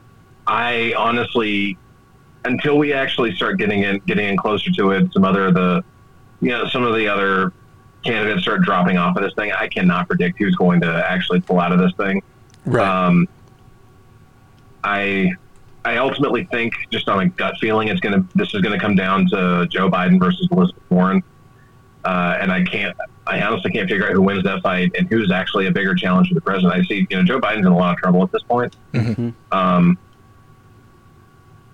I 0.46 0.94
honestly, 0.96 1.76
until 2.44 2.78
we 2.78 2.92
actually 2.92 3.34
start 3.34 3.58
getting 3.58 3.82
in 3.82 3.98
getting 4.06 4.28
in 4.28 4.36
closer 4.36 4.70
to 4.72 4.90
it, 4.92 5.12
some 5.12 5.24
other 5.24 5.46
of 5.46 5.54
the 5.54 5.84
you 6.40 6.50
know 6.50 6.66
some 6.68 6.84
of 6.84 6.94
the 6.94 7.08
other 7.08 7.52
candidates 8.04 8.42
start 8.42 8.62
dropping 8.62 8.96
off 8.96 9.16
of 9.16 9.22
this 9.22 9.34
thing. 9.34 9.52
I 9.52 9.68
cannot 9.68 10.08
predict 10.08 10.38
who's 10.38 10.56
going 10.56 10.80
to 10.80 11.06
actually 11.10 11.40
pull 11.40 11.60
out 11.60 11.72
of 11.72 11.78
this 11.78 11.92
thing. 11.96 12.22
Um, 12.84 13.28
I 14.84 15.32
I 15.84 15.96
ultimately 15.98 16.44
think, 16.44 16.74
just 16.90 17.08
on 17.08 17.20
a 17.20 17.28
gut 17.28 17.54
feeling, 17.60 17.88
it's 17.88 18.00
gonna 18.00 18.24
this 18.34 18.54
is 18.54 18.60
gonna 18.62 18.80
come 18.80 18.94
down 18.94 19.26
to 19.28 19.66
Joe 19.70 19.90
Biden 19.90 20.18
versus 20.18 20.48
Elizabeth 20.50 20.82
Warren, 20.90 21.22
uh, 22.04 22.38
and 22.40 22.50
I 22.52 22.64
can't. 22.64 22.96
I 23.28 23.40
honestly 23.42 23.70
can't 23.70 23.88
figure 23.88 24.06
out 24.06 24.12
who 24.12 24.22
wins 24.22 24.44
that 24.44 24.62
fight 24.62 24.92
and 24.96 25.06
who's 25.08 25.30
actually 25.30 25.66
a 25.66 25.70
bigger 25.70 25.94
challenge 25.94 26.28
for 26.28 26.34
the 26.34 26.40
president. 26.40 26.72
I 26.72 26.82
see, 26.84 27.06
you 27.10 27.16
know, 27.16 27.22
Joe 27.22 27.40
Biden's 27.40 27.66
in 27.66 27.72
a 27.72 27.76
lot 27.76 27.92
of 27.92 27.98
trouble 27.98 28.22
at 28.22 28.32
this 28.32 28.42
point. 28.42 28.74
Um, 29.52 29.98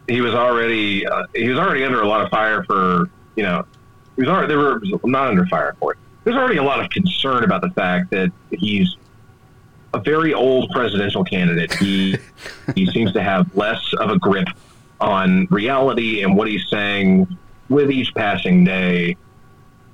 he 0.09 0.21
was 0.21 0.35
already 0.35 1.07
uh, 1.07 1.27
he 1.35 1.49
was 1.49 1.59
already 1.59 1.85
under 1.85 2.03
a 2.03 2.09
lot 2.09 2.23
of 2.23 2.31
fire 2.31 2.63
for 2.65 3.09
you 3.37 3.43
know 3.43 3.65
he 4.17 4.23
was 4.23 4.29
already 4.29 4.49
they 4.49 4.57
were 4.57 4.81
not 5.05 5.29
under 5.29 5.47
fire 5.47 5.75
for 5.79 5.93
it. 5.93 5.99
There's 6.25 6.37
already 6.37 6.59
a 6.59 6.63
lot 6.63 6.81
of 6.81 6.91
concern 6.91 7.45
about 7.45 7.63
the 7.63 7.71
fact 7.71 8.11
that 8.11 8.33
he's 8.51 8.97
a 9.93 10.01
very 10.01 10.35
old 10.35 10.71
presidential 10.71 11.25
candidate. 11.25 11.73
He 11.75 12.17
he 12.75 12.87
seems 12.93 13.13
to 13.13 13.23
have 13.23 13.55
less 13.57 13.81
of 13.99 14.11
a 14.11 14.19
grip 14.19 14.49
on 15.01 15.47
reality 15.51 16.23
and 16.23 16.37
what 16.37 16.49
he's 16.49 16.69
saying 16.69 17.39
with 17.69 17.91
each 17.91 18.15
passing 18.15 18.65
day. 18.65 19.17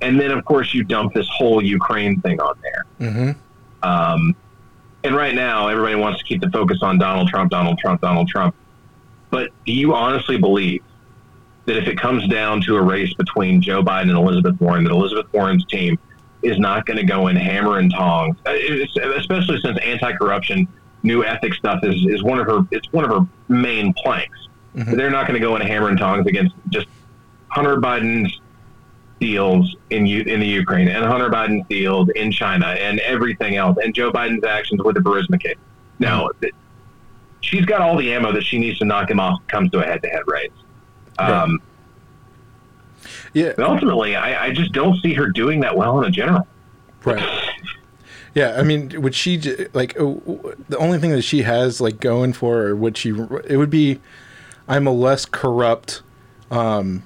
And 0.01 0.19
then, 0.19 0.31
of 0.31 0.43
course, 0.45 0.73
you 0.73 0.83
dump 0.83 1.13
this 1.13 1.27
whole 1.29 1.63
Ukraine 1.63 2.19
thing 2.21 2.39
on 2.41 2.57
there. 2.61 2.85
Mm-hmm. 3.09 3.87
Um, 3.89 4.35
and 5.03 5.15
right 5.15 5.33
now, 5.33 5.67
everybody 5.67 5.95
wants 5.95 6.19
to 6.19 6.25
keep 6.25 6.41
the 6.41 6.49
focus 6.51 6.79
on 6.81 6.97
Donald 6.97 7.27
Trump, 7.29 7.51
Donald 7.51 7.77
Trump, 7.79 8.01
Donald 8.01 8.27
Trump. 8.27 8.55
But 9.29 9.49
do 9.65 9.71
you 9.71 9.93
honestly 9.95 10.37
believe 10.37 10.81
that 11.65 11.77
if 11.77 11.87
it 11.87 11.97
comes 11.99 12.27
down 12.27 12.61
to 12.61 12.75
a 12.75 12.81
race 12.81 13.13
between 13.13 13.61
Joe 13.61 13.81
Biden 13.83 14.03
and 14.09 14.17
Elizabeth 14.17 14.59
Warren, 14.59 14.83
that 14.83 14.91
Elizabeth 14.91 15.31
Warren's 15.33 15.65
team 15.65 15.97
is 16.43 16.57
not 16.59 16.85
going 16.85 16.97
to 16.97 17.05
go 17.05 17.27
in 17.27 17.35
hammer 17.35 17.77
and 17.77 17.91
tongs, 17.91 18.35
Uh, 18.47 18.51
it's- 18.53 18.95
especially 19.17 19.59
since 19.61 19.77
anti-corruption, 19.83 20.67
new 21.03 21.23
ethics 21.23 21.57
stuff 21.57 21.83
is, 21.83 21.95
is 22.07 22.23
one 22.23 22.39
of 22.39 22.45
her 22.47 22.59
it's 22.71 22.91
one 22.91 23.03
of 23.03 23.11
her 23.11 23.25
main 23.47 23.93
planks. 23.93 24.37
They're 24.73 25.09
not 25.11 25.27
going 25.27 25.39
to 25.39 25.45
go 25.45 25.55
in 25.55 25.61
hammer 25.61 25.89
and 25.89 25.97
tongs 25.97 26.25
against 26.27 26.55
just 26.69 26.87
Hunter 27.49 27.77
Biden's 27.77 28.39
deals 29.21 29.75
in 29.91 30.05
U- 30.05 30.23
in 30.23 30.39
the 30.41 30.47
Ukraine 30.47 30.89
and 30.89 31.05
Hunter 31.05 31.29
Biden's 31.29 31.65
deals 31.69 32.09
in 32.15 32.31
China 32.31 32.65
and 32.67 32.99
everything 33.01 33.55
else, 33.55 33.77
and 33.81 33.93
Joe 33.95 34.11
Biden's 34.11 34.43
actions 34.43 34.81
with 34.83 34.95
the 34.95 35.01
Burisma 35.01 35.39
case. 35.39 35.55
Now, 35.99 36.29
th- 36.41 36.53
she's 37.41 37.65
got 37.65 37.79
all 37.79 37.95
the 37.95 38.11
ammo 38.13 38.33
that 38.33 38.43
she 38.43 38.57
needs 38.59 38.79
to 38.79 38.85
knock 38.85 39.09
him 39.09 39.19
off. 39.19 39.39
Comes 39.47 39.71
to 39.71 39.79
a 39.79 39.85
head-to-head 39.85 40.23
race. 40.27 40.49
Um, 41.19 41.61
Yeah. 43.33 43.53
but 43.55 43.65
ultimately, 43.65 44.15
I, 44.15 44.47
I 44.47 44.51
just 44.51 44.71
don't 44.73 44.99
see 45.01 45.13
her 45.13 45.27
doing 45.29 45.59
that 45.61 45.77
well 45.77 45.99
in 46.01 46.05
a 46.05 46.11
general. 46.11 46.47
Right. 47.05 47.23
Yeah, 48.33 48.55
I 48.57 48.63
mean, 48.63 49.01
would 49.01 49.13
she 49.13 49.37
like 49.73 49.93
the 49.95 50.77
only 50.79 50.97
thing 50.99 51.11
that 51.11 51.21
she 51.23 51.41
has 51.43 51.79
like 51.81 51.99
going 51.99 52.33
for 52.33 52.57
her? 52.63 52.75
Would 52.75 52.97
she? 52.97 53.09
It 53.09 53.57
would 53.57 53.69
be, 53.69 53.99
I'm 54.67 54.87
a 54.87 54.91
less 54.93 55.25
corrupt, 55.25 56.01
um, 56.49 57.03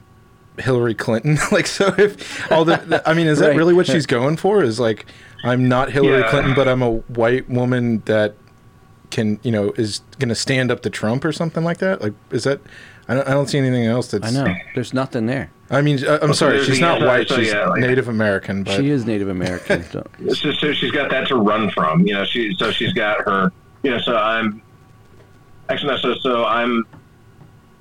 Hillary 0.59 0.93
Clinton. 0.95 1.37
like, 1.51 1.67
so 1.67 1.93
if 1.97 2.51
all 2.51 2.65
the, 2.65 2.77
the- 2.77 3.07
I 3.09 3.13
mean, 3.13 3.27
is 3.27 3.39
that 3.39 3.55
really 3.55 3.73
what 3.73 3.87
she's 3.87 4.05
going 4.05 4.37
for? 4.37 4.63
Is 4.63 4.79
like, 4.79 5.05
I'm 5.43 5.67
not 5.67 5.91
Hillary 5.91 6.19
Yeah. 6.21 6.29
Clinton, 6.29 6.53
but 6.55 6.67
I'm 6.67 6.81
a 6.81 6.91
white 6.91 7.49
woman 7.49 8.01
that 8.05 8.35
can, 9.11 9.39
you 9.43 9.51
know, 9.51 9.71
is 9.77 10.01
going 10.19 10.29
to 10.29 10.35
stand 10.35 10.71
up 10.71 10.81
to 10.81 10.89
Trump 10.89 11.23
or 11.25 11.31
something 11.31 11.63
like 11.63 11.77
that. 11.77 12.01
Like, 12.01 12.13
is 12.31 12.43
that? 12.45 12.59
I 13.07 13.13
don't, 13.13 13.27
I 13.27 13.31
don't 13.31 13.47
see 13.47 13.59
anything 13.59 13.85
else 13.85 14.09
that's. 14.09 14.25
I 14.25 14.31
know. 14.31 14.53
There's 14.73 14.93
nothing 14.93 15.27
there. 15.27 15.51
I 15.69 15.81
mean, 15.81 16.03
uh, 16.05 16.19
I'm 16.21 16.33
sorry, 16.33 16.63
she's 16.63 16.79
not 16.79 16.97
other- 16.97 17.07
white. 17.07 17.27
so, 17.27 17.35
she's 17.37 17.51
yeah, 17.53 17.67
like- 17.67 17.81
Native 17.81 18.07
American, 18.07 18.63
but 18.63 18.75
She 18.77 18.89
is 18.89 19.05
Native 19.05 19.29
American. 19.29 19.83
so- 19.83 20.07
So, 20.33 20.51
so 20.51 20.73
she's 20.73 20.91
got 20.91 21.11
that 21.11 21.27
to 21.27 21.35
run 21.35 21.69
from, 21.71 22.05
you 22.07 22.13
know. 22.13 22.25
She 22.25 22.53
so 22.55 22.71
she's 22.71 22.93
got 22.93 23.19
her, 23.25 23.51
you 23.83 23.91
know. 23.91 23.99
So 23.99 24.15
I'm 24.17 24.61
actually 25.69 25.91
no, 25.91 25.97
so 25.97 26.15
so 26.15 26.45
I'm, 26.45 26.85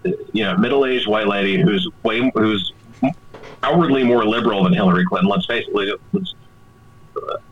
you 0.04 0.44
know, 0.44 0.56
middle-aged 0.56 1.06
white 1.08 1.26
lady 1.26 1.60
who's 1.60 1.88
way 2.02 2.30
who's 2.34 2.72
outwardly 3.62 4.04
more 4.04 4.24
liberal 4.24 4.64
than 4.64 4.72
Hillary 4.72 5.04
Clinton. 5.06 5.28
Let's 5.30 5.46
face 5.46 5.64
it. 5.68 6.00
Let's 6.12 6.34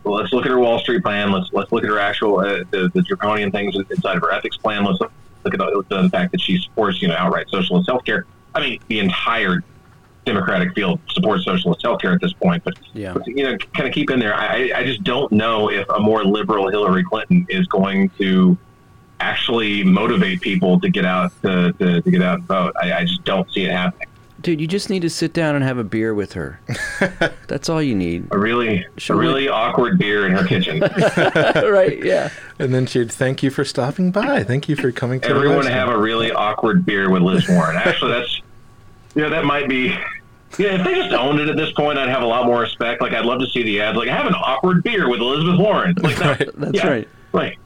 let's 0.04 0.32
look 0.32 0.44
at 0.44 0.50
her 0.50 0.58
Wall 0.58 0.78
Street 0.78 1.02
plan. 1.02 1.32
Let's 1.32 1.50
let's 1.52 1.72
look 1.72 1.84
at 1.84 1.90
her 1.90 1.98
actual 1.98 2.40
uh, 2.40 2.64
the, 2.70 2.90
the 2.94 3.02
draconian 3.02 3.50
things 3.50 3.74
inside 3.90 4.16
of 4.16 4.22
her 4.22 4.32
ethics 4.32 4.56
plan. 4.56 4.84
Let's 4.84 5.00
look 5.00 5.12
at 5.46 5.58
the, 5.58 5.84
the 5.88 6.08
fact 6.10 6.32
that 6.32 6.40
she 6.40 6.58
supports 6.58 7.00
you 7.00 7.08
know 7.08 7.14
outright 7.16 7.48
socialist 7.48 7.88
healthcare. 7.88 8.24
I 8.54 8.60
mean, 8.60 8.80
the 8.88 8.98
entire 8.98 9.62
Democratic 10.24 10.74
field 10.74 11.00
supports 11.10 11.44
socialist 11.44 11.82
healthcare 11.82 12.14
at 12.14 12.20
this 12.20 12.32
point, 12.32 12.62
but 12.64 12.74
Yeah. 12.92 13.16
you 13.26 13.42
know, 13.42 13.56
kind 13.74 13.88
of 13.88 13.94
keep 13.94 14.10
in 14.10 14.20
there. 14.20 14.34
I, 14.34 14.70
I 14.74 14.84
just 14.84 15.02
don't 15.02 15.32
know 15.32 15.68
if 15.70 15.88
a 15.88 15.98
more 15.98 16.24
liberal 16.24 16.68
Hillary 16.68 17.02
Clinton 17.02 17.44
is 17.48 17.66
going 17.66 18.10
to 18.18 18.56
actually 19.22 19.84
motivate 19.84 20.40
people 20.40 20.80
to 20.80 20.88
get 20.88 21.04
out 21.04 21.32
to, 21.42 21.72
to, 21.74 22.02
to 22.02 22.10
get 22.10 22.22
out 22.22 22.38
and 22.40 22.46
vote. 22.48 22.74
I, 22.82 22.92
I 22.92 23.04
just 23.04 23.24
don't 23.24 23.50
see 23.52 23.62
it 23.64 23.70
happening. 23.70 24.08
Dude, 24.40 24.60
you 24.60 24.66
just 24.66 24.90
need 24.90 25.02
to 25.02 25.10
sit 25.10 25.32
down 25.32 25.54
and 25.54 25.62
have 25.62 25.78
a 25.78 25.84
beer 25.84 26.12
with 26.14 26.32
her. 26.32 26.58
That's 27.46 27.68
all 27.68 27.80
you 27.80 27.94
need. 27.94 28.26
A 28.32 28.38
really, 28.38 28.84
Sure. 28.98 29.14
a 29.14 29.18
really 29.18 29.48
awkward 29.48 29.98
beer 29.98 30.26
in 30.26 30.32
her 30.32 30.44
kitchen. 30.44 30.80
right? 31.70 32.04
Yeah. 32.04 32.28
and 32.58 32.74
then 32.74 32.86
she'd 32.86 33.12
thank 33.12 33.44
you 33.44 33.50
for 33.50 33.64
stopping 33.64 34.10
by. 34.10 34.42
Thank 34.42 34.68
you 34.68 34.74
for 34.74 34.90
coming 34.90 35.20
to 35.20 35.28
Everyone 35.28 35.64
have 35.66 35.88
a 35.88 35.96
really 35.96 36.32
awkward 36.32 36.84
beer 36.84 37.08
with 37.08 37.22
Liz 37.22 37.48
Warren. 37.48 37.76
Actually, 37.76 38.12
that's 38.12 38.42
yeah, 39.14 39.28
that 39.28 39.44
might 39.44 39.68
be. 39.68 39.96
Yeah, 40.58 40.78
if 40.80 40.84
they 40.84 40.94
just 40.94 41.12
owned 41.12 41.38
it 41.38 41.48
at 41.48 41.56
this 41.56 41.72
point, 41.74 41.98
I'd 41.98 42.08
have 42.08 42.22
a 42.22 42.26
lot 42.26 42.44
more 42.44 42.60
respect. 42.60 43.00
Like, 43.00 43.12
I'd 43.12 43.24
love 43.24 43.40
to 43.40 43.46
see 43.46 43.62
the 43.62 43.80
ads. 43.80 43.96
Like, 43.96 44.08
have 44.08 44.26
an 44.26 44.34
awkward 44.34 44.82
beer 44.82 45.08
with 45.08 45.20
Elizabeth 45.20 45.58
Warren. 45.58 45.94
Like, 46.02 46.16
that, 46.18 46.40
Right, 46.40 46.50
that's 46.56 46.74
yeah, 46.74 46.88
right. 46.88 47.08
Like, 47.32 47.58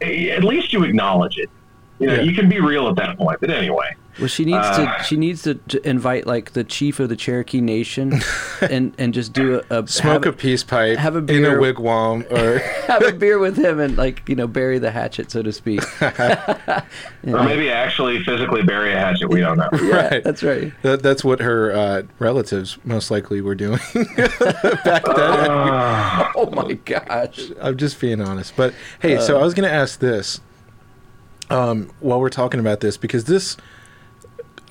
at 0.00 0.44
least 0.44 0.72
you 0.72 0.84
acknowledge 0.84 1.38
it. 1.38 1.50
You 1.98 2.06
know, 2.08 2.14
Yeah. 2.14 2.20
you 2.22 2.34
can 2.34 2.48
be 2.48 2.60
real 2.60 2.88
at 2.88 2.96
that 2.96 3.16
point. 3.16 3.40
But 3.40 3.50
anyway, 3.50 3.94
Well, 4.18 4.28
she 4.28 4.44
needs 4.46 4.58
Uh, 4.64 4.96
to. 4.98 5.04
She 5.04 5.16
needs 5.16 5.42
to, 5.42 5.54
to 5.54 5.86
invite 5.88 6.26
like 6.26 6.52
the 6.54 6.64
chief 6.64 7.00
of 7.00 7.08
the 7.10 7.16
Cherokee 7.16 7.60
Nation, 7.60 8.20
and 8.62 8.94
and 8.98 9.12
just 9.12 9.32
do 9.34 9.60
a, 9.70 9.82
a 9.82 9.86
smoke 9.86 10.24
have, 10.24 10.34
a 10.34 10.36
peace 10.36 10.64
pipe 10.64 10.96
have 10.98 11.16
a 11.16 11.20
beer, 11.20 11.36
in 11.38 11.44
a 11.44 11.60
wigwam 11.60 12.22
or 12.32 12.58
have 12.86 13.02
a 13.02 13.12
beer 13.12 13.38
with 13.38 13.56
him 13.58 13.78
and 13.78 13.96
like 13.98 14.26
you 14.28 14.34
know 14.34 14.46
bury 14.46 14.78
the 14.78 14.90
hatchet, 14.90 15.30
so 15.30 15.42
to 15.42 15.52
speak. 15.52 15.82
or 16.00 16.82
maybe 17.24 17.70
actually 17.70 18.22
physically 18.24 18.62
bury 18.62 18.92
a 18.92 18.98
hatchet. 18.98 19.28
We 19.28 19.40
don't 19.40 19.58
know. 19.58 19.68
Yeah, 19.74 20.08
Right. 20.08 20.24
that's 20.24 20.42
right. 20.42 20.72
that, 20.82 21.02
that's 21.02 21.22
what 21.24 21.40
her 21.40 21.72
uh, 21.72 22.02
relatives 22.18 22.78
most 22.84 23.10
likely 23.10 23.40
were 23.40 23.54
doing 23.54 23.80
back 23.94 25.04
then. 25.04 25.50
Oh 26.34 26.50
my 26.52 26.72
gosh. 26.84 27.50
I'm 27.60 27.76
just 27.76 28.00
being 28.00 28.20
honest. 28.20 28.54
But 28.56 28.74
hey, 29.00 29.16
Uh. 29.16 29.20
so 29.20 29.38
I 29.38 29.42
was 29.42 29.54
going 29.54 29.68
to 29.68 29.74
ask 29.74 29.98
this 30.00 30.40
um, 31.50 31.90
while 32.00 32.20
we're 32.20 32.28
talking 32.30 32.60
about 32.60 32.80
this 32.80 32.96
because 32.96 33.24
this, 33.24 33.56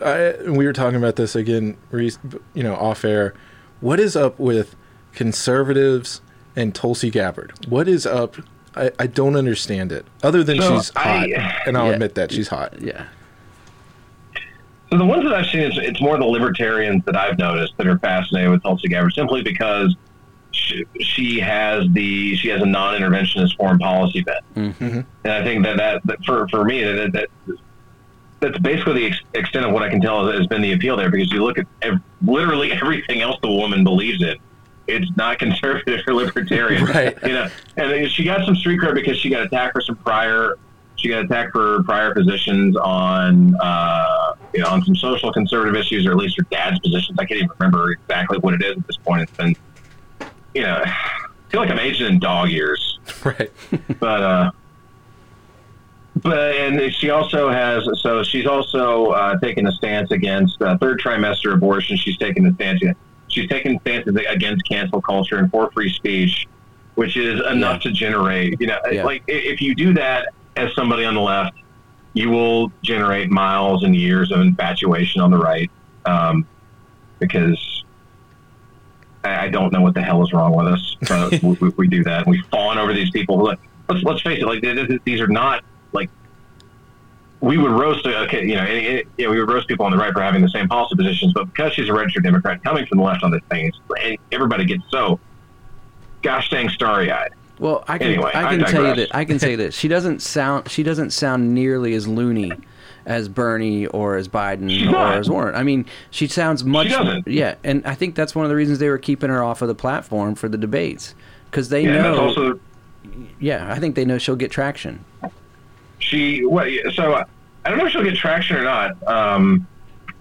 I, 0.06 0.50
we 0.50 0.66
were 0.66 0.74
talking 0.74 0.98
about 0.98 1.16
this 1.16 1.36
again, 1.36 1.78
you 1.92 2.64
know, 2.64 2.76
off 2.76 3.04
air. 3.04 3.34
What 3.82 4.00
is 4.00 4.16
up 4.16 4.40
with 4.40 4.76
conservatives 5.14 6.22
and 6.56 6.74
Tulsi 6.76 7.10
Gabbard? 7.10 7.54
What 7.68 7.88
is 7.88 8.06
up? 8.06 8.36
I, 8.76 8.92
I 9.00 9.08
don't 9.08 9.36
understand 9.36 9.92
it. 9.92 10.06
Other 10.22 10.44
than 10.44 10.60
So, 10.62 10.76
she's 10.78 10.90
hot, 10.96 11.06
I- 11.06 11.62
and 11.66 11.78
I'll 11.78 11.88
Yeah. 11.88 11.94
admit 11.94 12.16
that 12.16 12.32
she's 12.32 12.50
hot. 12.50 12.80
Yeah. 12.82 13.06
So 14.92 14.98
the 15.00 15.06
ones 15.06 15.24
that 15.24 15.34
I've 15.34 15.48
seen, 15.48 15.62
it's, 15.62 15.78
it's 15.78 16.00
more 16.02 16.18
the 16.18 16.26
libertarians 16.26 17.04
that 17.06 17.16
I've 17.16 17.38
noticed 17.40 17.74
that 17.78 17.88
are 17.88 17.98
fascinated 18.00 18.52
with 18.52 18.62
Tulsi 18.64 18.88
Gabbard, 18.88 19.14
simply 19.14 19.42
because 19.42 19.96
she, 20.52 20.86
she 21.02 21.40
has 21.40 21.86
the 21.92 22.36
she 22.38 22.48
has 22.50 22.62
a 22.62 22.66
non-interventionist 22.66 23.58
foreign 23.58 23.80
policy 23.80 24.22
bent, 24.22 24.46
Mm-hmm. 24.56 25.00
and 25.24 25.34
I 25.34 25.44
think 25.44 25.64
that 25.66 25.78
that, 25.78 26.02
that 26.06 26.24
for 26.24 26.48
for 26.50 26.64
me 26.64 26.82
that, 26.84 27.12
that 27.14 27.30
that's 28.46 28.60
basically 28.60 28.94
the 28.94 29.06
ex- 29.08 29.22
extent 29.34 29.66
of 29.66 29.74
what 29.74 29.84
I 29.84 29.90
can 29.90 30.02
tell 30.02 30.28
has 30.28 30.48
been 30.48 30.62
the 30.62 30.74
appeal 30.74 30.96
there. 30.98 31.10
Because 31.10 31.32
you 31.32 31.44
look 31.44 31.58
at 31.58 31.66
ev- 31.82 32.00
literally 32.24 32.72
everything 32.72 33.22
else 33.22 33.38
the 33.42 33.52
woman 33.52 33.84
believes 33.84 34.22
in, 34.22 34.38
it's 34.88 35.10
not 35.18 35.40
conservative 35.40 36.02
or 36.08 36.14
libertarian, 36.14 36.86
Right. 36.94 37.18
You 37.24 37.34
know, 37.34 37.48
and 37.78 38.10
she 38.12 38.24
got 38.24 38.46
some 38.46 38.56
street 38.56 38.80
cred 38.80 38.94
because 38.94 39.18
she 39.18 39.30
got 39.30 39.42
attacked 39.42 39.74
for 39.74 39.82
some 39.82 39.96
prior 39.98 40.58
she 40.98 41.10
got 41.10 41.26
attacked 41.26 41.52
for 41.52 41.84
prior 41.84 42.14
positions 42.14 42.78
on 42.78 43.56
uh, 43.62 44.34
you 44.54 44.62
know 44.62 44.70
on 44.70 44.84
some 44.86 44.96
social 44.96 45.32
conservative 45.34 45.76
issues, 45.76 46.06
or 46.06 46.12
at 46.12 46.18
least 46.18 46.38
her 46.38 46.46
dad's 46.50 46.80
positions. 46.80 47.18
I 47.20 47.26
can't 47.26 47.40
even 47.40 47.50
remember 47.60 47.92
exactly 47.92 48.38
what 48.40 48.54
it 48.54 48.64
is 48.64 48.78
at 48.78 48.88
this 48.88 48.98
point. 48.98 49.24
It's 49.24 49.32
been 49.34 49.56
you 50.54 50.62
know, 50.62 50.82
I 50.86 51.28
feel 51.50 51.60
like 51.60 51.70
I'm 51.70 51.80
aging 51.80 52.08
in 52.08 52.20
dog 52.20 52.50
years, 52.50 53.00
Right. 53.26 53.52
but 54.00 54.24
uh, 54.24 54.52
but 56.22 56.56
and 56.56 56.94
she 56.94 57.10
also 57.10 57.50
has 57.50 57.88
so 58.02 58.24
she's 58.24 58.46
also 58.46 59.08
uh, 59.08 59.38
taken 59.40 59.68
a 59.68 59.72
stance 59.72 60.12
against 60.12 60.62
uh, 60.62 60.78
third 60.78 61.00
trimester 61.00 61.54
abortion. 61.54 61.98
She's 61.98 62.18
taken 62.18 62.46
a 62.48 62.54
stance. 62.54 62.82
She's 63.28 63.50
taken 63.50 63.80
stances 63.82 64.16
against 64.30 64.68
cancel 64.68 65.02
culture 65.02 65.38
and 65.38 65.52
for 65.52 65.70
free 65.72 65.92
speech, 65.92 66.48
which 66.96 67.18
is 67.18 67.42
enough 67.48 67.82
to 67.82 67.92
generate. 67.92 68.60
You 68.62 68.68
know, 68.68 68.80
Yeah. 68.90 69.04
like 69.04 69.24
if 69.28 69.62
you 69.62 69.76
do 69.76 69.94
that 69.96 70.30
as 70.56 70.74
somebody 70.74 71.04
on 71.04 71.16
the 71.16 71.22
left, 71.22 71.58
you 72.14 72.30
will 72.30 72.72
generate 72.82 73.30
miles 73.30 73.84
and 73.84 73.94
years 73.96 74.32
of 74.32 74.40
infatuation 74.40 75.20
on 75.22 75.32
the 75.32 75.38
right, 75.38 75.70
um, 76.06 76.48
because 77.20 77.84
I, 79.26 79.46
I 79.46 79.50
don't 79.50 79.74
know 79.74 79.82
what 79.82 79.96
the 79.96 80.02
hell 80.02 80.24
is 80.24 80.32
wrong 80.32 80.56
with 80.56 80.68
us, 80.68 81.42
we, 81.44 81.70
we, 81.76 81.88
do 81.90 82.06
that. 82.06 82.26
We 82.26 82.42
fawn 82.52 82.78
over 82.78 82.94
these 82.94 83.12
people. 83.12 83.38
Look, 83.44 83.60
let's 83.90 84.02
let's 84.04 84.22
face 84.22 84.40
it. 84.42 84.46
Like 84.46 84.62
th- 84.62 84.88
th- 84.88 85.02
these 85.04 85.20
are 85.20 85.28
not 85.28 85.66
like 85.96 86.10
we 87.42 87.58
would 87.58 87.72
roast. 87.72 88.06
Okay, 88.06 88.46
you 88.46 88.56
know, 88.56 88.66
you 88.66 89.04
know, 89.20 89.30
we 89.32 89.40
would 89.40 89.50
roast 89.50 89.68
people 89.68 89.86
on 89.86 89.92
the 89.92 89.98
right 89.98 90.14
for 90.14 90.22
having 90.22 90.42
the 90.42 90.50
same 90.50 90.68
policy 90.68 90.96
positions, 90.96 91.34
but 91.34 91.46
because 91.46 91.74
she's 91.74 91.90
a 91.90 91.94
registered 91.94 92.24
Democrat 92.24 92.64
coming 92.64 92.86
from 92.86 93.00
the 93.00 93.04
left 93.04 93.24
on 93.24 93.32
this 93.32 93.42
thing, 93.50 93.72
everybody 94.32 94.66
gets 94.66 94.84
so 94.92 95.20
gosh 96.22 96.50
dang 96.50 96.70
starry 96.70 97.12
eyed. 97.12 97.30
Well, 97.60 97.84
I 97.88 97.98
can 97.98 98.08
Anyway, 98.08 98.32
I 98.34 98.44
I 98.44 98.56
can 98.56 98.66
tell 98.66 98.86
you 98.86 98.96
that 98.96 99.16
I 99.16 99.26
can 99.26 99.40
say 99.40 99.56
this. 99.56 99.76
She 99.76 99.88
doesn't 99.88 100.22
sound 100.22 100.70
she 100.70 100.84
doesn't 100.84 101.12
sound 101.12 101.54
nearly 101.54 101.94
as 101.94 102.08
loony 102.08 102.60
as 103.06 103.30
Bernie 103.30 103.86
or 103.88 104.16
as 104.16 104.28
Biden 104.28 104.70
She's 104.72 104.88
or 104.88 104.92
not. 104.92 105.18
as 105.20 105.30
Warren. 105.30 105.56
I 105.56 105.64
mean, 105.64 105.86
she 106.10 106.28
sounds 106.28 106.64
much 106.66 106.90
doesn't. 106.90 107.28
yeah, 107.28 107.56
and 107.64 107.86
I 107.86 107.96
think 107.96 108.16
that's 108.16 108.36
one 108.36 108.44
of 108.44 108.50
the 108.50 108.56
reasons 108.56 108.80
they 108.80 108.90
were 108.90 108.98
keeping 108.98 109.30
her 109.30 109.44
off 109.44 109.62
of 109.62 109.68
the 109.68 109.76
platform 109.76 110.36
for 110.36 110.50
the 110.50 110.58
debates 110.58 111.14
because 111.46 111.70
they 111.70 111.84
Yeah, 111.84 112.02
know 112.02 112.20
also 112.20 112.60
yeah, 113.40 113.72
I 113.72 113.80
think 113.80 113.96
they 113.96 114.04
know 114.04 114.18
she'll 114.18 114.36
get 114.36 114.52
traction. 114.52 115.06
She 116.06 116.44
so 116.94 117.14
uh, 117.14 117.26
I 117.64 117.70
don't 117.70 117.80
know 117.80 117.86
if 117.86 117.92
she'll 117.92 118.04
get 118.04 118.16
traction 118.16 118.58
or 118.58 118.64
not. 118.64 119.08
Um, 119.08 119.68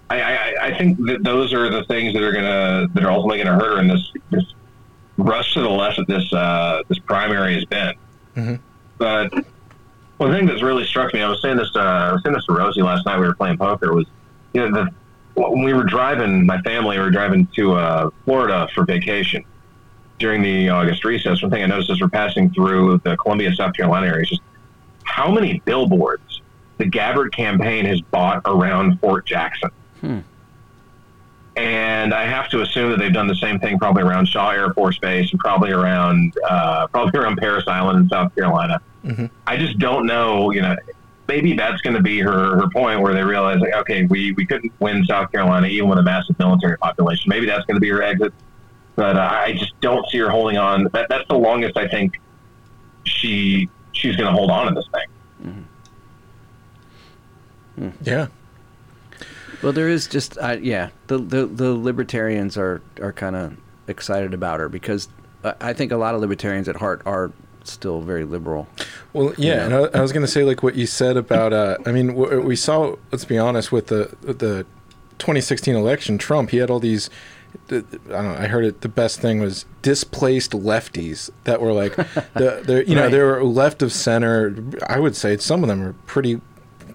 I, 0.09 0.21
I, 0.21 0.65
I 0.67 0.77
think 0.77 0.97
that 1.05 1.23
those 1.23 1.53
are 1.53 1.69
the 1.69 1.83
things 1.85 2.13
that 2.13 2.23
are 2.23 2.31
gonna 2.31 2.87
that 2.93 3.03
are 3.03 3.11
ultimately 3.11 3.43
gonna 3.43 3.59
hurt 3.59 3.75
her 3.75 3.79
in 3.79 3.87
this 3.87 4.11
this 4.31 4.53
rush 5.17 5.53
to 5.53 5.61
the 5.61 5.69
left 5.69 5.97
that 5.97 6.07
this 6.07 6.31
uh, 6.33 6.81
this 6.89 6.99
primary 6.99 7.55
has 7.55 7.65
been. 7.65 7.93
But 8.97 9.33
one 10.17 10.31
thing 10.31 10.45
that's 10.45 10.61
really 10.61 10.85
struck 10.85 11.13
me, 11.13 11.21
I 11.21 11.29
was 11.29 11.41
saying 11.41 11.57
this 11.57 11.71
uh, 11.75 11.79
I 11.79 12.11
was 12.13 12.23
saying 12.23 12.35
this 12.35 12.45
to 12.45 12.53
Rosie 12.53 12.81
last 12.81 13.05
night. 13.05 13.19
We 13.19 13.27
were 13.27 13.35
playing 13.35 13.57
poker. 13.57 13.93
Was 13.93 14.05
you 14.53 14.61
know 14.61 14.71
the 14.83 14.91
when 15.41 15.63
we 15.63 15.73
were 15.73 15.83
driving, 15.83 16.45
my 16.45 16.61
family 16.61 16.97
we 16.97 17.03
were 17.03 17.11
driving 17.11 17.47
to 17.55 17.73
uh, 17.73 18.09
Florida 18.23 18.67
for 18.73 18.85
vacation 18.85 19.43
during 20.19 20.41
the 20.41 20.69
August 20.69 21.03
recess. 21.03 21.41
One 21.41 21.51
thing 21.51 21.63
I 21.63 21.65
noticed 21.65 21.89
as 21.89 21.99
we're 21.99 22.07
passing 22.07 22.53
through 22.53 23.01
the 23.03 23.17
Columbia, 23.17 23.53
South 23.53 23.73
Carolina 23.73 24.07
area 24.07 24.23
is 24.23 24.29
just 24.29 24.41
how 25.15 25.31
many 25.31 25.61
billboards 25.63 26.41
the 26.77 26.83
Gabbard 26.83 27.33
campaign 27.33 27.85
has 27.85 28.01
bought 28.01 28.41
around 28.45 28.99
Fort 28.99 29.25
Jackson. 29.25 29.69
And 31.55 32.13
I 32.13 32.25
have 32.25 32.49
to 32.49 32.59
assume 32.63 32.91
that 32.91 32.99
they've 32.99 33.13
done 33.13 33.27
the 33.27 33.35
same 33.35 33.57
thing 33.61 33.79
probably 33.79 34.03
around 34.03 34.27
Shaw 34.27 34.51
Air 34.51 34.73
Force 34.73 34.97
Base 34.97 35.31
and 35.31 35.39
probably 35.39 35.71
around 35.71 36.33
uh, 36.45 36.87
probably 36.87 37.17
around 37.17 37.37
Parris 37.37 37.65
Island 37.65 37.99
in 37.99 38.09
South 38.09 38.35
Carolina. 38.35 38.81
I 39.47 39.55
just 39.55 39.79
don't 39.79 40.05
know. 40.05 40.51
You 40.51 40.63
know, 40.63 40.75
maybe 41.29 41.53
that's 41.53 41.79
going 41.79 41.95
to 41.95 42.01
be 42.03 42.19
her 42.19 42.57
her 42.57 42.69
point 42.73 42.99
where 42.99 43.13
they 43.13 43.23
realize 43.23 43.61
like, 43.61 43.73
okay, 43.73 44.05
we 44.07 44.33
we 44.33 44.45
couldn't 44.45 44.73
win 44.81 45.05
South 45.05 45.31
Carolina 45.31 45.67
even 45.67 45.87
with 45.87 45.99
a 45.99 46.03
massive 46.03 46.37
military 46.39 46.77
population. 46.77 47.29
Maybe 47.29 47.45
that's 47.45 47.65
going 47.65 47.75
to 47.75 47.81
be 47.81 47.89
her 47.89 48.03
exit. 48.03 48.33
But 48.97 49.15
uh, 49.15 49.29
I 49.31 49.53
just 49.53 49.79
don't 49.79 50.05
see 50.09 50.17
her 50.17 50.29
holding 50.29 50.57
on. 50.57 50.89
That 50.91 51.07
that's 51.07 51.27
the 51.29 51.37
longest 51.37 51.77
I 51.77 51.87
think 51.87 52.19
she 53.05 53.69
she's 53.95 54.15
going 54.15 54.27
to 54.27 54.31
hold 54.33 54.51
on 54.51 54.67
to 54.67 54.73
this 54.75 54.87
thing. 54.93 55.67
Yeah. 58.01 58.27
Well, 59.61 59.73
there 59.73 59.89
is 59.89 60.07
just 60.07 60.37
uh, 60.37 60.57
yeah, 60.61 60.89
the, 61.07 61.17
the 61.17 61.45
the 61.45 61.73
libertarians 61.73 62.57
are 62.57 62.81
are 63.01 63.11
kind 63.11 63.35
of 63.35 63.57
excited 63.87 64.33
about 64.33 64.59
her 64.59 64.69
because 64.69 65.07
I 65.43 65.55
I 65.59 65.73
think 65.73 65.91
a 65.91 65.97
lot 65.97 66.15
of 66.15 66.21
libertarians 66.21 66.69
at 66.69 66.75
heart 66.77 67.01
are 67.05 67.31
still 67.63 68.01
very 68.01 68.25
liberal. 68.25 68.67
Well, 69.13 69.33
yeah, 69.37 69.65
and 69.65 69.73
I, 69.73 69.79
I 69.97 70.01
was 70.01 70.11
going 70.11 70.25
to 70.25 70.31
say 70.31 70.43
like 70.43 70.61
what 70.61 70.75
you 70.75 70.85
said 70.85 71.17
about. 71.17 71.51
Uh, 71.53 71.77
I 71.85 71.91
mean, 71.91 72.07
w- 72.07 72.41
we 72.41 72.55
saw. 72.55 72.95
Let's 73.11 73.25
be 73.25 73.37
honest 73.37 73.71
with 73.71 73.87
the 73.87 74.15
with 74.23 74.39
the 74.39 74.65
2016 75.19 75.75
election. 75.75 76.17
Trump, 76.17 76.51
he 76.51 76.57
had 76.57 76.69
all 76.69 76.79
these. 76.79 77.09
I 77.69 77.81
don't 77.81 78.09
know. 78.09 78.35
I 78.39 78.47
heard 78.47 78.65
it. 78.65 78.81
The 78.81 78.89
best 78.89 79.19
thing 79.19 79.39
was 79.39 79.65
displaced 79.81 80.51
lefties 80.51 81.29
that 81.45 81.61
were 81.61 81.73
like, 81.73 81.95
the, 82.33 82.61
the 82.65 82.83
you 82.87 82.95
know 82.95 83.03
Right. 83.03 83.11
they 83.11 83.19
were 83.21 83.43
left 83.43 83.81
of 83.81 83.91
center. 83.91 84.55
I 84.87 84.99
would 84.99 85.15
say 85.15 85.37
some 85.37 85.63
of 85.63 85.67
them 85.69 85.81
are 85.81 85.93
pretty 86.05 86.41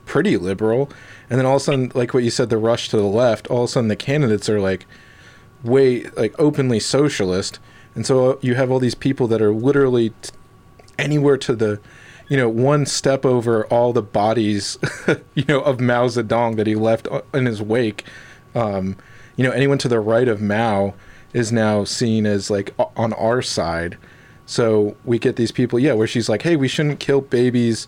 pretty 0.06 0.36
liberal, 0.36 0.90
and 1.28 1.38
then 1.38 1.46
all 1.46 1.56
of 1.56 1.62
a 1.62 1.64
sudden, 1.64 1.92
like 1.94 2.12
what 2.14 2.24
you 2.24 2.30
said, 2.30 2.50
the 2.50 2.58
rush 2.58 2.88
to 2.90 2.96
the 2.96 3.02
left. 3.04 3.46
All 3.48 3.64
of 3.64 3.70
a 3.70 3.72
sudden, 3.72 3.88
the 3.88 3.96
candidates 3.96 4.48
are 4.48 4.60
like 4.60 4.86
way 5.62 6.04
like 6.16 6.34
openly 6.38 6.80
socialist, 6.80 7.58
and 7.94 8.06
so 8.06 8.38
you 8.42 8.54
have 8.54 8.70
all 8.70 8.78
these 8.78 8.94
people 8.94 9.26
that 9.28 9.42
are 9.42 9.52
literally 9.52 10.10
t- 10.22 10.30
anywhere 10.98 11.36
to 11.38 11.54
the 11.54 11.80
you 12.28 12.36
know 12.36 12.48
one 12.48 12.86
step 12.86 13.24
over 13.26 13.66
all 13.66 13.92
the 13.92 14.02
bodies 14.02 14.78
you 15.34 15.44
know 15.48 15.60
of 15.62 15.80
Mao 15.80 16.06
Zedong 16.06 16.56
that 16.56 16.66
he 16.66 16.74
left 16.74 17.08
in 17.34 17.46
his 17.46 17.60
wake 17.62 18.04
um 18.54 18.96
you 19.36 19.44
know 19.44 19.50
anyone 19.52 19.78
to 19.78 19.88
the 19.88 20.00
right 20.00 20.28
of 20.28 20.40
Mao 20.40 20.94
is 21.32 21.52
now 21.52 21.84
seen 21.84 22.26
as 22.26 22.50
like 22.50 22.74
on 22.96 23.12
our 23.14 23.40
side. 23.42 23.96
So 24.46 24.96
we 25.04 25.18
get 25.18 25.36
these 25.36 25.52
people 25.52 25.78
yeah 25.78 25.92
where 25.92 26.06
she's 26.08 26.28
like 26.28 26.42
hey 26.42 26.56
we 26.56 26.66
shouldn't 26.68 26.98
kill 27.00 27.20
babies 27.20 27.86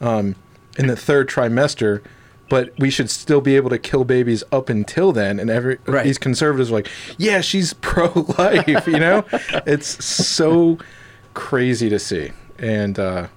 um 0.00 0.34
in 0.78 0.86
the 0.88 0.96
third 0.96 1.28
trimester 1.28 2.02
but 2.48 2.72
we 2.80 2.90
should 2.90 3.08
still 3.08 3.40
be 3.40 3.54
able 3.54 3.70
to 3.70 3.78
kill 3.78 4.02
babies 4.02 4.42
up 4.50 4.68
until 4.68 5.12
then. 5.12 5.38
And 5.38 5.48
every 5.48 5.78
Right. 5.86 6.02
these 6.04 6.18
conservatives 6.18 6.70
are 6.70 6.74
like 6.74 6.88
yeah 7.16 7.40
she's 7.40 7.72
pro-life 7.80 8.86
you 8.88 8.98
know? 8.98 9.24
It's 9.66 10.04
so 10.04 10.78
crazy 11.34 11.88
to 11.88 11.98
see. 12.00 12.32
And 12.58 12.98
uh 12.98 13.28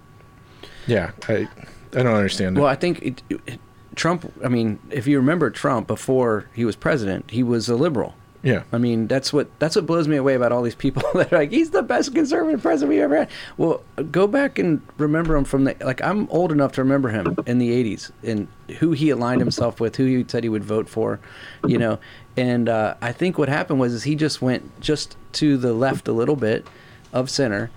yeah 0.88 1.12
i 1.30 1.47
i 1.95 2.01
don't 2.04 2.08
understand 2.08 2.58
it. 2.58 2.60
Well, 2.60 2.70
I 2.70 2.76
think 2.76 3.01
it, 3.04 3.22
it, 3.30 3.60
Trump. 3.96 4.32
I 4.44 4.48
mean, 4.48 4.80
if 4.89 5.08
you 5.08 5.18
remember 5.18 5.50
Trump 5.50 5.88
before 5.88 6.48
he 6.54 6.66
was 6.66 6.76
president, 6.76 7.30
he 7.32 7.44
was 7.44 7.70
a 7.70 7.76
liberal. 7.76 8.16
yeah 8.41 8.64
I 8.74 8.78
mean, 8.78 9.08
that's 9.08 9.32
what 9.32 9.48
that's 9.60 9.76
what 9.76 9.86
blows 9.86 10.08
me 10.08 10.18
away 10.18 10.36
about 10.36 10.52
all 10.52 10.62
these 10.64 10.76
people 10.76 11.04
that 11.14 11.32
are 11.32 11.38
like 11.38 11.52
he's 11.52 11.70
the 11.72 11.84
best 11.84 12.14
conservative 12.14 12.62
president 12.62 12.89
we 12.89 13.02
ever 13.02 13.16
had. 13.18 13.30
Well, 13.58 13.84
go 14.12 14.28
back 14.28 14.60
and 14.60 14.82
remember 14.98 15.36
him 15.36 15.46
from 15.46 15.64
the 15.64 15.76
like 15.82 16.02
I'm 16.02 16.28
old 16.30 16.52
enough 16.52 16.74
to 16.74 16.84
remember 16.84 17.10
him 17.10 17.38
in 17.46 17.58
the 17.60 17.70
'80s 17.72 18.12
and 18.24 18.48
who 18.80 18.91
he 18.91 19.10
aligned 19.12 19.41
himself 19.41 19.80
with, 19.80 19.96
who 19.96 20.06
he 20.06 20.26
said 20.28 20.44
he 20.44 20.50
would 20.50 20.64
vote 20.64 20.89
for, 20.89 21.20
you 21.66 21.78
know. 21.78 22.00
And 22.36 22.68
uh, 22.68 22.96
I 23.02 23.12
think 23.12 23.38
what 23.38 23.48
happened 23.50 23.80
was 23.80 23.94
is 23.94 24.04
he 24.04 24.16
just 24.16 24.41
went 24.41 24.82
just 24.82 25.16
to 25.34 25.56
the 25.56 25.74
left 25.74 26.08
a 26.08 26.12
little 26.14 26.36
bit 26.36 26.66
of 27.14 27.30
center, 27.30 27.70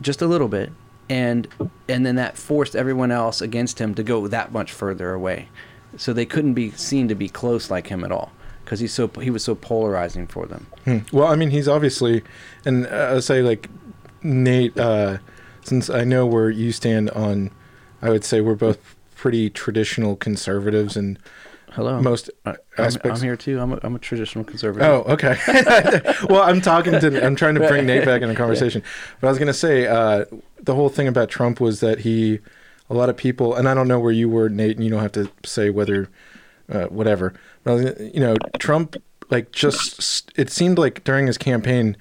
just 0.00 0.22
a 0.22 0.26
little 0.26 0.46
bit, 0.48 0.70
and 1.08 1.48
and 1.88 2.04
then 2.04 2.16
that 2.16 2.36
forced 2.36 2.74
everyone 2.74 3.10
else 3.10 3.40
against 3.40 3.80
him 3.80 3.94
to 3.94 4.02
go 4.02 4.26
that 4.28 4.52
much 4.52 4.72
further 4.72 5.12
away, 5.12 5.48
so 5.96 6.12
they 6.12 6.26
couldn't 6.26 6.54
be 6.54 6.70
seen 6.72 7.08
to 7.08 7.14
be 7.14 7.28
close 7.28 7.70
like 7.70 7.88
him 7.88 8.04
at 8.04 8.12
all 8.12 8.32
because 8.64 8.80
he's 8.80 8.92
so 8.92 9.08
he 9.20 9.30
was 9.30 9.44
so 9.44 9.54
polarizing 9.54 10.26
for 10.26 10.46
them. 10.46 10.66
Well, 11.12 11.28
I 11.28 11.36
mean, 11.36 11.50
he's 11.50 11.68
obviously, 11.68 12.22
and 12.64 12.86
uh, 12.86 13.10
I'll 13.12 13.22
say 13.22 13.42
like 13.42 13.68
Nate, 14.22 14.76
uh, 14.78 15.18
since 15.62 15.88
I 15.88 16.04
know 16.04 16.26
where 16.26 16.50
you 16.50 16.72
stand 16.72 17.10
on, 17.10 17.50
I 18.02 18.10
would 18.10 18.24
say 18.24 18.40
we're 18.40 18.54
both 18.56 18.96
pretty 19.14 19.50
traditional 19.50 20.16
conservatives 20.16 20.96
and 20.96 21.18
Hello, 21.76 22.00
most 22.00 22.30
I'm, 22.46 22.56
aspects. 22.78 23.20
I'm 23.20 23.24
here 23.26 23.36
too. 23.36 23.60
I'm 23.60 23.74
a, 23.74 23.80
I'm 23.82 23.94
a 23.94 23.98
traditional 23.98 24.44
conservative. 24.44 24.88
Oh, 24.88 25.12
okay. 25.12 25.36
well, 26.30 26.40
I'm 26.40 26.62
talking 26.62 26.98
to. 26.98 27.22
I'm 27.22 27.36
trying 27.36 27.54
to 27.56 27.68
bring 27.68 27.84
Nate 27.84 28.06
back 28.06 28.22
in 28.22 28.30
the 28.30 28.34
conversation. 28.44 28.82
But 29.20 29.26
I 29.26 29.30
was 29.30 29.38
going 29.38 29.48
to 29.48 29.52
say 29.52 29.86
uh, 29.86 30.24
the 30.58 30.74
whole 30.74 30.88
thing 30.88 31.06
about 31.06 31.28
Trump 31.28 31.60
was 31.60 31.80
that 31.80 31.98
he, 31.98 32.38
a 32.88 32.94
lot 32.94 33.10
of 33.10 33.18
people, 33.18 33.54
and 33.54 33.68
I 33.68 33.74
don't 33.74 33.88
know 33.88 34.00
where 34.00 34.10
you 34.10 34.26
were, 34.26 34.48
Nate, 34.48 34.76
and 34.76 34.84
you 34.84 34.90
don't 34.90 35.02
have 35.02 35.12
to 35.12 35.30
say 35.44 35.68
whether, 35.68 36.08
uh, 36.70 36.86
whatever. 36.86 37.34
But 37.62 37.70
I 37.70 37.74
was, 37.74 37.84
you 38.14 38.20
know, 38.20 38.36
Trump, 38.58 38.96
like, 39.28 39.52
just 39.52 40.32
it 40.34 40.48
seemed 40.48 40.78
like 40.78 41.04
during 41.04 41.26
his 41.26 41.36
campaign, 41.36 41.98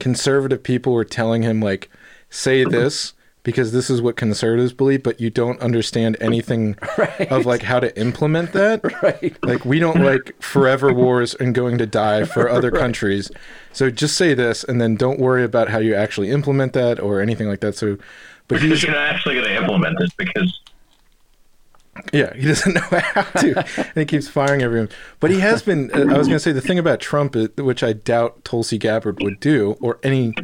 conservative 0.00 0.62
people 0.62 0.94
were 0.94 1.04
telling 1.04 1.42
him 1.42 1.60
like, 1.60 1.90
say 2.30 2.64
this. 2.64 3.12
Because 3.48 3.72
this 3.72 3.88
is 3.88 4.02
what 4.02 4.14
conservatives 4.14 4.74
believe, 4.74 5.02
but 5.02 5.22
you 5.22 5.30
don't 5.30 5.58
understand 5.62 6.18
anything 6.20 6.76
of 7.30 7.46
like 7.46 7.62
how 7.62 7.80
to 7.80 7.98
implement 7.98 8.52
that. 8.52 8.82
Right. 9.02 9.34
Like 9.42 9.64
we 9.64 9.78
don't 9.78 10.02
like 10.04 10.34
forever 10.42 10.92
wars 10.92 11.32
and 11.32 11.54
going 11.54 11.78
to 11.78 11.86
die 11.86 12.24
for 12.24 12.50
other 12.56 12.70
countries. 12.70 13.30
So 13.72 13.90
just 13.90 14.18
say 14.18 14.34
this 14.34 14.64
and 14.64 14.82
then 14.82 14.96
don't 14.96 15.18
worry 15.18 15.44
about 15.44 15.70
how 15.70 15.78
you 15.78 15.94
actually 15.94 16.30
implement 16.30 16.74
that 16.74 17.00
or 17.00 17.22
anything 17.22 17.48
like 17.48 17.60
that. 17.60 17.74
So 17.74 17.96
but 18.48 18.60
he's 18.60 18.82
You're 18.82 18.92
not 18.92 19.08
actually 19.14 19.36
going 19.36 19.46
to 19.46 19.56
implement 19.56 19.98
this 19.98 20.10
because 20.12 20.60
Yeah, 22.12 22.34
he 22.34 22.46
doesn't 22.48 22.74
know 22.74 22.80
how 22.80 23.22
to, 23.22 23.64
and 23.76 23.96
he 23.96 24.04
keeps 24.04 24.28
firing 24.28 24.60
everyone. 24.60 24.90
But 25.20 25.30
he 25.30 25.40
has 25.40 25.62
been. 25.62 25.90
uh, 25.92 26.12
I 26.14 26.18
was 26.18 26.28
going 26.28 26.36
to 26.36 26.40
say 26.40 26.52
the 26.52 26.60
thing 26.60 26.78
about 26.78 27.00
Trump, 27.00 27.34
which 27.56 27.82
I 27.82 27.94
doubt 27.94 28.44
Tulsi 28.44 28.76
Gabbard 28.76 29.22
would 29.22 29.40
do, 29.40 29.78
or 29.80 29.98
any, 30.02 30.34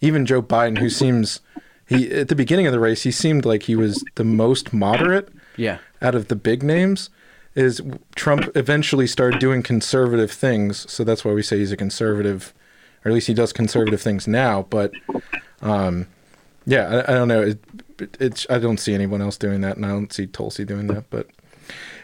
even 0.00 0.24
Joe 0.24 0.40
Biden, 0.40 0.78
who 0.78 0.88
seems 0.88 1.40
he 1.88 2.10
at 2.12 2.28
the 2.28 2.34
beginning 2.36 2.66
of 2.66 2.72
the 2.72 2.80
race, 2.80 3.02
he 3.02 3.10
seemed 3.10 3.44
like 3.44 3.64
he 3.64 3.74
was 3.76 4.04
the 4.16 4.24
most 4.24 4.72
moderate 4.72 5.28
Yeah. 5.56 5.78
out 6.02 6.14
of 6.14 6.28
the 6.28 6.36
big 6.36 6.62
names. 6.62 7.10
Is 7.54 7.80
Trump 8.14 8.54
eventually 8.54 9.06
started 9.08 9.40
doing 9.40 9.62
conservative 9.64 10.30
things, 10.30 10.86
so 10.92 11.02
that's 11.02 11.24
why 11.24 11.32
we 11.32 11.42
say 11.42 11.58
he's 11.58 11.72
a 11.72 11.76
conservative, 11.76 12.54
or 13.04 13.10
at 13.10 13.14
least 13.14 13.26
he 13.26 13.34
does 13.34 13.52
conservative 13.52 14.00
things 14.00 14.28
now. 14.28 14.66
But, 14.70 14.92
um, 15.60 16.06
yeah, 16.66 17.02
I, 17.08 17.12
I 17.12 17.14
don't 17.16 17.26
know. 17.28 17.42
It, 17.42 17.58
it, 17.98 18.16
it's 18.20 18.46
I 18.48 18.58
don't 18.60 18.78
see 18.78 18.94
anyone 18.94 19.20
else 19.22 19.36
doing 19.36 19.60
that, 19.62 19.76
and 19.76 19.84
I 19.84 19.88
don't 19.88 20.12
see 20.12 20.26
Tulsi 20.26 20.64
doing 20.64 20.86
that. 20.88 21.10
But, 21.10 21.26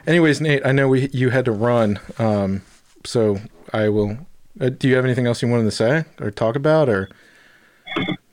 anyways, 0.08 0.40
Nate, 0.40 0.66
I 0.66 0.72
know 0.72 0.88
we 0.88 1.08
you 1.12 1.30
had 1.30 1.44
to 1.44 1.52
run, 1.52 2.00
um, 2.18 2.62
so 3.04 3.38
I 3.72 3.88
will. 3.90 4.26
Uh, 4.60 4.70
do 4.70 4.88
you 4.88 4.96
have 4.96 5.04
anything 5.04 5.26
else 5.26 5.40
you 5.42 5.46
wanted 5.48 5.64
to 5.64 5.70
say 5.70 6.04
or 6.20 6.30
talk 6.32 6.56
about, 6.56 6.88
or 6.88 7.10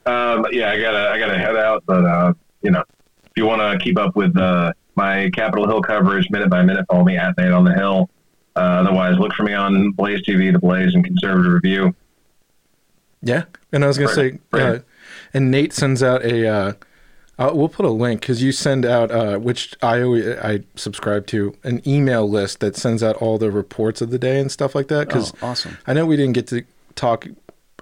Um, 0.06 0.46
yeah, 0.52 0.72
I 0.72 0.80
gotta 0.80 1.10
I 1.12 1.20
gotta 1.20 1.38
head 1.38 1.56
out, 1.56 1.84
but 1.86 2.04
uh, 2.06 2.34
you 2.62 2.72
know, 2.72 2.84
if 3.26 3.32
you 3.36 3.46
want 3.46 3.62
to 3.62 3.84
keep 3.84 3.98
up 3.98 4.16
with 4.16 4.36
uh, 4.38 4.74
my 4.96 5.30
Capitol 5.32 5.68
Hill 5.68 5.82
coverage 5.82 6.30
minute 6.32 6.50
by 6.50 6.64
minute, 6.64 6.86
follow 6.90 7.04
me 7.04 7.18
at 7.18 7.38
Nate 7.38 7.52
on 7.52 7.64
the 7.64 7.74
Hill. 7.74 8.10
Uh, 8.56 8.60
otherwise, 8.60 9.18
look 9.18 9.34
for 9.34 9.44
me 9.44 9.54
on 9.54 9.92
Blaze 9.92 10.22
TV, 10.24 10.52
The 10.52 10.60
Blaze, 10.60 10.94
and 10.94 11.06
Conservative 11.06 11.54
Review. 11.54 11.96
Yeah, 13.22 13.44
and 13.72 13.84
I 13.84 13.88
was 13.88 13.98
gonna 13.98 14.08
Right, 14.10 14.16
say, 14.34 14.40
right. 14.52 14.62
uh, 14.76 14.80
and 15.34 15.52
Nate 15.52 15.74
sends 15.74 16.02
out 16.04 16.24
a. 16.26 16.48
Uh, 16.48 16.74
uh, 17.40 17.52
we'll 17.56 17.70
put 17.70 17.86
a 17.86 17.90
link 17.90 18.22
because 18.22 18.44
you 18.44 18.52
send 18.52 18.86
out, 18.86 19.10
uh, 19.10 19.38
which 19.40 19.74
I 19.82 20.02
always, 20.02 20.28
I 20.28 20.60
subscribe 20.76 21.26
to, 21.28 21.56
an 21.64 21.82
email 21.88 22.30
list 22.30 22.60
that 22.60 22.76
sends 22.76 23.02
out 23.02 23.16
all 23.16 23.40
the 23.40 23.50
reports 23.50 24.00
of 24.00 24.12
the 24.12 24.20
day 24.20 24.40
and 24.40 24.52
stuff 24.52 24.76
like 24.76 24.90
that. 24.90 25.08
Because 25.08 25.34
Oh, 25.42 25.48
awesome. 25.48 25.78
I 25.88 25.94
know 25.94 26.06
we 26.06 26.18
didn't 26.18 26.34
get 26.34 26.46
to 26.48 26.64
talk 26.94 27.28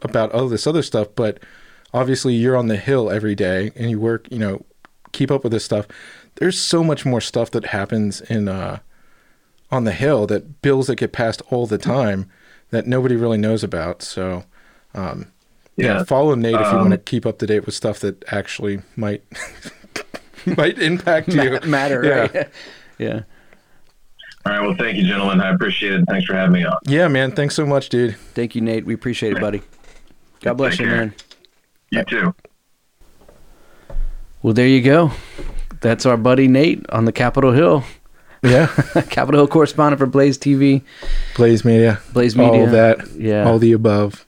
about 0.02 0.32
all 0.32 0.48
this 0.48 0.66
other 0.66 0.82
stuff, 0.82 1.08
but 1.14 1.40
obviously 1.94 2.34
you're 2.36 2.56
on 2.58 2.68
the 2.68 2.78
hill 2.78 3.10
every 3.10 3.36
day 3.36 3.72
and 3.76 3.90
you 3.90 4.00
work, 4.00 4.28
you 4.32 4.40
know, 4.40 4.66
keep 5.12 5.32
up 5.32 5.44
with 5.44 5.52
this 5.52 5.66
stuff. 5.66 5.88
There's 6.36 6.58
so 6.60 6.84
much 6.84 7.06
more 7.06 7.22
stuff 7.22 7.52
that 7.52 7.68
happens 7.68 8.22
in 8.22 8.48
uh, 8.48 8.80
on 9.72 9.84
the 9.84 9.92
hill 9.92 10.26
that 10.28 10.62
bills 10.62 10.88
that 10.88 10.96
get 10.96 11.12
passed 11.12 11.42
all 11.50 11.66
the 11.68 11.78
time 11.78 12.30
that 12.72 12.86
nobody 12.88 13.16
really 13.16 13.38
knows 13.38 13.64
about. 13.64 14.02
So, 14.02 14.44
um, 14.94 15.32
yeah, 15.76 15.98
Yeah. 15.98 16.04
follow 16.04 16.36
Nate 16.36 16.56
if 16.56 16.62
you 16.62 16.68
Um, 16.68 16.78
want 16.78 16.92
to 16.92 16.98
keep 16.98 17.26
up 17.26 17.40
to 17.40 17.48
date 17.48 17.66
with 17.66 17.74
stuff 17.76 18.00
that 18.02 18.24
actually 18.32 18.82
might 18.96 19.24
might 20.58 20.78
impact 20.80 21.30
you. 21.30 21.60
Matter, 21.66 22.04
Yeah. 22.06 22.20
right? 22.40 22.50
yeah. 23.00 23.22
All 24.46 24.54
right. 24.54 24.62
Well, 24.62 24.76
thank 24.78 24.98
you, 24.98 25.06
gentlemen. 25.08 25.42
I 25.42 25.50
appreciate 25.54 25.94
it. 25.94 26.06
Thanks 26.08 26.26
for 26.26 26.34
having 26.34 26.54
me 26.54 26.64
on. 26.64 26.78
Yeah, 26.86 27.08
man. 27.08 27.32
Thanks 27.34 27.56
so 27.56 27.66
much, 27.66 27.90
dude. 27.90 28.16
Thank 28.34 28.56
you, 28.56 28.62
Nate. 28.62 28.86
We 28.86 28.94
appreciate 28.94 29.34
it, 29.36 29.42
buddy. 29.42 29.62
God 30.42 30.54
bless 30.54 30.74
Take 30.74 30.82
you, 30.82 30.86
care. 30.88 30.98
man. 30.98 31.14
You 31.92 32.04
too. 32.04 32.36
Well, 34.42 34.54
there 34.54 34.68
you 34.68 34.82
go. 34.82 35.12
That's 35.82 36.06
our 36.06 36.18
buddy 36.18 36.48
Nate 36.48 36.88
on 36.90 37.06
the 37.06 37.12
Capitol 37.12 37.52
Hill. 37.52 37.84
Yeah, 38.42 38.68
Capitol 39.10 39.42
Hill 39.42 39.48
correspondent 39.48 40.00
for 40.00 40.06
Blaze 40.06 40.38
TV. 40.38 40.82
Blaze 41.36 41.66
Media, 41.66 42.00
Blaze 42.14 42.36
Media. 42.38 42.62
all 42.62 42.68
that, 42.68 43.12
Yeah. 43.18 43.46
all 43.50 43.60
the 43.60 43.74
above. 43.74 44.26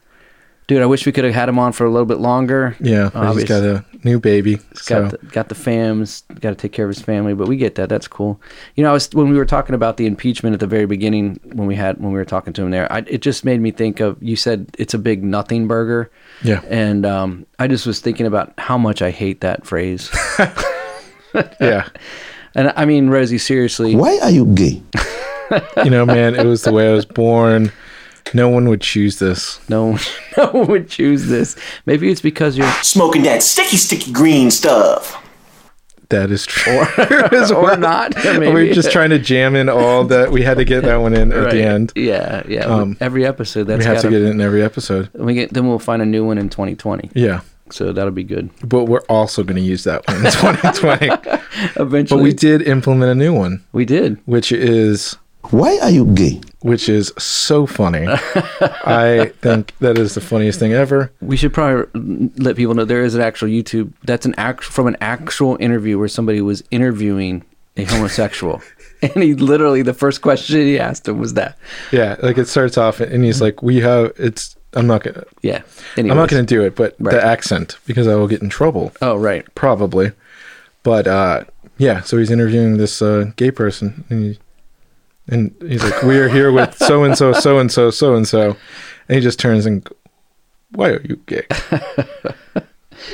Dude, 0.72 0.82
I 0.82 0.86
wish 0.86 1.05
we 1.05 1.11
could 1.11 1.26
have 1.26 1.34
had 1.34 1.49
him 1.49 1.59
on 1.59 1.74
for 1.74 1.84
a 1.84 1.89
little 1.89 2.05
bit 2.05 2.19
longer. 2.19 2.78
Yeah, 2.80 3.09
but 3.13 3.24
he's 3.24 3.30
Obvious. 3.43 3.49
got 3.49 3.63
a 3.63 3.84
new 4.05 4.22
baby. 4.22 4.51
He's 4.55 4.84
So 4.84 5.01
got 5.01 5.11
the, 5.11 5.26
got 5.28 5.49
the 5.49 5.55
fams, 5.55 6.24
got 6.39 6.51
to 6.51 6.55
take 6.55 6.72
care 6.72 6.86
of 6.86 6.95
his 6.95 7.01
family, 7.01 7.34
but 7.34 7.49
we 7.49 7.57
get 7.57 7.76
that. 7.76 7.89
That's 7.89 8.07
cool. 8.07 8.39
You 8.78 8.86
know, 8.86 8.91
I 8.91 8.93
was 8.93 9.09
when 9.11 9.30
we 9.30 9.36
were 9.36 9.45
talking 9.45 9.76
about 9.76 9.97
the 9.97 10.05
impeachment 10.05 10.53
at 10.53 10.61
the 10.61 10.67
very 10.67 10.86
beginning 10.86 11.41
when 11.43 11.67
we 11.67 11.76
had 11.76 11.97
when 11.97 12.13
we 12.13 12.17
were 12.17 12.24
talking 12.24 12.53
to 12.53 12.61
him 12.61 12.72
there. 12.72 12.89
I, 12.89 12.99
it 12.99 13.22
just 13.22 13.43
made 13.43 13.59
me 13.59 13.72
think 13.72 13.99
of 13.99 14.15
you 14.24 14.38
said 14.38 14.69
it's 14.80 14.93
a 14.93 14.97
big 14.97 15.26
nothing 15.26 15.67
burger, 15.67 16.09
yeah, 16.41 16.61
and 16.69 17.05
um, 17.05 17.45
I 17.59 17.67
just 17.67 17.86
was 17.86 17.99
thinking 17.99 18.26
about 18.26 18.53
how 18.57 18.78
much 18.78 19.01
I 19.01 19.11
hate 19.11 19.41
that 19.41 19.65
phrase. 19.67 20.09
yeah. 21.59 21.89
and 22.55 22.72
I 22.78 22.86
mean, 22.86 23.09
Rosie, 23.09 23.39
seriously, 23.39 23.93
Why 23.93 24.17
are 24.24 24.32
you 24.32 24.45
gay? 24.45 24.82
you 25.84 25.89
know, 25.89 26.05
man, 26.05 26.34
it 26.34 26.45
was 26.45 26.61
the 26.61 26.72
way 26.72 26.89
I 26.89 26.93
was 26.93 27.05
born. 27.05 27.74
No 28.34 28.49
one 28.49 28.67
would 28.69 28.82
choose 28.82 29.19
this. 29.19 29.59
no, 29.69 29.97
no 30.38 30.47
one 30.47 30.67
would 30.67 30.89
choose 30.89 31.27
this. 31.27 31.55
Maybe 31.86 32.11
it's 32.11 32.21
because 32.21 32.57
you're 32.57 32.71
Smoking 32.84 33.23
that 33.23 33.43
sticky, 33.43 33.77
sticky 33.77 34.11
green 34.11 34.51
stuff. 34.51 35.17
That 36.09 36.29
is 36.29 36.45
true. 36.45 36.79
or 37.55 37.77
not. 37.77 38.13
We're 38.15 38.73
just 38.73 38.91
trying 38.91 39.11
to 39.11 39.19
jam 39.19 39.55
in 39.55 39.69
all 39.69 40.03
that. 40.05 40.29
We 40.29 40.41
had 40.41 40.57
to 40.57 40.65
get 40.65 40.84
that 40.84 40.97
one 40.97 41.13
in 41.13 41.32
at 41.32 41.51
the 41.51 41.63
end. 41.63 41.93
Yeah, 41.95 42.43
yeah. 42.49 42.65
Um, 42.65 42.97
Every 42.99 43.25
episode, 43.25 43.63
that's 43.67 43.79
we 43.79 43.86
have 43.86 43.95
gotta, 43.95 44.07
to 44.09 44.11
get 44.11 44.21
it 44.21 44.32
in 44.32 44.41
every 44.41 44.61
episode. 44.61 45.09
We 45.13 45.34
get 45.36 45.53
then 45.53 45.69
we'll 45.69 45.79
find 45.79 46.01
a 46.01 46.05
new 46.05 46.25
one 46.25 46.38
in 46.38 46.49
2020. 46.49 47.11
Yeah, 47.13 47.39
So 47.69 47.93
that'll 47.93 48.11
be 48.11 48.25
good. 48.25 48.49
but 48.61 48.86
we're 48.86 49.05
also 49.07 49.41
going 49.43 49.55
to 49.55 49.61
use 49.61 49.86
that 49.86 50.05
one 50.05 50.17
in 50.17 50.32
2020. 50.34 51.07
Eventually. 51.77 52.19
but 52.19 52.23
we 52.23 52.34
did 52.34 52.61
implement 52.63 53.09
a 53.11 53.15
new 53.15 53.34
one, 53.34 53.63
we 53.71 53.86
did. 53.86 54.17
which 54.25 54.51
is 54.51 55.15
Why 55.51 55.79
are 55.82 55.89
you 55.91 56.07
gay? 56.07 56.41
Which 56.62 56.88
is 56.89 57.12
so 57.18 57.66
funny. 57.66 58.07
I 58.86 59.32
think 59.41 59.74
that 59.80 59.97
is 59.97 60.16
the 60.16 60.22
funniest 60.22 60.59
thing 60.59 60.74
ever. 60.74 61.12
We 61.22 61.38
should 61.38 61.53
probably 61.53 62.30
let 62.38 62.55
people 62.55 62.74
know 62.74 62.86
there 62.86 63.03
is 63.03 63.16
an 63.16 63.22
actual 63.22 63.47
YouTube. 63.47 63.93
That's 64.03 64.26
an 64.26 64.36
act 64.38 64.64
from 64.64 64.88
an 64.88 64.97
actual 65.01 65.57
interview 65.59 65.97
where 65.99 66.07
somebody 66.07 66.41
was 66.41 66.64
interviewing 66.72 67.43
a 67.78 67.86
homosexual, 67.86 68.62
and 69.01 69.24
he 69.24 69.34
literally 69.34 69.82
the 69.82 69.93
first 69.93 70.22
question 70.22 70.59
he 70.62 70.78
asked 70.80 71.07
him 71.07 71.20
was 71.20 71.34
that. 71.36 71.57
Yeah, 71.91 72.16
like 72.22 72.38
it 72.38 72.47
starts 72.47 72.78
off 72.78 72.99
and 72.99 73.24
he's 73.24 73.41
like, 73.41 73.62
"We 73.64 73.80
have 73.82 74.14
it's." 74.18 74.55
I'm 74.74 74.88
not 74.88 75.03
gonna. 75.03 75.26
Yeah. 75.41 75.64
I'm 75.97 76.07
not 76.07 76.30
gonna 76.30 76.43
do 76.43 76.64
it, 76.64 76.78
but 76.78 76.95
Right. 76.97 77.12
the 77.12 77.22
accent 77.22 77.78
because 77.86 78.07
I 78.07 78.16
will 78.16 78.28
get 78.28 78.41
in 78.41 78.47
trouble. 78.49 78.93
Oh 79.01 79.18
right. 79.18 79.45
probably. 79.53 80.14
But 80.84 81.07
uh, 81.07 81.43
yeah, 81.78 82.01
so 82.01 82.18
he's 82.18 82.32
interviewing 82.32 82.78
this 82.78 83.01
uh, 83.01 83.32
gay 83.36 83.51
person, 83.51 84.05
and, 84.09 84.24
he, 84.24 84.39
and 85.32 85.55
he's 85.61 85.84
like, 85.84 86.03
"We 86.03 86.17
are 86.19 86.29
here 86.29 86.51
with 86.51 86.75
so 86.77 87.03
and 87.03 87.17
so, 87.17 87.34
so 87.34 87.57
and 87.59 87.71
so, 87.71 87.89
so 87.89 88.15
and 88.15 88.27
so," 88.27 88.55
and 89.09 89.15
he 89.15 89.21
just 89.21 89.39
turns 89.39 89.65
and, 89.65 89.88
"Why 90.71 90.89
are 90.89 91.01
you 91.01 91.15
gay?" 91.25 91.45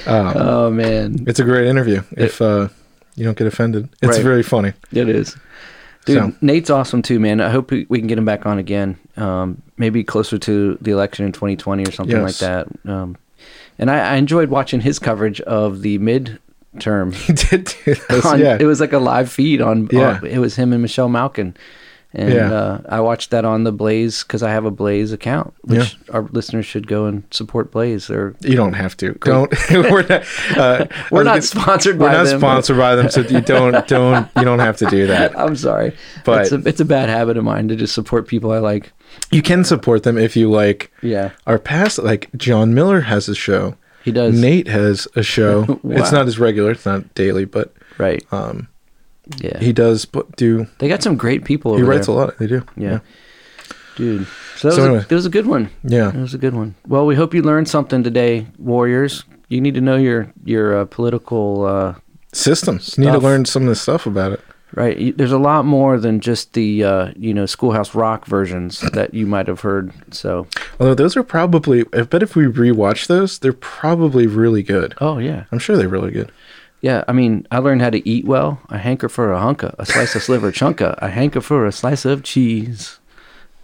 Oh 0.06 0.70
man, 0.70 1.24
It's 1.28 1.40
a 1.40 1.44
great 1.44 1.66
interview. 1.68 2.02
If 2.12 2.42
uh, 2.42 2.68
you 3.16 3.24
don't 3.24 3.38
get 3.38 3.48
offended, 3.48 3.90
it's 4.02 4.18
Right. 4.18 4.24
very 4.24 4.44
funny. 4.44 4.74
it 4.92 5.08
is. 5.10 5.36
Dude, 6.06 6.18
So- 6.18 6.34
Nate's 6.42 6.70
awesome 6.70 7.02
too, 7.02 7.20
man. 7.20 7.40
I 7.42 7.50
hope 7.50 7.72
we 7.72 7.86
we 7.90 8.00
can 8.00 8.08
get 8.08 8.18
him 8.18 8.26
back 8.26 8.46
on 8.46 8.58
again. 8.60 8.98
Um, 9.16 9.62
maybe 9.78 10.04
closer 10.04 10.38
to 10.40 10.78
the 10.82 10.92
election 10.92 11.26
in 11.26 11.32
2020 11.32 11.84
or 11.86 11.92
something 11.92 12.22
like 12.22 12.38
that. 12.38 12.68
Um, 12.86 13.18
and 13.80 13.90
I, 13.92 14.14
I 14.14 14.16
enjoyed 14.16 14.50
watching 14.50 14.82
his 14.82 15.00
coverage 15.00 15.40
of 15.42 15.82
the 15.82 16.00
midterm. 16.00 17.14
He 17.26 17.34
did 17.34 17.74
on, 18.26 18.40
yeah. 18.40 18.58
It 18.60 18.66
was 18.66 18.80
like 18.80 18.94
a 18.94 19.00
live 19.00 19.32
feed 19.32 19.62
on. 19.62 19.88
Yeah. 19.92 20.18
on- 20.20 20.26
it 20.28 20.38
was 20.40 20.56
him 20.56 20.74
and 20.74 20.82
Michelle 20.82 21.10
Malkin, 21.10 21.56
and 22.18 22.34
Yeah. 22.34 22.52
uh, 22.52 22.82
I 22.90 23.00
watched 23.00 23.30
that 23.32 23.46
on 23.46 23.64
the 23.64 23.72
Blaze 23.72 24.24
because 24.24 24.42
I 24.44 24.50
have 24.52 24.66
a 24.66 24.72
Blaze 24.72 25.12
account, 25.14 25.54
which 25.62 25.96
our 26.10 26.24
listeners 26.32 26.66
should 26.66 26.88
go 26.88 27.06
and 27.06 27.24
support 27.32 27.72
Blaze. 27.72 28.08
They're 28.08 28.36
you 28.42 28.56
don't 28.56 28.74
have 28.74 28.98
to. 28.98 29.14
Don't. 29.14 29.54
we're 29.72 30.02
not. 30.08 30.24
Uh, 30.58 30.86
We're 31.12 31.24
not 31.24 31.32
gonna- 31.32 31.42
sponsored 31.44 32.00
We're 32.00 32.08
by 32.08 32.14
not 32.14 32.24
them, 32.26 32.42
but- 32.42 32.48
sponsored 32.48 32.78
by 32.78 32.96
them, 32.96 33.10
so 33.10 33.22
you 33.22 33.40
don't. 33.42 33.88
Don't. 33.88 34.28
You 34.36 34.44
don't 34.44 34.60
have 34.60 34.78
to 34.78 34.86
do 34.88 35.08
that. 35.08 35.38
I'm 35.40 35.56
sorry, 35.56 35.96
But- 36.26 36.42
it's 36.42 36.52
a, 36.52 36.68
it's 36.68 36.80
a 36.82 36.86
bad 36.86 37.08
habit 37.10 37.38
of 37.38 37.44
mine 37.44 37.68
to 37.70 37.76
just 37.76 37.94
support 37.94 38.28
people 38.28 38.52
I 38.52 38.58
like. 38.60 38.92
You 39.32 39.42
can 39.42 39.64
support 39.64 40.04
them 40.04 40.18
if 40.18 40.36
you 40.36 40.50
like. 40.50 40.92
Yeah, 41.02 41.32
Our 41.46 41.60
past, 41.60 42.00
like 42.00 42.30
John 42.36 42.74
Miller 42.74 43.02
has 43.02 43.30
a 43.30 43.36
show. 43.36 43.76
he 44.04 44.12
does. 44.12 44.40
Nate 44.40 44.68
has 44.68 45.08
a 45.16 45.24
show. 45.24 45.80
Wow. 45.84 45.98
It's 45.98 46.12
not 46.12 46.28
as 46.28 46.40
regular. 46.40 46.72
It's 46.72 46.86
not 46.86 47.14
daily, 47.14 47.46
but 47.46 47.74
right? 47.98 48.24
um, 48.32 48.68
yeah, 49.38 49.60
he 49.60 49.74
does 49.74 50.06
put, 50.06 50.36
do. 50.36 50.68
they 50.80 50.88
got 50.88 51.04
some 51.04 51.16
great 51.18 51.44
people. 51.46 51.76
He 51.78 51.84
writes 51.84 52.08
there. 52.08 52.16
a 52.16 52.18
lot. 52.20 52.38
They 52.38 52.48
do. 52.48 52.64
Yeah. 52.76 53.00
Dude. 53.96 54.28
So 54.58 54.70
that, 54.70 54.76
So 54.76 54.78
was 54.78 54.78
anyway. 54.80 55.04
a, 55.04 55.08
that 55.08 55.16
was 55.16 55.26
a 55.26 55.30
good 55.30 55.48
one. 55.48 55.70
Yeah. 55.84 56.10
It 56.10 56.16
was 56.16 56.34
a 56.34 56.38
good 56.38 56.54
one. 56.54 56.76
Well, 56.88 57.06
we 57.06 57.16
hope 57.16 57.34
you 57.34 57.42
learned 57.42 57.68
something 57.68 58.04
today, 58.04 58.48
Warriors. 58.60 59.24
You 59.50 59.60
need 59.62 59.74
to 59.76 59.82
know 59.82 59.96
your 59.96 60.32
your 60.44 60.80
uh, 60.80 60.86
political 60.86 61.66
uh, 61.66 61.96
Systems. 62.34 62.96
You 62.98 63.06
need 63.06 63.14
to 63.14 63.18
learn 63.20 63.46
some 63.46 63.64
of 63.64 63.70
the 63.70 63.76
stuff 63.76 64.06
about 64.06 64.34
it. 64.34 64.42
right. 64.76 65.18
There's 65.18 65.32
a 65.32 65.40
lot 65.40 65.66
more 65.66 65.98
than 65.98 66.20
just 66.20 66.54
the 66.54 66.84
uh, 66.84 67.12
you 67.16 67.34
know 67.34 67.46
Schoolhouse 67.48 67.96
Rock 67.96 68.26
versions 68.28 68.82
that 68.94 69.14
you 69.14 69.26
might 69.26 69.48
have 69.48 69.62
heard. 69.62 69.92
So, 70.14 70.46
Although 70.80 70.94
those 70.94 71.16
are 71.18 71.24
probably, 71.24 71.86
I 71.94 72.02
bet 72.04 72.22
if 72.22 72.36
we 72.36 72.46
rewatch 72.46 73.08
those, 73.08 73.40
they're 73.40 73.54
probably 73.54 74.28
really 74.28 74.62
good. 74.62 74.94
oh 75.02 75.18
yeah, 75.18 75.46
I'm 75.52 75.60
sure 75.60 75.76
they're 75.78 75.88
really 75.90 76.12
good. 76.12 76.32
Yeah. 76.82 77.04
I 77.08 77.12
mean, 77.14 77.48
I 77.52 77.60
learned 77.60 77.82
how 77.82 77.90
to 77.90 78.08
eat 78.08 78.26
well. 78.26 78.60
I 78.70 78.78
hanker 78.78 79.10
for 79.10 79.34
a 79.34 79.38
hunka, 79.40 79.76
a 79.80 79.86
slice 79.86 80.16
of 80.16 80.24
sliver 80.24 80.52
chunka. 80.52 80.98
I 81.02 81.10
hanker 81.10 81.42
for 81.42 81.66
a 81.66 81.72
slice 81.72 82.06
of 82.06 82.24
cheese. 82.24 83.00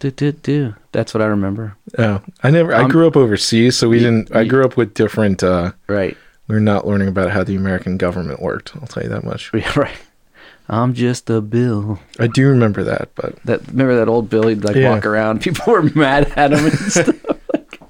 Do, 0.00 0.10
do, 0.10 0.32
do. 0.32 0.74
That's 0.92 1.14
what 1.14 1.22
I 1.22 1.26
remember. 1.26 1.76
Oh, 1.98 2.20
I 2.42 2.50
never. 2.50 2.74
I 2.74 2.82
Um, 2.82 2.90
grew 2.90 3.06
up 3.06 3.16
overseas, 3.16 3.76
so 3.76 3.88
we 3.88 3.98
didn't. 4.00 4.34
I 4.34 4.44
grew 4.44 4.64
up 4.64 4.76
with 4.76 4.92
different. 4.94 5.42
uh 5.42 5.72
Right. 5.86 6.16
We 6.48 6.56
are 6.56 6.60
not 6.60 6.86
learning 6.86 7.08
about 7.08 7.30
how 7.30 7.42
the 7.42 7.56
American 7.56 7.96
government 7.96 8.42
worked. 8.42 8.72
I'll 8.76 8.86
tell 8.86 9.02
you 9.02 9.08
that 9.08 9.24
much. 9.24 9.50
Yeah, 9.54 9.72
right. 9.78 9.96
I'm 10.68 10.92
just 10.94 11.28
a 11.30 11.40
bill. 11.40 12.00
I 12.18 12.26
do 12.26 12.48
remember 12.48 12.82
that, 12.84 13.10
but 13.14 13.36
That 13.44 13.66
remember 13.68 13.96
that 13.96 14.08
old 14.08 14.28
Bill? 14.30 14.48
He'd 14.48 14.64
like 14.64 14.76
Yeah. 14.76 14.90
walk 14.90 15.04
around. 15.06 15.40
People 15.42 15.72
were 15.72 15.82
mad 15.94 16.32
at 16.36 16.52
him 16.52 16.64
and 16.66 16.78
stuff. 16.78 17.24
Like, 17.52 17.80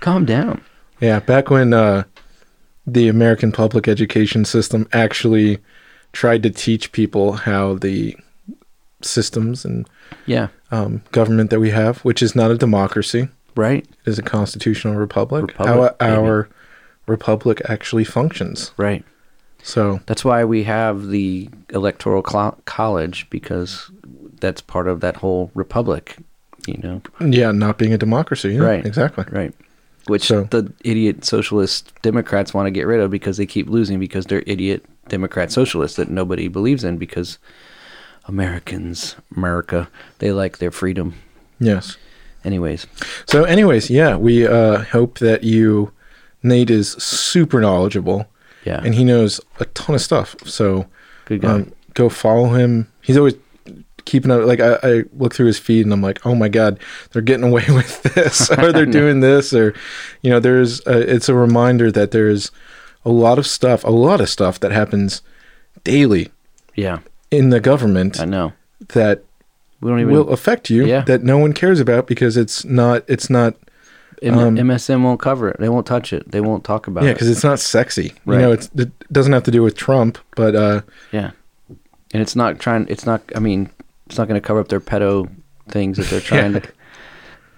calm 0.00 0.24
down. 0.24 0.60
yeah, 1.00 1.20
back 1.20 1.48
when 1.50 1.72
uh, 1.72 2.04
the 2.92 3.08
American 3.08 3.52
public 3.52 3.86
education 3.88 4.44
system 4.44 4.88
actually 4.92 5.58
tried 6.12 6.42
to 6.42 6.50
teach 6.50 6.90
people 6.92 7.32
how 7.32 7.74
the 7.74 8.16
systems 9.02 9.64
and 9.64 9.86
Yeah. 10.26 10.48
um, 10.70 11.02
government 11.12 11.50
that 11.50 11.60
we 11.60 11.70
have, 11.70 11.98
which 11.98 12.22
is 12.22 12.34
not 12.34 12.50
a 12.50 12.56
democracy, 12.56 13.28
Right. 13.54 13.84
it 14.04 14.10
is 14.10 14.18
a 14.18 14.22
constitutional 14.22 14.94
republic, 14.94 15.48
Republic, 15.48 15.94
how 16.00 16.06
our 16.06 16.48
republic 17.06 17.60
actually 17.68 18.04
functions. 18.04 18.72
Right. 18.76 19.04
So 19.62 20.00
That's 20.06 20.24
why 20.24 20.44
we 20.44 20.64
have 20.64 21.08
the 21.08 21.50
electoral 21.70 22.22
cl- 22.28 22.58
college 22.64 23.26
because 23.30 23.90
that's 24.40 24.60
part 24.60 24.88
of 24.88 25.00
that 25.00 25.16
whole 25.16 25.50
republic. 25.54 26.16
You 26.66 26.78
know. 26.82 27.02
yeah, 27.20 27.50
not 27.52 27.78
being 27.78 27.94
a 27.94 27.98
democracy, 27.98 28.54
yeah, 28.54 28.60
Right. 28.60 28.84
Exactly. 28.86 29.24
Right. 29.30 29.54
Which 30.08 30.26
So- 30.26 30.44
the 30.50 30.72
idiot 30.84 31.24
socialist 31.24 31.92
Democrats 32.02 32.52
want 32.52 32.66
to 32.66 32.70
get 32.70 32.86
rid 32.86 33.00
of 33.00 33.10
because 33.10 33.36
they 33.36 33.46
keep 33.46 33.68
losing 33.68 33.98
because 34.00 34.26
they're 34.26 34.42
idiot 34.46 34.84
Democrat 35.08 35.52
socialists 35.52 35.96
that 35.96 36.10
nobody 36.10 36.48
believes 36.48 36.82
in 36.84 36.98
because 36.98 37.38
Americans, 38.26 39.16
America, 39.36 39.88
they 40.18 40.32
like 40.32 40.58
their 40.58 40.70
freedom. 40.70 41.14
Yes. 41.60 41.96
Anyways, 42.44 42.86
So, 43.26 43.44
anyways, 43.44 43.90
yeah, 43.90 44.16
we 44.16 44.46
uh, 44.46 44.82
hope 44.84 45.18
that 45.18 45.44
you. 45.44 45.92
Nate 46.40 46.70
is 46.70 46.90
super 46.92 47.60
knowledgeable, 47.60 48.28
yeah, 48.64 48.80
and 48.84 48.94
he 48.94 49.02
knows 49.02 49.40
a 49.58 49.64
ton 49.64 49.96
of 49.96 50.00
stuff. 50.00 50.36
So, 50.44 50.86
good 51.24 51.40
guy. 51.40 51.48
um, 51.52 51.72
go 51.94 52.08
follow 52.08 52.50
him. 52.50 52.86
He's 53.02 53.16
always 53.16 53.34
keeping 54.08 54.30
up. 54.32 54.44
Like 54.44 54.58
I, 54.60 54.78
I 54.82 55.02
look 55.16 55.34
through 55.34 55.46
his 55.46 55.58
feed, 55.58 55.86
and 55.86 55.92
I'm 55.92 56.02
like, 56.02 56.24
oh 56.26 56.34
my 56.34 56.48
god, 56.48 56.80
they're 57.12 57.22
getting 57.22 57.44
away 57.46 57.64
with 57.68 58.02
this, 58.02 58.50
or 58.58 58.72
they're 58.72 58.86
doing 58.86 59.20
this, 59.20 59.52
or 59.54 59.74
you 60.22 60.30
know, 60.30 60.40
there's. 60.40 60.84
A, 60.86 61.14
it's 61.14 61.28
a 61.28 61.34
reminder 61.34 61.92
that 61.92 62.10
there's 62.10 62.50
a 63.04 63.10
lot 63.10 63.38
of 63.38 63.46
stuff, 63.46 63.84
a 63.84 63.90
lot 63.90 64.20
of 64.20 64.28
stuff 64.28 64.58
that 64.60 64.72
happens 64.72 65.22
daily 65.84 66.30
yeah, 66.74 66.98
in 67.30 67.50
the 67.50 67.60
government 67.60 68.18
I 68.20 68.24
know. 68.24 68.52
that 68.88 69.22
We 69.80 69.90
don't 69.90 70.00
even. 70.00 70.12
will 70.12 70.30
affect 70.30 70.68
you 70.70 70.84
Yeah. 70.86 71.02
that 71.02 71.22
no 71.22 71.38
one 71.38 71.52
cares 71.52 71.80
about 71.80 72.06
because 72.06 72.36
it's 72.36 72.64
not. 72.64 73.04
It's 73.08 73.30
not. 73.30 73.54
M- 74.20 74.36
um, 74.36 74.56
MSM 74.56 75.02
won't 75.04 75.20
cover 75.20 75.48
it. 75.48 75.58
They 75.60 75.68
won't 75.68 75.86
touch 75.86 76.12
it. 76.12 76.28
They 76.32 76.40
won't 76.40 76.64
talk 76.64 76.88
about 76.88 77.04
Yeah, 77.04 77.10
it. 77.10 77.14
because 77.14 77.28
it's 77.30 77.44
not 77.44 77.60
sexy. 77.60 78.14
Right. 78.26 78.36
You 78.36 78.42
know, 78.42 78.52
it's, 78.52 78.68
it 78.74 78.90
doesn't 79.12 79.32
have 79.32 79.44
to 79.44 79.52
do 79.52 79.62
with 79.62 79.76
Trump, 79.76 80.18
but 80.34 80.56
uh, 80.56 80.80
Yeah, 81.12 81.30
and 82.12 82.20
it's 82.20 82.34
not 82.34 82.58
trying. 82.58 82.86
It's 82.88 83.06
not. 83.06 83.22
I 83.36 83.38
mean, 83.38 83.70
it's 84.08 84.18
not 84.18 84.28
going 84.28 84.40
to 84.40 84.46
cover 84.46 84.60
up 84.60 84.68
their 84.68 84.80
pedo 84.80 85.30
things 85.68 85.98
that 85.98 86.06
they're 86.06 86.20
trying 86.32 86.54
to. 86.54 86.62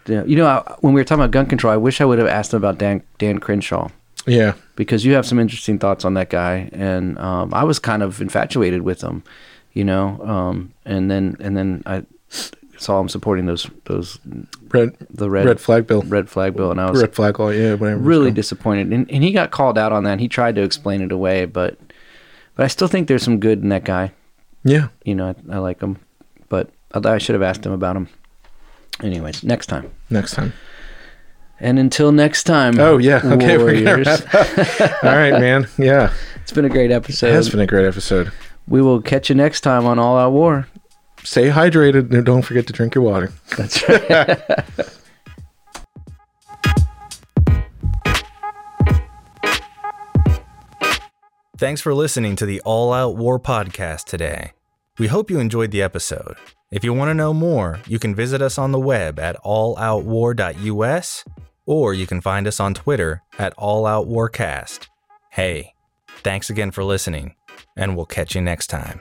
Yeah. 0.06 0.24
You 0.24 0.36
know, 0.36 0.46
I, 0.46 0.76
when 0.80 0.94
we 0.94 1.00
were 1.00 1.04
talking 1.04 1.22
about 1.22 1.30
gun 1.30 1.46
control, 1.46 1.72
I 1.72 1.76
wish 1.76 2.00
I 2.00 2.04
would 2.04 2.18
have 2.18 2.26
asked 2.26 2.50
them 2.50 2.58
about 2.58 2.78
Dan 2.78 3.02
Dan 3.18 3.38
Crenshaw 3.38 3.88
yeah, 4.26 4.54
because 4.76 5.04
you 5.04 5.14
have 5.14 5.26
some 5.26 5.38
interesting 5.38 5.78
thoughts 5.78 6.04
on 6.04 6.14
that 6.14 6.30
guy, 6.30 6.68
and 6.72 7.18
um, 7.18 7.54
I 7.54 7.64
was 7.64 7.78
kind 7.78 8.02
of 8.02 8.20
infatuated 8.20 8.82
with 8.82 9.02
him. 9.02 9.22
You 9.72 9.84
know, 9.84 10.20
um, 10.22 10.74
and 10.84 11.10
then 11.10 11.36
and 11.40 11.56
then 11.56 11.82
I 11.86 12.04
saw 12.76 13.00
him 13.00 13.08
supporting 13.08 13.46
those 13.46 13.68
those 13.84 14.18
red 14.68 14.96
the 15.10 15.30
red 15.30 15.46
red 15.46 15.60
flag 15.60 15.86
bill, 15.86 16.02
red 16.02 16.28
flag 16.28 16.54
bill, 16.54 16.70
and 16.70 16.80
I 16.80 16.90
was 16.90 17.00
red 17.00 17.14
flag 17.14 17.38
law. 17.38 17.50
Yeah, 17.50 17.74
whatever. 17.74 18.00
really 18.00 18.30
disappointed. 18.30 18.92
And, 18.92 19.10
and 19.10 19.22
he 19.24 19.32
got 19.32 19.50
called 19.50 19.78
out 19.78 19.92
on 19.92 20.04
that. 20.04 20.12
And 20.12 20.20
he 20.20 20.28
tried 20.28 20.56
to 20.56 20.62
explain 20.62 21.00
it 21.00 21.12
away, 21.12 21.46
but 21.46 21.78
but 22.56 22.64
I 22.64 22.66
still 22.68 22.88
think 22.88 23.08
there's 23.08 23.22
some 23.22 23.40
good 23.40 23.62
in 23.62 23.68
that 23.70 23.84
guy. 23.84 24.12
yeah. 24.64 24.88
You 25.04 25.14
know, 25.14 25.28
I, 25.28 25.54
I 25.54 25.58
like 25.58 25.80
him, 25.80 25.98
but 26.50 26.68
I, 26.92 26.98
I 27.08 27.16
should 27.16 27.34
have 27.34 27.42
asked 27.42 27.64
him 27.64 27.72
about 27.72 27.96
him. 27.96 28.10
Anyways, 29.02 29.42
next 29.42 29.68
time. 29.68 29.90
Next 30.10 30.34
time. 30.34 30.52
And 31.58 31.78
until 31.78 32.12
next 32.12 32.44
time. 32.44 32.78
Oh 32.78 32.98
yeah. 32.98 33.20
Okay. 33.24 33.56
We're 33.56 33.82
warriors. 33.84 34.08
All 35.02 35.16
right, 35.16 35.32
man. 35.40 35.66
Yeah, 35.78 36.12
it's 36.42 36.52
been 36.52 36.66
a 36.66 36.70
great 36.70 36.90
episode. 36.90 37.28
It 37.28 37.32
has 37.32 37.48
been 37.48 37.60
a 37.60 37.66
great 37.66 37.86
episode. 37.86 38.30
We 38.68 38.82
will 38.82 39.00
catch 39.00 39.30
you 39.30 39.34
next 39.34 39.62
time 39.62 39.86
on 39.86 39.98
All 39.98 40.18
Out 40.18 40.32
War. 40.32 40.68
Stay 41.22 41.48
hydrated 41.48 42.12
and 42.12 42.24
don't 42.24 42.42
forget 42.42 42.66
to 42.66 42.72
drink 42.72 42.94
your 42.94 43.04
water. 43.04 43.32
That's 43.56 43.86
right. 43.88 44.38
Thanks 51.58 51.82
for 51.82 51.92
listening 51.92 52.36
to 52.36 52.46
the 52.46 52.62
All 52.62 52.90
Out 52.92 53.16
War 53.16 53.38
podcast 53.38 54.04
today. 54.04 54.52
We 55.00 55.06
hope 55.06 55.30
you 55.30 55.40
enjoyed 55.40 55.70
the 55.70 55.80
episode. 55.80 56.36
If 56.70 56.84
you 56.84 56.92
want 56.92 57.08
to 57.08 57.14
know 57.14 57.32
more, 57.32 57.80
you 57.86 57.98
can 57.98 58.14
visit 58.14 58.42
us 58.42 58.58
on 58.58 58.70
the 58.70 58.78
web 58.78 59.18
at 59.18 59.42
alloutwar.us 59.44 61.24
or 61.64 61.94
you 61.94 62.06
can 62.06 62.20
find 62.20 62.46
us 62.46 62.60
on 62.60 62.74
Twitter 62.74 63.22
at 63.38 63.56
alloutwarcast. 63.56 64.88
Hey, 65.30 65.72
thanks 66.18 66.50
again 66.50 66.70
for 66.70 66.84
listening, 66.84 67.34
and 67.78 67.96
we'll 67.96 68.04
catch 68.04 68.34
you 68.34 68.42
next 68.42 68.66
time. 68.66 69.00